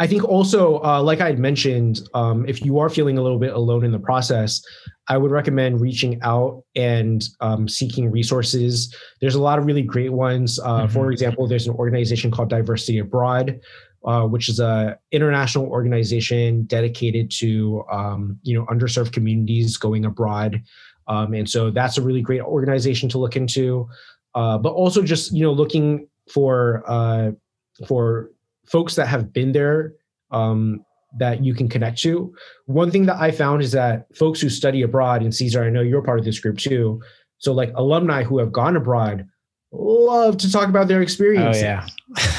I 0.00 0.06
think 0.06 0.24
also, 0.24 0.80
uh, 0.82 1.02
like 1.02 1.20
I 1.20 1.26
had 1.26 1.40
mentioned, 1.40 2.00
um, 2.14 2.48
if 2.48 2.64
you 2.64 2.78
are 2.78 2.88
feeling 2.88 3.18
a 3.18 3.22
little 3.22 3.38
bit 3.38 3.52
alone 3.52 3.84
in 3.84 3.90
the 3.90 3.98
process, 3.98 4.62
I 5.08 5.16
would 5.16 5.32
recommend 5.32 5.80
reaching 5.80 6.20
out 6.22 6.62
and 6.76 7.26
um, 7.40 7.68
seeking 7.68 8.10
resources. 8.10 8.94
There's 9.20 9.34
a 9.34 9.42
lot 9.42 9.58
of 9.58 9.66
really 9.66 9.82
great 9.82 10.12
ones. 10.12 10.60
Uh, 10.60 10.82
mm-hmm. 10.82 10.92
For 10.92 11.10
example, 11.10 11.48
there's 11.48 11.66
an 11.66 11.74
organization 11.74 12.30
called 12.30 12.48
Diversity 12.48 12.98
Abroad, 12.98 13.60
uh, 14.04 14.22
which 14.26 14.48
is 14.48 14.60
a 14.60 14.96
international 15.10 15.66
organization 15.66 16.62
dedicated 16.64 17.30
to 17.32 17.84
um, 17.90 18.38
you 18.42 18.56
know 18.56 18.66
underserved 18.66 19.12
communities 19.12 19.76
going 19.76 20.04
abroad. 20.04 20.62
Um, 21.08 21.34
and 21.34 21.48
so 21.48 21.70
that's 21.70 21.98
a 21.98 22.02
really 22.02 22.20
great 22.20 22.42
organization 22.42 23.08
to 23.10 23.18
look 23.18 23.36
into. 23.36 23.88
Uh, 24.34 24.58
but 24.58 24.70
also 24.70 25.02
just 25.02 25.32
you 25.32 25.42
know 25.42 25.52
looking 25.52 26.06
for 26.30 26.84
uh, 26.86 27.32
for 27.86 28.30
folks 28.66 28.94
that 28.96 29.06
have 29.06 29.32
been 29.32 29.52
there 29.52 29.94
um, 30.30 30.84
that 31.18 31.42
you 31.42 31.54
can 31.54 31.68
connect 31.68 31.98
to. 32.00 32.34
One 32.66 32.90
thing 32.90 33.06
that 33.06 33.16
I 33.16 33.30
found 33.30 33.62
is 33.62 33.72
that 33.72 34.06
folks 34.14 34.40
who 34.40 34.50
study 34.50 34.82
abroad, 34.82 35.22
and 35.22 35.34
Caesar, 35.34 35.64
I 35.64 35.70
know 35.70 35.80
you're 35.80 36.02
part 36.02 36.18
of 36.18 36.24
this 36.24 36.38
group 36.38 36.58
too. 36.58 37.02
So 37.38 37.52
like 37.52 37.72
alumni 37.74 38.22
who 38.22 38.38
have 38.38 38.52
gone 38.52 38.76
abroad 38.76 39.26
love 39.70 40.36
to 40.38 40.50
talk 40.50 40.68
about 40.68 40.88
their 40.88 41.02
experience. 41.02 41.58
Oh 41.58 41.60
yeah. 41.60 41.86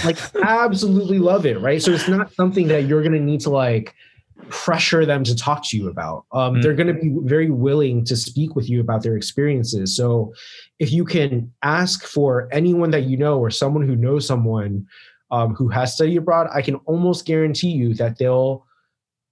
like 0.05 0.17
absolutely 0.43 1.19
love 1.19 1.45
it, 1.45 1.59
right? 1.59 1.81
So 1.81 1.91
it's 1.91 2.07
not 2.07 2.33
something 2.33 2.67
that 2.67 2.85
you're 2.85 3.01
going 3.01 3.13
to 3.13 3.19
need 3.19 3.41
to 3.41 3.49
like 3.49 3.95
pressure 4.49 5.05
them 5.05 5.23
to 5.23 5.35
talk 5.35 5.63
to 5.69 5.77
you 5.77 5.89
about. 5.89 6.25
Um, 6.31 6.53
mm-hmm. 6.53 6.61
They're 6.61 6.73
going 6.73 6.87
to 6.87 6.93
be 6.93 7.15
very 7.23 7.49
willing 7.49 8.03
to 8.05 8.15
speak 8.15 8.55
with 8.55 8.69
you 8.69 8.79
about 8.79 9.03
their 9.03 9.15
experiences. 9.15 9.95
So 9.95 10.33
if 10.79 10.91
you 10.91 11.05
can 11.05 11.51
ask 11.63 12.05
for 12.05 12.47
anyone 12.51 12.91
that 12.91 13.03
you 13.03 13.17
know 13.17 13.39
or 13.39 13.49
someone 13.51 13.87
who 13.87 13.95
knows 13.95 14.25
someone 14.25 14.87
um, 15.31 15.53
who 15.55 15.67
has 15.69 15.93
studied 15.93 16.17
abroad, 16.17 16.47
I 16.53 16.61
can 16.61 16.75
almost 16.85 17.25
guarantee 17.25 17.71
you 17.71 17.93
that 17.95 18.17
they'll 18.17 18.65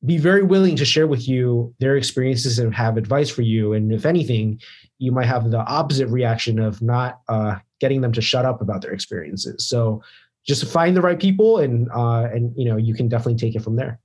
be 0.06 0.18
very 0.18 0.44
willing 0.44 0.76
to 0.76 0.86
share 0.86 1.08
with 1.08 1.28
you 1.28 1.74
their 1.80 1.98
experiences 1.98 2.60
and 2.60 2.74
have 2.74 2.98
advice 2.98 3.30
for 3.30 3.42
you. 3.42 3.74
And 3.74 3.92
if 3.92 4.06
anything, 4.06 4.60
you 5.00 5.12
might 5.12 5.26
have 5.26 5.50
the 5.50 5.60
opposite 5.60 6.08
reaction 6.08 6.60
of 6.60 6.82
not 6.82 7.22
uh, 7.28 7.56
getting 7.80 8.02
them 8.02 8.14
to 8.14 8.22
shut 8.22 8.46
up 8.46 8.62
about 8.62 8.82
their 8.82 8.92
experiences. 8.92 9.68
So 9.68 10.04
just 10.46 10.66
find 10.72 10.96
the 10.96 11.02
right 11.02 11.20
people 11.20 11.58
and 11.58 11.90
uh, 11.92 12.28
and 12.32 12.54
you 12.56 12.66
know 12.66 12.78
you 12.78 12.94
can 12.94 13.10
definitely 13.10 13.36
take 13.36 13.56
it 13.56 13.64
from 13.64 13.76
there. 13.76 14.00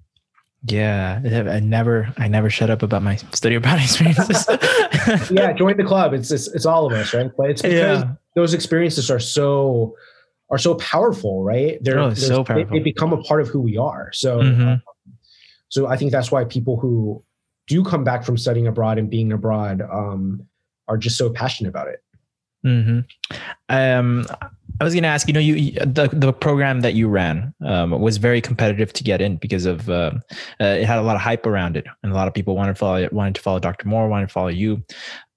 Yeah, 0.65 1.21
I 1.25 1.59
never, 1.61 2.13
I 2.19 2.29
never 2.29 2.49
shut 2.49 2.71
up 2.71 2.83
about 2.83 3.03
my 3.03 3.17
study 3.33 3.57
abroad 3.57 3.81
experiences. 3.83 4.47
yeah, 5.31 5.53
join 5.53 5.77
the 5.77 5.85
club. 5.85 6.15
It's, 6.15 6.31
it's 6.31 6.47
it's 6.49 6.67
all 6.67 6.87
of 6.87 6.93
us, 6.93 7.13
right? 7.13 7.31
But 7.37 7.51
it's 7.51 7.63
because 7.63 8.03
yeah. 8.03 8.13
those 8.37 8.55
experiences 8.55 9.11
are 9.11 9.19
so 9.19 9.97
are 10.51 10.59
so 10.59 10.75
powerful, 10.77 11.43
right? 11.43 11.79
They're, 11.81 11.99
oh, 11.99 12.15
so 12.15 12.45
powerful. 12.45 12.71
They, 12.71 12.79
they, 12.79 12.85
become 12.85 13.13
a 13.13 13.23
part 13.23 13.41
of 13.41 13.49
who 13.49 13.61
we 13.61 13.79
are. 13.79 14.11
So, 14.13 14.39
mm-hmm. 14.39 14.75
so 15.71 15.87
I 15.87 15.97
think 15.97 16.13
that's 16.13 16.31
why 16.31 16.45
people 16.45 16.79
who 16.79 17.25
do 17.67 17.83
come 17.83 18.05
back 18.05 18.23
from 18.23 18.37
studying 18.37 18.67
abroad 18.67 18.99
and 18.99 19.09
being 19.09 19.33
abroad 19.33 19.81
um, 19.81 20.47
are 20.89 20.99
just 20.99 21.17
so 21.17 21.31
passionate 21.31 21.71
about 21.71 21.89
it. 21.89 22.05
Mm-hmm. 22.65 23.01
Um, 23.69 24.27
I 24.81 24.85
was 24.85 24.95
going 24.95 25.03
to 25.03 25.09
ask, 25.09 25.29
you 25.29 25.35
know, 25.35 25.41
you 25.41 25.73
the 25.73 26.09
the 26.13 26.33
program 26.33 26.81
that 26.81 26.95
you 26.95 27.09
ran 27.09 27.55
um, 27.65 27.93
was 27.93 28.17
very 28.17 28.41
competitive 28.41 28.93
to 28.95 29.05
get 29.05 29.21
in 29.21 29.37
because 29.37 29.65
of 29.65 29.89
uh, 29.89 30.13
uh, 30.61 30.65
it 30.65 30.85
had 30.85 30.99
a 30.99 31.03
lot 31.03 31.17
of 31.17 31.23
hype 31.23 31.47
around 31.47 31.77
it, 31.77 31.87
and 32.03 32.13
a 32.13 32.15
lot 32.15 32.29
of 32.29 32.35
people 32.35 32.57
wanted 32.57 32.73
to 32.73 32.79
follow 32.79 33.09
wanted 33.13 33.35
to 33.37 33.41
follow 33.41 33.59
Dr. 33.59 33.89
Moore, 33.89 34.09
wanted 34.09 34.29
to 34.29 34.33
follow 34.33 34.49
you. 34.49 34.83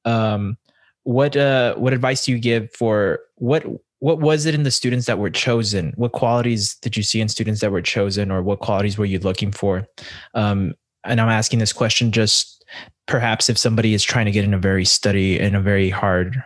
Um, 0.03 0.57
what 1.03 1.35
uh, 1.35 1.75
what 1.75 1.93
advice 1.93 2.25
do 2.25 2.31
you 2.31 2.39
give 2.39 2.71
for 2.73 3.19
what 3.35 3.63
what 3.99 4.19
was 4.19 4.45
it 4.45 4.55
in 4.55 4.63
the 4.63 4.71
students 4.71 5.05
that 5.05 5.19
were 5.19 5.29
chosen? 5.29 5.93
What 5.95 6.11
qualities 6.11 6.75
did 6.75 6.97
you 6.97 7.03
see 7.03 7.21
in 7.21 7.29
students 7.29 7.61
that 7.61 7.71
were 7.71 7.81
chosen, 7.81 8.31
or 8.31 8.41
what 8.41 8.59
qualities 8.59 8.97
were 8.97 9.05
you 9.05 9.19
looking 9.19 9.51
for? 9.51 9.87
Um, 10.33 10.73
and 11.03 11.21
I'm 11.21 11.29
asking 11.29 11.59
this 11.59 11.73
question 11.73 12.11
just 12.11 12.63
perhaps 13.07 13.49
if 13.49 13.57
somebody 13.57 13.93
is 13.93 14.03
trying 14.03 14.25
to 14.25 14.31
get 14.31 14.43
in 14.43 14.53
a 14.53 14.59
very 14.59 14.85
study 14.85 15.39
in 15.39 15.53
a 15.55 15.61
very 15.61 15.89
hard 15.89 16.43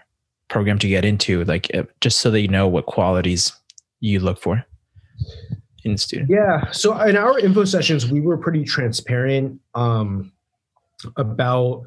program 0.50 0.80
to 0.80 0.88
get 0.88 1.06
into 1.06 1.44
like 1.46 1.74
uh, 1.74 1.84
just 2.02 2.20
so 2.20 2.32
that 2.32 2.42
you 2.42 2.48
know 2.48 2.68
what 2.68 2.86
qualities 2.86 3.54
you 4.00 4.20
look 4.20 4.40
for 4.40 4.66
in 5.84 5.98
students 5.98 6.32
yeah 6.32 6.70
so 6.72 7.00
in 7.02 7.16
our 7.16 7.40
info 7.40 7.64
sessions 7.64 8.10
we 8.10 8.20
were 8.20 8.38
pretty 8.38 8.64
transparent 8.64 9.60
um, 9.76 10.32
about 11.16 11.84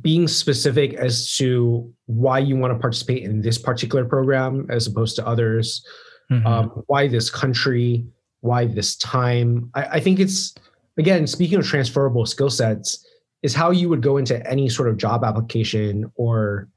being 0.00 0.28
specific 0.28 0.94
as 0.94 1.34
to 1.36 1.92
why 2.06 2.38
you 2.38 2.56
want 2.56 2.72
to 2.72 2.78
participate 2.78 3.24
in 3.24 3.42
this 3.42 3.58
particular 3.58 4.04
program 4.04 4.66
as 4.70 4.86
opposed 4.86 5.16
to 5.16 5.26
others 5.26 5.84
mm-hmm. 6.30 6.46
um, 6.46 6.68
why 6.86 7.08
this 7.08 7.28
country 7.28 8.06
why 8.40 8.64
this 8.64 8.96
time 8.96 9.70
I, 9.74 9.82
I 9.84 10.00
think 10.00 10.20
it's 10.20 10.54
again 10.96 11.26
speaking 11.26 11.58
of 11.58 11.66
transferable 11.66 12.24
skill 12.24 12.50
sets 12.50 13.04
is 13.42 13.54
how 13.54 13.70
you 13.70 13.88
would 13.88 14.02
go 14.02 14.18
into 14.18 14.46
any 14.48 14.68
sort 14.68 14.88
of 14.88 14.96
job 14.96 15.24
application 15.24 16.10
or 16.14 16.68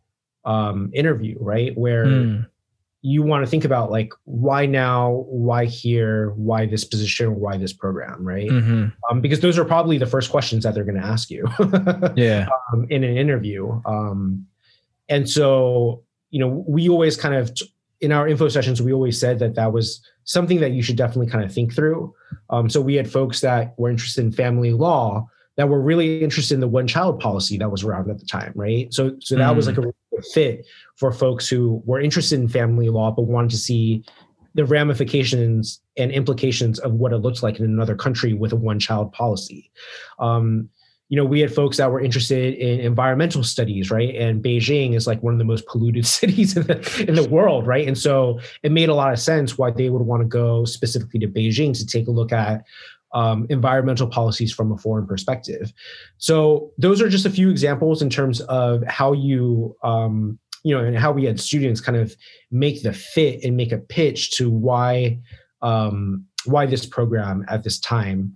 um, 0.45 0.89
interview, 0.93 1.37
right? 1.39 1.77
Where 1.77 2.05
mm. 2.05 2.47
you 3.01 3.23
want 3.23 3.45
to 3.45 3.49
think 3.49 3.65
about 3.65 3.91
like 3.91 4.13
why 4.25 4.65
now, 4.65 5.25
why 5.27 5.65
here, 5.65 6.31
why 6.31 6.65
this 6.65 6.83
position, 6.83 7.39
why 7.39 7.57
this 7.57 7.73
program, 7.73 8.25
right? 8.25 8.49
Mm-hmm. 8.49 8.87
Um, 9.09 9.21
because 9.21 9.39
those 9.39 9.57
are 9.57 9.65
probably 9.65 9.97
the 9.97 10.05
first 10.05 10.31
questions 10.31 10.63
that 10.63 10.73
they're 10.73 10.83
going 10.83 10.99
to 10.99 11.05
ask 11.05 11.29
you. 11.29 11.47
yeah. 12.15 12.47
Um, 12.71 12.87
in 12.89 13.03
an 13.03 13.17
interview, 13.17 13.81
um, 13.85 14.45
and 15.09 15.29
so 15.29 16.03
you 16.29 16.39
know 16.39 16.63
we 16.67 16.89
always 16.89 17.17
kind 17.17 17.35
of 17.35 17.51
in 18.01 18.11
our 18.11 18.27
info 18.27 18.49
sessions 18.49 18.81
we 18.81 18.91
always 18.91 19.17
said 19.17 19.39
that 19.39 19.55
that 19.55 19.71
was 19.71 20.05
something 20.25 20.59
that 20.59 20.71
you 20.71 20.83
should 20.83 20.97
definitely 20.97 21.27
kind 21.27 21.43
of 21.43 21.53
think 21.53 21.73
through. 21.73 22.13
Um, 22.49 22.69
so 22.69 22.81
we 22.81 22.95
had 22.95 23.09
folks 23.09 23.41
that 23.41 23.73
were 23.77 23.89
interested 23.89 24.25
in 24.25 24.31
family 24.31 24.73
law 24.73 25.27
that 25.55 25.69
were 25.69 25.81
really 25.81 26.23
interested 26.23 26.55
in 26.55 26.59
the 26.59 26.67
one 26.67 26.87
child 26.87 27.19
policy 27.19 27.57
that 27.57 27.69
was 27.69 27.83
around 27.83 28.09
at 28.09 28.19
the 28.19 28.25
time, 28.25 28.51
right? 28.55 28.93
So 28.93 29.15
so 29.19 29.35
that 29.35 29.53
mm. 29.53 29.55
was 29.55 29.67
like 29.67 29.77
a 29.77 29.81
really 29.81 29.93
fit 30.21 30.65
for 30.95 31.11
folks 31.11 31.47
who 31.47 31.81
were 31.85 31.99
interested 31.99 32.39
in 32.39 32.47
family 32.47 32.89
law 32.89 33.11
but 33.11 33.23
wanted 33.23 33.51
to 33.51 33.57
see 33.57 34.03
the 34.55 34.65
ramifications 34.65 35.81
and 35.97 36.11
implications 36.11 36.79
of 36.79 36.93
what 36.93 37.13
it 37.13 37.17
looks 37.17 37.41
like 37.41 37.59
in 37.59 37.65
another 37.65 37.95
country 37.95 38.33
with 38.33 38.51
a 38.51 38.55
one 38.55 38.79
child 38.79 39.11
policy. 39.11 39.71
Um, 40.19 40.69
you 41.09 41.17
know, 41.17 41.25
we 41.25 41.41
had 41.41 41.53
folks 41.53 41.77
that 41.77 41.91
were 41.91 41.99
interested 41.99 42.55
in 42.55 42.79
environmental 42.79 43.43
studies, 43.43 43.91
right? 43.91 44.15
And 44.15 44.43
Beijing 44.43 44.95
is 44.95 45.05
like 45.05 45.21
one 45.21 45.33
of 45.33 45.37
the 45.37 45.45
most 45.45 45.67
polluted 45.67 46.05
cities 46.07 46.57
in 46.57 46.65
the, 46.65 47.05
in 47.07 47.15
the 47.15 47.27
world, 47.29 47.67
right? 47.67 47.87
And 47.87 47.97
so 47.97 48.39
it 48.63 48.71
made 48.71 48.89
a 48.89 48.95
lot 48.95 49.13
of 49.13 49.19
sense 49.19 49.57
why 49.57 49.69
they 49.69 49.89
would 49.89 50.01
want 50.01 50.21
to 50.21 50.27
go 50.27 50.65
specifically 50.65 51.19
to 51.19 51.27
Beijing 51.27 51.77
to 51.77 51.85
take 51.85 52.07
a 52.07 52.11
look 52.11 52.31
at 52.31 52.65
um, 53.13 53.45
environmental 53.49 54.07
policies 54.07 54.51
from 54.51 54.71
a 54.71 54.77
foreign 54.77 55.05
perspective. 55.05 55.71
So 56.17 56.71
those 56.77 57.01
are 57.01 57.09
just 57.09 57.25
a 57.25 57.29
few 57.29 57.49
examples 57.49 58.01
in 58.01 58.09
terms 58.09 58.41
of 58.41 58.83
how 58.87 59.13
you, 59.13 59.75
um, 59.83 60.39
you 60.63 60.75
know, 60.75 60.83
and 60.83 60.97
how 60.97 61.11
we 61.11 61.25
had 61.25 61.39
students 61.39 61.81
kind 61.81 61.97
of 61.97 62.15
make 62.51 62.83
the 62.83 62.93
fit 62.93 63.43
and 63.43 63.55
make 63.55 63.71
a 63.71 63.77
pitch 63.77 64.31
to 64.37 64.49
why 64.49 65.19
um, 65.61 66.25
why 66.45 66.65
this 66.65 66.85
program 66.85 67.45
at 67.47 67.63
this 67.63 67.79
time. 67.79 68.35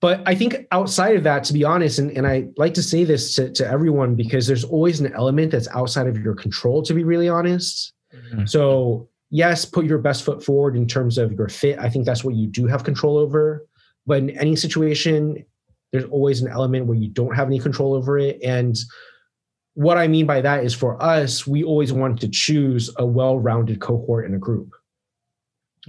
But 0.00 0.22
I 0.26 0.34
think 0.34 0.66
outside 0.70 1.16
of 1.16 1.24
that, 1.24 1.44
to 1.44 1.52
be 1.54 1.64
honest, 1.64 1.98
and, 1.98 2.10
and 2.10 2.26
I 2.26 2.48
like 2.58 2.74
to 2.74 2.82
say 2.82 3.04
this 3.04 3.34
to, 3.36 3.50
to 3.52 3.66
everyone 3.66 4.14
because 4.14 4.46
there's 4.46 4.62
always 4.62 5.00
an 5.00 5.12
element 5.14 5.50
that's 5.50 5.68
outside 5.68 6.06
of 6.06 6.18
your 6.18 6.34
control, 6.34 6.82
to 6.82 6.92
be 6.92 7.04
really 7.04 7.28
honest. 7.28 7.94
Mm-hmm. 8.14 8.44
So, 8.44 9.08
yes, 9.30 9.64
put 9.64 9.86
your 9.86 9.96
best 9.98 10.22
foot 10.22 10.44
forward 10.44 10.76
in 10.76 10.86
terms 10.86 11.16
of 11.16 11.32
your 11.32 11.48
fit. 11.48 11.78
I 11.78 11.88
think 11.88 12.04
that's 12.04 12.22
what 12.22 12.34
you 12.34 12.46
do 12.46 12.66
have 12.66 12.84
control 12.84 13.16
over. 13.16 13.66
But 14.06 14.18
in 14.18 14.30
any 14.30 14.56
situation, 14.56 15.44
there's 15.92 16.04
always 16.04 16.42
an 16.42 16.48
element 16.48 16.86
where 16.86 16.96
you 16.96 17.08
don't 17.08 17.34
have 17.34 17.46
any 17.48 17.58
control 17.58 17.94
over 17.94 18.18
it. 18.18 18.38
And 18.42 18.76
what 19.74 19.96
I 19.96 20.08
mean 20.08 20.26
by 20.26 20.40
that 20.40 20.64
is 20.64 20.74
for 20.74 21.00
us, 21.02 21.46
we 21.46 21.64
always 21.64 21.92
want 21.92 22.20
to 22.20 22.28
choose 22.28 22.90
a 22.96 23.06
well 23.06 23.38
rounded 23.38 23.80
cohort 23.80 24.26
in 24.26 24.34
a 24.34 24.38
group. 24.38 24.70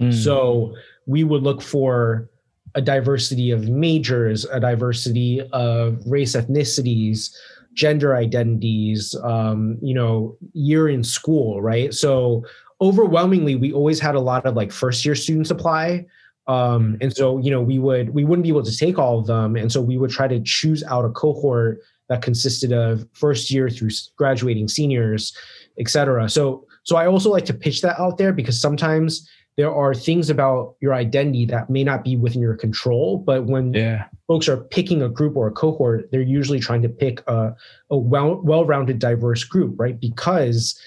Mm. 0.00 0.12
So 0.12 0.74
we 1.06 1.24
would 1.24 1.42
look 1.42 1.62
for 1.62 2.30
a 2.74 2.82
diversity 2.82 3.50
of 3.50 3.68
majors, 3.68 4.44
a 4.44 4.60
diversity 4.60 5.40
of 5.52 6.02
race, 6.06 6.36
ethnicities, 6.36 7.34
gender 7.72 8.16
identities, 8.16 9.14
um, 9.22 9.78
you 9.80 9.94
know, 9.94 10.36
year 10.52 10.88
in 10.88 11.02
school, 11.02 11.62
right? 11.62 11.94
So 11.94 12.44
overwhelmingly, 12.80 13.54
we 13.54 13.72
always 13.72 14.00
had 14.00 14.14
a 14.14 14.20
lot 14.20 14.44
of 14.46 14.54
like 14.54 14.72
first 14.72 15.04
year 15.04 15.14
students 15.14 15.50
apply. 15.50 16.06
Um, 16.48 16.96
and 17.00 17.14
so, 17.14 17.38
you 17.38 17.50
know, 17.50 17.60
we 17.60 17.78
would 17.78 18.10
we 18.10 18.24
wouldn't 18.24 18.44
be 18.44 18.50
able 18.50 18.62
to 18.62 18.76
take 18.76 18.98
all 18.98 19.18
of 19.18 19.26
them, 19.26 19.56
and 19.56 19.70
so 19.70 19.80
we 19.80 19.98
would 19.98 20.10
try 20.10 20.28
to 20.28 20.40
choose 20.40 20.84
out 20.84 21.04
a 21.04 21.10
cohort 21.10 21.80
that 22.08 22.22
consisted 22.22 22.72
of 22.72 23.06
first 23.12 23.50
year 23.50 23.68
through 23.68 23.90
graduating 24.16 24.68
seniors, 24.68 25.36
et 25.78 25.88
cetera. 25.88 26.28
So, 26.28 26.64
so 26.84 26.96
I 26.96 27.06
also 27.06 27.30
like 27.30 27.44
to 27.46 27.54
pitch 27.54 27.82
that 27.82 27.98
out 28.00 28.16
there 28.16 28.32
because 28.32 28.60
sometimes 28.60 29.28
there 29.56 29.74
are 29.74 29.94
things 29.94 30.28
about 30.28 30.76
your 30.80 30.94
identity 30.94 31.46
that 31.46 31.70
may 31.70 31.82
not 31.82 32.04
be 32.04 32.16
within 32.16 32.40
your 32.40 32.54
control 32.54 33.18
but 33.18 33.46
when 33.46 33.72
yeah. 33.72 34.04
folks 34.26 34.48
are 34.48 34.58
picking 34.58 35.02
a 35.02 35.08
group 35.08 35.34
or 35.36 35.46
a 35.46 35.50
cohort 35.50 36.08
they're 36.10 36.20
usually 36.20 36.60
trying 36.60 36.82
to 36.82 36.88
pick 36.88 37.22
a, 37.26 37.54
a 37.90 37.96
well 37.96 38.40
well-rounded 38.42 38.98
diverse 38.98 39.44
group 39.44 39.74
right 39.78 39.98
because 39.98 40.78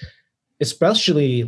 especially 0.60 1.40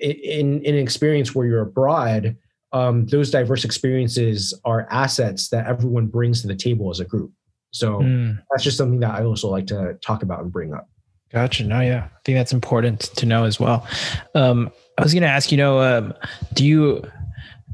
in, 0.00 0.62
in 0.62 0.74
an 0.74 0.80
experience 0.80 1.34
where 1.34 1.46
you're 1.46 1.60
abroad 1.60 2.36
um, 2.72 3.06
those 3.06 3.30
diverse 3.30 3.64
experiences 3.64 4.58
are 4.64 4.86
assets 4.90 5.48
that 5.48 5.66
everyone 5.66 6.06
brings 6.06 6.42
to 6.42 6.46
the 6.46 6.54
table 6.54 6.90
as 6.90 7.00
a 7.00 7.04
group 7.04 7.32
so 7.72 7.98
mm. 8.00 8.38
that's 8.50 8.64
just 8.64 8.76
something 8.76 9.00
that 9.00 9.14
i 9.14 9.24
also 9.24 9.48
like 9.48 9.66
to 9.66 9.96
talk 10.04 10.22
about 10.22 10.40
and 10.40 10.52
bring 10.52 10.72
up 10.74 10.88
Gotcha. 11.32 11.64
No, 11.64 11.80
yeah, 11.80 12.08
I 12.12 12.18
think 12.24 12.36
that's 12.38 12.52
important 12.52 13.02
to 13.02 13.24
know 13.24 13.44
as 13.44 13.60
well. 13.60 13.86
Um, 14.34 14.72
I 14.98 15.02
was 15.02 15.12
going 15.12 15.22
to 15.22 15.28
ask, 15.28 15.52
you 15.52 15.58
know, 15.58 15.80
um, 15.80 16.12
do 16.54 16.66
you 16.66 17.02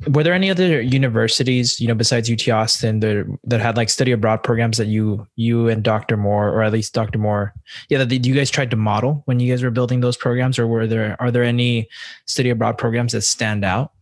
were 0.09 0.23
there 0.23 0.35
any 0.35 0.51
other 0.51 0.81
universities, 0.81 1.81
you 1.81 1.89
know, 1.89 1.95
besides 1.95 2.31
UT 2.31 2.47
Austin 2.49 3.01
that 3.01 3.39
that 3.45 3.61
had 3.61 3.79
like 3.79 3.89
study 3.89 4.13
abroad 4.13 4.43
programs 4.43 4.77
that 4.77 4.89
you 4.89 5.27
you 5.37 5.69
and 5.69 5.83
Dr. 5.83 6.19
Moore, 6.19 6.51
or 6.51 6.63
at 6.63 6.73
least 6.73 6.93
Dr. 6.93 7.19
Moore, 7.19 7.55
yeah, 7.89 8.05
that 8.05 8.27
you 8.27 8.35
guys 8.35 8.51
tried 8.51 8.71
to 8.73 8.77
model 8.77 9.23
when 9.25 9.41
you 9.41 9.51
guys 9.51 9.63
were 9.63 9.71
building 9.71 10.01
those 10.01 10.19
programs, 10.19 10.59
or 10.59 10.67
were 10.67 10.87
there 10.87 11.17
are 11.19 11.31
there 11.31 11.45
any 11.45 11.89
study 12.27 12.51
abroad 12.51 12.77
programs 12.77 13.13
that 13.13 13.23
stand 13.23 13.65
out? 13.65 13.93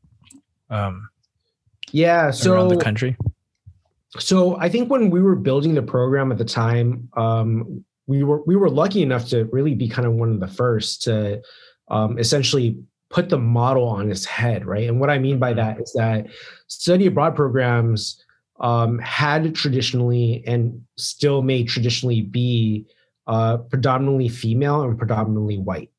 Um, 0.71 1.09
yeah, 1.93 2.31
so 2.31 2.55
around 2.55 2.69
the 2.69 2.77
country. 2.77 3.17
So 4.19 4.57
I 4.57 4.69
think 4.69 4.91
when 4.91 5.11
we 5.11 5.21
were 5.21 5.37
building 5.37 5.75
the 5.75 5.83
program 5.83 6.31
at 6.31 6.39
the 6.39 6.45
time, 6.45 7.09
um, 7.17 7.85
we 8.07 8.23
were 8.23 8.43
we 8.45 8.57
were 8.57 8.71
lucky 8.71 9.03
enough 9.03 9.29
to 9.29 9.45
really 9.47 9.75
be 9.75 9.89
kind 9.89 10.07
of 10.07 10.15
one 10.15 10.31
of 10.31 10.41
the 10.41 10.49
first 10.49 11.03
to 11.03 11.43
um, 11.89 12.19
essentially 12.19 12.79
put 13.11 13.29
the 13.29 13.39
model 13.39 13.87
on 13.87 14.11
its 14.11 14.25
head, 14.25 14.67
right? 14.67 14.89
And 14.89 14.99
what 14.99 15.11
I 15.11 15.19
mean 15.19 15.39
by 15.39 15.51
mm-hmm. 15.51 15.61
that 15.61 15.81
is 15.81 15.93
that 15.93 16.27
study 16.67 17.07
abroad 17.07 17.37
programs 17.37 18.23
um, 18.61 18.99
had 18.99 19.55
traditionally 19.55 20.45
and 20.47 20.83
still 20.97 21.43
may 21.43 21.65
traditionally 21.65 22.23
be 22.23 22.87
uh, 23.27 23.59
predominantly 23.59 24.29
female 24.29 24.83
and 24.83 24.99
predominantly 24.99 25.59
white. 25.59 25.91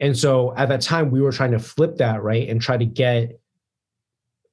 And 0.00 0.18
so 0.18 0.54
at 0.56 0.68
that 0.68 0.80
time, 0.80 1.10
we 1.10 1.20
were 1.20 1.32
trying 1.32 1.52
to 1.52 1.60
flip 1.60 1.96
that, 1.98 2.22
right? 2.22 2.48
And 2.48 2.60
try 2.60 2.76
to 2.76 2.84
get 2.84 3.40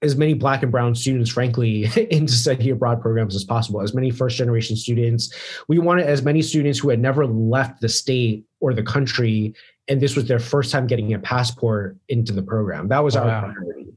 as 0.02 0.16
many 0.16 0.34
black 0.34 0.64
and 0.64 0.72
brown 0.72 0.96
students, 0.96 1.30
frankly, 1.30 1.84
into 2.12 2.34
study 2.34 2.70
abroad 2.70 3.02
programs 3.02 3.36
as 3.36 3.44
possible, 3.44 3.82
as 3.82 3.94
many 3.94 4.12
first 4.12 4.38
generation 4.38 4.76
students. 4.76 5.34
We 5.68 5.80
wanted 5.80 6.08
as 6.08 6.24
many 6.24 6.42
students 6.42 6.80
who 6.80 6.90
had 6.90 7.00
never 7.00 7.26
left 7.28 7.82
the 7.82 7.90
state 7.90 8.46
or 8.62 8.74
the 8.74 8.84
country 8.84 9.54
and 9.90 10.00
this 10.00 10.16
was 10.16 10.26
their 10.26 10.40
first 10.40 10.72
time 10.72 10.88
getting 10.88 11.14
a 11.14 11.20
passport 11.20 11.98
into 12.08 12.32
the 12.32 12.44
program. 12.44 12.88
That 12.88 13.04
was 13.04 13.16
wow. 13.16 13.24
our 13.24 13.54
priority. 13.54 13.88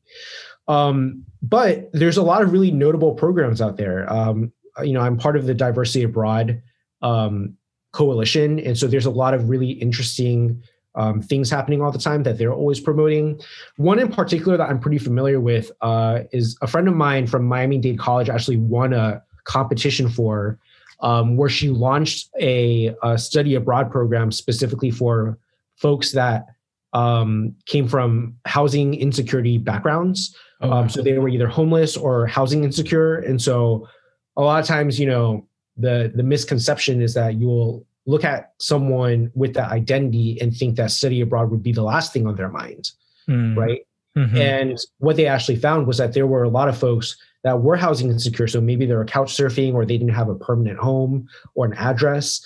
Um, 0.67 1.25
but 1.43 1.91
there's 1.93 2.17
a 2.17 2.23
lot 2.23 2.43
of 2.43 2.53
really 2.53 2.71
notable 2.71 3.15
programs 3.15 3.61
out 3.61 3.77
there. 3.77 4.11
Um, 4.11 4.53
you 4.83 4.95
know, 4.95 5.01
I'm 5.01 5.19
part 5.19 5.37
of 5.37 5.47
the 5.47 5.55
Diversity 5.55 6.05
Abroad 6.05 6.63
um, 7.03 7.57
coalition, 7.93 8.59
and 8.61 8.77
so 8.77 8.87
there's 8.87 9.05
a 9.05 9.11
lot 9.11 9.35
of 9.35 9.51
really 9.51 9.71
interesting 9.71 10.63
um, 10.95 11.23
things 11.23 11.51
happening 11.51 11.81
all 11.81 11.91
the 11.91 11.99
time 11.99 12.23
that 12.25 12.39
they're 12.39 12.53
always 12.53 12.81
promoting. 12.81 13.41
One 13.77 13.99
in 13.99 14.09
particular 14.09 14.57
that 14.57 14.69
I'm 14.69 14.79
pretty 14.79 14.99
familiar 14.99 15.41
with 15.41 15.71
uh, 15.81 16.21
is 16.33 16.57
a 16.63 16.67
friend 16.67 16.89
of 16.89 16.95
mine 16.95 17.27
from 17.27 17.45
Miami 17.45 17.79
Dade 17.79 17.99
College 17.99 18.29
actually 18.29 18.59
won 18.59 18.93
a 18.93 19.23
competition 19.45 20.09
for 20.09 20.59
um, 21.01 21.37
where 21.37 21.49
she 21.49 21.69
launched 21.69 22.31
a, 22.41 22.95
a, 23.03 23.19
study 23.19 23.57
abroad 23.57 23.91
program 23.91 24.31
specifically 24.31 24.91
for 24.91 25.37
folks 25.75 26.13
that 26.13 26.47
um, 26.93 27.57
came 27.67 27.89
from 27.89 28.37
housing 28.45 28.95
insecurity 28.95 29.59
backgrounds. 29.59 30.37
Oh, 30.61 30.71
um, 30.71 30.89
so 30.89 31.03
they 31.03 31.19
were 31.19 31.29
either 31.29 31.49
homeless 31.49 31.97
or 31.97 32.27
housing 32.27 32.63
insecure. 32.63 33.17
And 33.17 33.41
so 33.43 33.89
a 34.37 34.43
lot 34.43 34.61
of 34.61 34.67
times, 34.67 35.01
you 35.01 35.07
know, 35.07 35.47
the 35.77 36.13
the 36.15 36.23
misconception 36.23 37.01
is 37.01 37.15
that 37.15 37.35
you'll 37.35 37.85
look 38.07 38.25
at 38.25 38.53
someone 38.59 39.31
with 39.35 39.55
that 39.55 39.71
identity 39.71 40.41
and 40.41 40.55
think 40.55 40.77
that 40.77 40.91
study 40.91 41.21
abroad 41.21 41.51
would 41.51 41.63
be 41.63 41.73
the 41.73 41.83
last 41.83 42.13
thing 42.13 42.27
on 42.27 42.37
their 42.37 42.49
mind, 42.49 42.91
mm. 43.29 43.57
right? 43.57 43.87
Mm-hmm. 44.17 44.37
And 44.37 44.79
what 44.99 45.17
they 45.17 45.27
actually 45.27 45.57
found 45.57 45.87
was 45.87 45.99
that 45.99 46.13
there 46.13 46.27
were 46.27 46.43
a 46.43 46.49
lot 46.49 46.69
of 46.69 46.77
folks 46.77 47.17
that 47.45 47.61
were 47.61 47.77
housing 47.77 48.11
insecure. 48.11 48.47
So 48.47 48.61
maybe 48.61 48.87
they 48.87 48.95
were 48.95 49.05
couch 49.05 49.35
surfing 49.35 49.75
or 49.75 49.85
they 49.85 49.97
didn't 49.97 50.15
have 50.15 50.29
a 50.29 50.35
permanent 50.35 50.79
home 50.79 51.29
or 51.55 51.65
an 51.65 51.75
address 51.75 52.45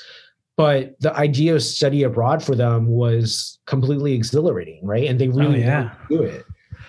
but 0.57 0.99
the 1.01 1.15
idea 1.15 1.55
of 1.55 1.63
study 1.63 2.03
abroad 2.03 2.43
for 2.43 2.55
them 2.55 2.89
was 2.89 3.59
completely 3.67 4.15
exhilarating, 4.15 4.85
right? 4.85 5.09
And 5.09 5.21
they 5.21 5.29
oh, 5.29 5.33
really 5.33 5.63
oh, 5.63 5.67
yeah. 5.67 5.95
do 6.09 6.23
it. 6.23 6.47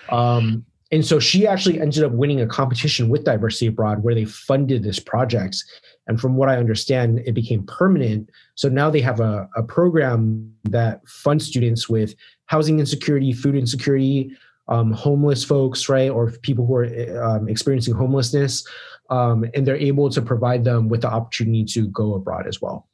Um, 0.08 0.64
and 0.90 1.04
so 1.04 1.20
she 1.20 1.46
actually 1.46 1.80
ended 1.80 2.02
up 2.02 2.12
winning 2.12 2.40
a 2.40 2.46
competition 2.46 3.10
with 3.10 3.24
Diversity 3.24 3.66
Abroad 3.66 4.02
where 4.02 4.14
they 4.14 4.24
funded 4.24 4.82
this 4.82 4.98
project. 4.98 5.62
And 6.08 6.20
from 6.20 6.36
what 6.36 6.48
I 6.48 6.56
understand, 6.56 7.20
it 7.26 7.32
became 7.32 7.64
permanent. 7.66 8.30
So 8.54 8.68
now 8.68 8.90
they 8.90 9.02
have 9.02 9.20
a, 9.20 9.48
a 9.54 9.62
program 9.62 10.52
that 10.64 11.06
funds 11.06 11.46
students 11.46 11.88
with 11.88 12.14
housing 12.46 12.80
insecurity, 12.80 13.32
food 13.32 13.54
insecurity, 13.54 14.32
um, 14.68 14.90
homeless 14.92 15.44
folks, 15.44 15.88
right, 15.88 16.10
or 16.10 16.30
people 16.42 16.66
who 16.66 16.76
are 16.76 17.22
um, 17.22 17.48
experiencing 17.48 17.94
homelessness, 17.94 18.66
um, 19.10 19.44
and 19.54 19.66
they're 19.66 19.76
able 19.76 20.10
to 20.10 20.20
provide 20.20 20.64
them 20.64 20.88
with 20.88 21.02
the 21.02 21.08
opportunity 21.10 21.64
to 21.64 21.88
go 21.88 22.14
abroad 22.14 22.46
as 22.46 22.60
well. 22.60 22.88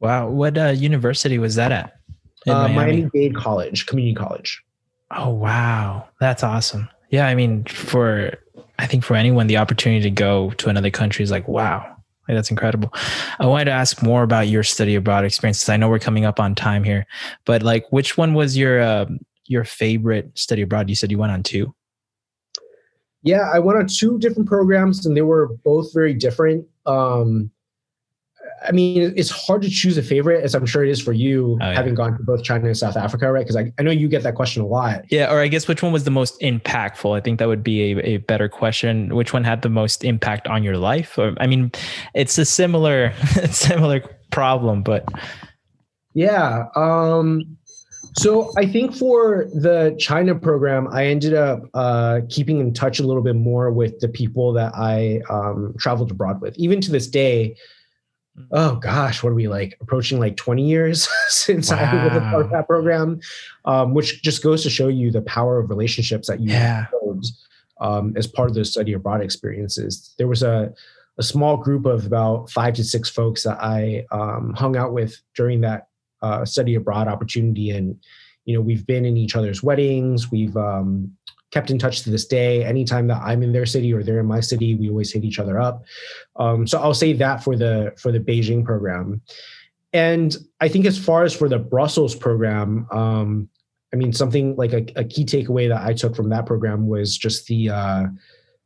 Wow. 0.00 0.28
What 0.28 0.56
uh, 0.56 0.68
university 0.68 1.38
was 1.38 1.54
that 1.56 1.72
at? 1.72 1.98
Uh, 2.46 2.68
Miami 2.68 3.08
Dade 3.14 3.34
College, 3.34 3.86
community 3.86 4.14
college. 4.14 4.62
Oh, 5.10 5.30
wow. 5.30 6.08
That's 6.20 6.42
awesome. 6.42 6.88
Yeah. 7.10 7.26
I 7.26 7.34
mean, 7.34 7.64
for, 7.64 8.32
I 8.78 8.86
think 8.86 9.04
for 9.04 9.14
anyone, 9.14 9.46
the 9.46 9.58
opportunity 9.58 10.02
to 10.02 10.10
go 10.10 10.50
to 10.52 10.68
another 10.70 10.90
country 10.90 11.22
is 11.22 11.30
like, 11.30 11.46
wow. 11.46 11.91
Like, 12.28 12.36
that's 12.36 12.50
incredible. 12.50 12.92
I 13.38 13.46
wanted 13.46 13.66
to 13.66 13.72
ask 13.72 14.02
more 14.02 14.22
about 14.22 14.48
your 14.48 14.62
study 14.62 14.94
abroad 14.94 15.24
experiences. 15.24 15.68
I 15.68 15.76
know 15.76 15.88
we're 15.88 15.98
coming 15.98 16.24
up 16.24 16.38
on 16.38 16.54
time 16.54 16.84
here, 16.84 17.06
but 17.44 17.62
like, 17.62 17.84
which 17.90 18.16
one 18.16 18.34
was 18.34 18.56
your, 18.56 18.80
uh, 18.80 19.06
your 19.46 19.64
favorite 19.64 20.30
study 20.38 20.62
abroad? 20.62 20.88
You 20.88 20.94
said 20.94 21.10
you 21.10 21.18
went 21.18 21.32
on 21.32 21.42
two. 21.42 21.74
Yeah, 23.24 23.50
I 23.52 23.58
went 23.58 23.78
on 23.78 23.86
two 23.86 24.18
different 24.18 24.48
programs 24.48 25.06
and 25.06 25.16
they 25.16 25.22
were 25.22 25.48
both 25.64 25.92
very 25.92 26.14
different. 26.14 26.66
Um, 26.86 27.50
I 28.66 28.72
mean, 28.72 29.12
it's 29.16 29.30
hard 29.30 29.62
to 29.62 29.70
choose 29.70 29.98
a 29.98 30.02
favorite, 30.02 30.44
as 30.44 30.54
I'm 30.54 30.66
sure 30.66 30.84
it 30.84 30.90
is 30.90 31.00
for 31.00 31.12
you, 31.12 31.58
oh, 31.60 31.64
yeah. 31.64 31.74
having 31.74 31.94
gone 31.94 32.16
to 32.16 32.22
both 32.22 32.42
China 32.42 32.66
and 32.66 32.76
South 32.76 32.96
Africa, 32.96 33.30
right? 33.30 33.44
Because 33.44 33.56
I, 33.56 33.72
I 33.78 33.82
know 33.82 33.90
you 33.90 34.08
get 34.08 34.22
that 34.22 34.34
question 34.34 34.62
a 34.62 34.66
lot. 34.66 35.04
Yeah, 35.10 35.32
or 35.32 35.40
I 35.40 35.48
guess 35.48 35.68
which 35.68 35.82
one 35.82 35.92
was 35.92 36.04
the 36.04 36.10
most 36.10 36.40
impactful? 36.40 37.16
I 37.16 37.20
think 37.20 37.38
that 37.38 37.48
would 37.48 37.64
be 37.64 37.92
a, 37.92 37.98
a 38.02 38.16
better 38.18 38.48
question. 38.48 39.14
Which 39.14 39.32
one 39.32 39.44
had 39.44 39.62
the 39.62 39.68
most 39.68 40.04
impact 40.04 40.46
on 40.48 40.62
your 40.62 40.76
life? 40.76 41.18
Or 41.18 41.34
I 41.38 41.46
mean, 41.46 41.72
it's 42.14 42.38
a 42.38 42.44
similar 42.44 43.12
similar 43.50 44.02
problem, 44.30 44.82
but 44.82 45.08
yeah. 46.14 46.66
Um, 46.76 47.56
so 48.14 48.52
I 48.58 48.66
think 48.66 48.94
for 48.94 49.46
the 49.54 49.96
China 49.98 50.34
program, 50.34 50.86
I 50.88 51.06
ended 51.06 51.34
up 51.34 51.62
uh, 51.72 52.20
keeping 52.28 52.60
in 52.60 52.74
touch 52.74 53.00
a 53.00 53.06
little 53.06 53.22
bit 53.22 53.36
more 53.36 53.72
with 53.72 54.00
the 54.00 54.08
people 54.08 54.52
that 54.52 54.74
I 54.74 55.20
um, 55.30 55.74
traveled 55.78 56.10
abroad 56.10 56.40
with. 56.40 56.56
Even 56.58 56.80
to 56.82 56.90
this 56.90 57.06
day. 57.06 57.56
Oh 58.50 58.76
gosh, 58.76 59.22
what 59.22 59.30
are 59.30 59.34
we 59.34 59.48
like 59.48 59.76
approaching 59.80 60.18
like 60.18 60.36
20 60.36 60.66
years 60.66 61.08
since 61.28 61.70
wow. 61.70 61.78
I 61.78 62.04
was 62.04 62.16
a 62.16 62.20
part 62.20 62.44
of 62.44 62.50
that 62.50 62.66
program, 62.66 63.20
um, 63.64 63.94
which 63.94 64.22
just 64.22 64.42
goes 64.42 64.62
to 64.62 64.70
show 64.70 64.88
you 64.88 65.10
the 65.10 65.22
power 65.22 65.58
of 65.58 65.70
relationships 65.70 66.28
that 66.28 66.40
you 66.40 66.50
yeah. 66.50 66.86
um, 67.80 68.14
as 68.16 68.26
part 68.26 68.48
of 68.48 68.54
those 68.54 68.70
study 68.70 68.92
abroad 68.92 69.22
experiences. 69.22 70.14
There 70.18 70.28
was 70.28 70.42
a, 70.42 70.72
a 71.18 71.22
small 71.22 71.56
group 71.56 71.84
of 71.84 72.06
about 72.06 72.50
five 72.50 72.74
to 72.74 72.84
six 72.84 73.10
folks 73.10 73.42
that 73.42 73.58
I 73.60 74.06
um, 74.10 74.54
hung 74.54 74.76
out 74.76 74.92
with 74.92 75.20
during 75.34 75.60
that 75.62 75.88
uh, 76.22 76.44
study 76.44 76.74
abroad 76.74 77.08
opportunity, 77.08 77.70
and 77.70 77.98
you 78.44 78.54
know 78.54 78.60
we've 78.60 78.86
been 78.86 79.04
in 79.04 79.16
each 79.16 79.36
other's 79.36 79.62
weddings. 79.62 80.30
We've 80.30 80.56
um, 80.56 81.14
kept 81.52 81.70
in 81.70 81.78
touch 81.78 82.02
to 82.02 82.10
this 82.10 82.26
day. 82.26 82.64
Anytime 82.64 83.06
that 83.08 83.22
I'm 83.22 83.42
in 83.42 83.52
their 83.52 83.66
city 83.66 83.92
or 83.92 84.02
they're 84.02 84.20
in 84.20 84.26
my 84.26 84.40
city, 84.40 84.74
we 84.74 84.88
always 84.88 85.12
hit 85.12 85.24
each 85.24 85.38
other 85.38 85.60
up. 85.60 85.84
Um, 86.36 86.66
so 86.66 86.80
I'll 86.80 86.94
say 86.94 87.12
that 87.12 87.44
for 87.44 87.56
the 87.56 87.92
for 87.96 88.10
the 88.10 88.18
Beijing 88.18 88.64
program. 88.64 89.20
And 89.92 90.34
I 90.60 90.68
think 90.68 90.86
as 90.86 90.98
far 90.98 91.22
as 91.22 91.34
for 91.34 91.48
the 91.48 91.58
Brussels 91.58 92.14
program, 92.14 92.86
um, 92.90 93.48
I 93.92 93.96
mean 93.96 94.12
something 94.12 94.56
like 94.56 94.72
a, 94.72 94.84
a, 94.96 95.04
key 95.04 95.26
takeaway 95.26 95.68
that 95.68 95.82
I 95.82 95.92
took 95.92 96.16
from 96.16 96.30
that 96.30 96.46
program 96.46 96.86
was 96.86 97.16
just 97.18 97.46
the 97.46 97.68
uh, 97.68 98.06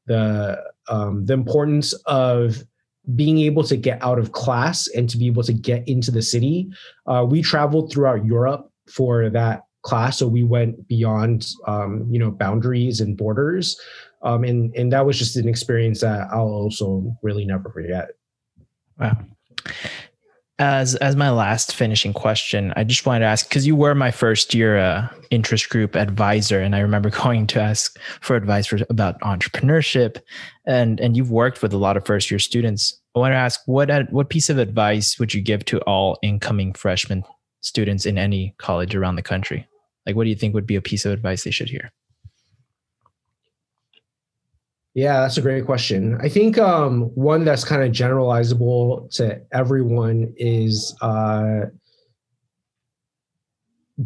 the 0.06 0.62
um, 0.88 1.26
the 1.26 1.34
importance 1.34 1.92
of 2.06 2.64
being 3.14 3.38
able 3.38 3.64
to 3.64 3.76
get 3.76 4.02
out 4.02 4.18
of 4.18 4.32
class 4.32 4.88
and 4.88 5.08
to 5.10 5.18
be 5.18 5.26
able 5.26 5.42
to 5.42 5.52
get 5.52 5.86
into 5.88 6.10
the 6.10 6.22
city. 6.22 6.68
Uh, 7.06 7.24
we 7.28 7.42
traveled 7.42 7.92
throughout 7.92 8.24
Europe 8.24 8.70
for 8.88 9.30
that 9.30 9.62
class, 9.86 10.18
so 10.18 10.26
we 10.26 10.42
went 10.42 10.86
beyond 10.88 11.46
um, 11.66 12.06
you 12.10 12.18
know 12.18 12.30
boundaries 12.30 13.00
and 13.00 13.16
borders, 13.16 13.80
um, 14.22 14.44
and 14.44 14.74
and 14.76 14.92
that 14.92 15.06
was 15.06 15.18
just 15.18 15.36
an 15.36 15.48
experience 15.48 16.00
that 16.00 16.28
I'll 16.32 16.48
also 16.48 17.16
really 17.22 17.44
never 17.44 17.70
forget. 17.70 18.10
Wow 18.98 19.16
as 20.58 20.94
as 20.96 21.16
my 21.16 21.30
last 21.30 21.74
finishing 21.74 22.12
question, 22.12 22.72
I 22.76 22.84
just 22.84 23.04
wanted 23.04 23.20
to 23.20 23.26
ask 23.26 23.48
because 23.48 23.66
you 23.66 23.76
were 23.76 23.94
my 23.94 24.10
first 24.10 24.54
year 24.54 24.78
uh, 24.78 25.08
interest 25.30 25.68
group 25.68 25.94
advisor, 25.94 26.60
and 26.60 26.74
I 26.74 26.80
remember 26.80 27.10
going 27.24 27.46
to 27.48 27.60
ask 27.60 27.98
for 28.20 28.36
advice 28.36 28.66
for, 28.66 28.78
about 28.88 29.20
entrepreneurship, 29.20 30.20
and 30.66 30.98
and 30.98 31.16
you've 31.16 31.30
worked 31.30 31.62
with 31.62 31.72
a 31.72 31.78
lot 31.78 31.96
of 31.96 32.06
first 32.06 32.30
year 32.30 32.38
students. 32.38 32.98
I 33.14 33.18
want 33.18 33.32
to 33.32 33.36
ask 33.36 33.60
what 33.66 33.90
what 34.10 34.30
piece 34.30 34.48
of 34.48 34.58
advice 34.58 35.18
would 35.18 35.34
you 35.34 35.42
give 35.42 35.64
to 35.66 35.80
all 35.80 36.18
incoming 36.22 36.72
freshman 36.72 37.24
students 37.60 38.06
in 38.06 38.16
any 38.16 38.54
college 38.58 38.94
around 38.94 39.16
the 39.16 39.22
country? 39.22 39.66
Like, 40.06 40.16
what 40.16 40.24
do 40.24 40.30
you 40.30 40.36
think 40.36 40.54
would 40.54 40.66
be 40.66 40.76
a 40.76 40.82
piece 40.82 41.04
of 41.04 41.12
advice 41.12 41.44
they 41.44 41.50
should 41.50 41.68
hear? 41.68 41.92
Yeah, 44.94 45.20
that's 45.20 45.36
a 45.36 45.42
great 45.42 45.66
question. 45.66 46.18
I 46.22 46.28
think 46.30 46.56
um, 46.56 47.02
one 47.14 47.44
that's 47.44 47.64
kind 47.64 47.82
of 47.82 47.92
generalizable 47.92 49.14
to 49.16 49.42
everyone 49.52 50.32
is 50.38 50.96
uh, 51.02 51.66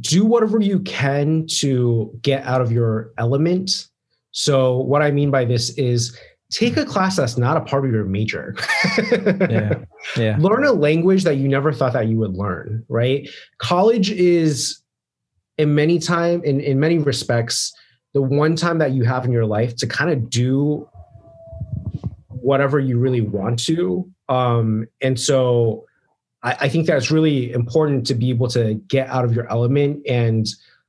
do 0.01 0.25
whatever 0.25 0.61
you 0.61 0.81
can 0.81 1.47
to 1.59 2.19
get 2.23 2.45
out 2.45 2.61
of 2.61 2.73
your 2.73 3.13
element. 3.19 3.87
So, 4.33 4.79
what 4.79 5.01
I 5.01 5.13
mean 5.13 5.31
by 5.31 5.45
this 5.45 5.71
is 5.79 6.19
take 6.51 6.77
a 6.77 6.85
class 6.85 7.17
that's 7.17 7.39
not 7.39 7.57
a 7.57 7.61
part 7.61 7.85
of 7.85 7.93
your 7.93 8.05
major. 8.05 8.57
yeah. 9.49 9.85
Yeah. 10.17 10.37
Learn 10.41 10.65
a 10.65 10.73
language 10.73 11.23
that 11.23 11.37
you 11.37 11.47
never 11.47 11.73
thought 11.73 11.93
that 11.93 12.09
you 12.09 12.19
would 12.19 12.35
learn, 12.35 12.85
right? 12.89 13.29
College 13.59 14.11
is 14.11 14.81
in 15.61 15.75
many 15.75 15.99
time 15.99 16.43
in, 16.43 16.59
in 16.61 16.81
many 16.81 16.97
respects 16.97 17.75
the 18.15 18.23
one 18.23 18.57
time 18.57 18.79
that 18.79 18.93
you 18.93 19.05
have 19.05 19.27
in 19.27 19.31
your 19.31 19.45
life 19.45 19.77
to 19.77 19.87
kind 19.87 20.11
of 20.11 20.31
do 20.31 20.89
whatever 22.29 22.79
you 22.79 22.99
really 22.99 23.21
want 23.21 23.59
to. 23.59 24.11
Um, 24.31 24.89
and 25.03 25.21
so 25.21 25.85
I, 26.43 26.57
I, 26.63 26.69
think 26.71 26.87
that's 26.87 27.11
really 27.11 27.53
important 27.53 28.07
to 28.07 28.15
be 28.15 28.31
able 28.31 28.49
to 28.49 28.75
get 28.89 29.09
out 29.09 29.25
of 29.25 29.35
your 29.35 29.49
element 29.51 30.07
and 30.09 30.49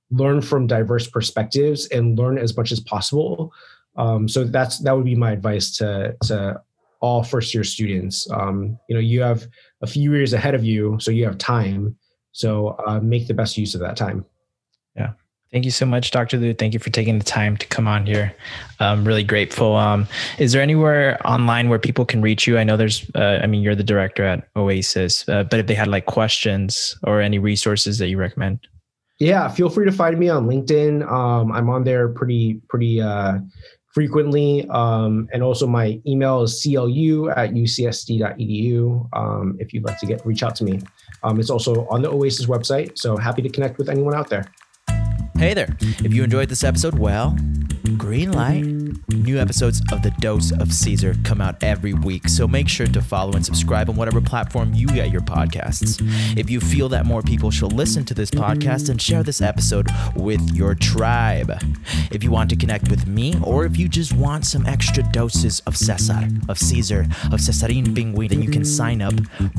learn 0.10 0.42
from 0.42 0.68
diverse 0.68 1.08
perspectives 1.08 1.88
and 1.88 2.18
learn 2.18 2.38
as 2.38 2.56
much 2.56 2.72
as 2.72 2.80
possible. 2.80 3.52
Um, 3.98 4.30
so 4.30 4.46
that's 4.46 4.80
that 4.80 4.96
would 4.96 5.06
be 5.06 5.16
my 5.16 5.32
advice 5.32 5.76
to 5.78 6.16
to 6.24 6.62
all 7.02 7.24
first 7.24 7.54
year 7.54 7.66
students. 7.66 8.30
Um, 8.32 8.80
you 8.88 8.96
know, 8.96 9.02
you 9.02 9.22
have 9.22 9.46
a 9.82 9.88
few 9.88 10.14
years 10.14 10.32
ahead 10.32 10.56
of 10.56 10.64
you, 10.64 10.98
so 11.02 11.12
you 11.12 11.26
have 11.26 11.38
time. 11.38 11.98
So 12.32 12.78
uh, 12.88 13.02
make 13.02 13.28
the 13.28 13.34
best 13.34 13.58
use 13.58 13.76
of 13.76 13.82
that 13.82 13.98
time. 13.98 14.24
Yeah. 14.96 15.14
Thank 15.52 15.66
you 15.66 15.72
so 15.72 15.86
much, 15.86 16.12
Dr. 16.12 16.38
Liu. 16.38 16.54
Thank 16.54 16.74
you 16.74 16.80
for 16.80 16.92
taking 16.92 17.20
the 17.20 17.26
time 17.26 17.58
to 17.58 17.68
come 17.68 17.86
on 17.86 18.06
here. 18.06 18.34
I'm 18.80 19.04
really 19.04 19.24
grateful. 19.24 19.76
Um, 19.76 20.08
is 20.40 20.54
there 20.54 20.62
anywhere 20.62 21.20
online 21.28 21.68
where 21.68 21.80
people 21.80 22.06
can 22.06 22.22
reach 22.22 22.48
you? 22.48 22.58
I 22.58 22.64
know 22.64 22.78
there's, 22.78 23.06
uh, 23.16 23.40
I 23.44 23.48
mean, 23.48 23.62
you're 23.62 23.76
the 23.76 23.84
director 23.84 24.24
at 24.24 24.48
Oasis, 24.56 25.28
uh, 25.28 25.44
but 25.44 25.60
if 25.60 25.68
they 25.68 25.74
had 25.74 25.90
like 25.90 26.06
questions 26.06 26.96
or 27.04 27.20
any 27.20 27.38
resources 27.38 27.98
that 27.98 28.08
you 28.08 28.18
recommend? 28.18 28.60
Yeah, 29.20 29.50
feel 29.50 29.70
free 29.70 29.86
to 29.86 29.92
find 29.92 30.18
me 30.18 30.30
on 30.30 30.48
LinkedIn. 30.48 31.06
Um, 31.12 31.52
I'm 31.52 31.70
on 31.70 31.84
there 31.84 32.08
pretty, 32.08 32.62
pretty 32.70 33.02
uh, 33.02 33.40
frequently. 33.94 34.66
Um, 34.70 35.28
and 35.34 35.44
also 35.44 35.68
my 35.68 36.00
email 36.08 36.44
is 36.44 36.62
clu 36.64 37.30
at 37.30 37.52
ucsd.edu 37.52 39.10
um, 39.14 39.58
if 39.60 39.74
you'd 39.74 39.84
like 39.84 40.00
to 40.00 40.06
get 40.06 40.26
reach 40.26 40.44
out 40.44 40.56
to 40.56 40.64
me. 40.64 40.80
Um, 41.24 41.42
it's 41.42 41.50
also 41.50 41.86
on 41.90 42.02
the 42.02 42.10
Oasis 42.10 42.46
website. 42.46 42.98
So 42.98 43.18
happy 43.18 43.42
to 43.42 43.50
connect 43.50 43.78
with 43.78 43.90
anyone 43.90 44.16
out 44.16 44.30
there. 44.30 44.46
Hey 45.38 45.54
there. 45.54 45.76
If 45.80 46.14
you 46.14 46.24
enjoyed 46.24 46.50
this 46.50 46.64
episode, 46.64 47.00
well, 47.00 47.36
green 47.98 48.32
light. 48.32 48.64
New 49.10 49.40
episodes 49.40 49.82
of 49.92 50.02
The 50.02 50.12
Dose 50.20 50.52
of 50.52 50.72
Caesar 50.74 51.16
come 51.24 51.42
out 51.42 51.62
every 51.64 51.94
week, 51.94 52.28
so 52.28 52.48
make 52.48 52.68
sure 52.68 52.88
to 52.88 53.02
follow 53.02 53.34
and 53.34 53.46
subscribe 53.46 53.90
on 53.90 53.96
whatever 53.96 54.22
platform 54.22 54.74
you 54.74 54.88
get 54.88 55.12
your 55.12 55.22
podcasts. 55.22 56.02
If 56.38 56.50
you 56.50 56.60
feel 56.60 56.90
that 56.90 57.06
more 57.06 57.22
people 57.22 57.52
should 57.52 57.74
listen 57.74 58.04
to 58.06 58.14
this 58.14 58.32
podcast, 58.32 58.90
and 58.90 59.02
share 59.02 59.24
this 59.24 59.42
episode 59.42 59.88
with 60.16 60.42
your 60.56 60.76
tribe. 60.76 61.52
If 62.12 62.24
you 62.24 62.32
want 62.32 62.50
to 62.52 62.56
connect 62.56 62.90
with 62.90 63.08
me, 63.08 63.36
or 63.44 63.66
if 63.66 63.78
you 63.78 63.88
just 63.90 64.14
want 64.14 64.46
some 64.46 64.66
extra 64.66 65.04
doses 65.12 65.60
of 65.62 65.76
Cesar, 65.76 66.28
of 66.50 66.58
Caesar, 66.58 67.02
of 67.32 67.40
Cesarin 67.40 67.88
Pingüin, 67.88 68.30
then 68.30 68.42
you 68.42 68.50
can 68.50 68.66
sign 68.66 69.02
up 69.02 69.14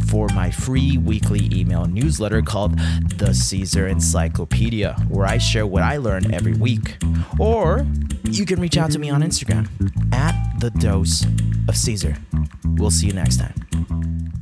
for 0.09 0.29
my 0.35 0.51
free 0.51 0.99
weekly 0.99 1.49
email 1.53 1.87
newsletter 1.87 2.43
called 2.43 2.79
The 3.17 3.33
Caesar 3.33 3.87
Encyclopedia, 3.87 4.95
where 5.09 5.27
I 5.27 5.39
share 5.63 5.67
what 5.67 5.83
I 5.83 5.97
learn 5.97 6.35
every 6.35 6.55
week. 6.55 6.97
Or 7.39 7.87
you 8.25 8.45
can 8.45 8.61
reach 8.61 8.77
out 8.77 8.91
to 8.93 8.99
me 8.99 9.11
on 9.11 9.23
Instagram 9.23 9.69
at 10.13 10.35
the 10.59 10.71
dose 10.71 11.25
of 11.69 11.77
Caesar. 11.77 12.17
We'll 12.77 12.91
see 12.91 13.07
you 13.07 13.13
next 13.13 13.39
time. 13.39 14.42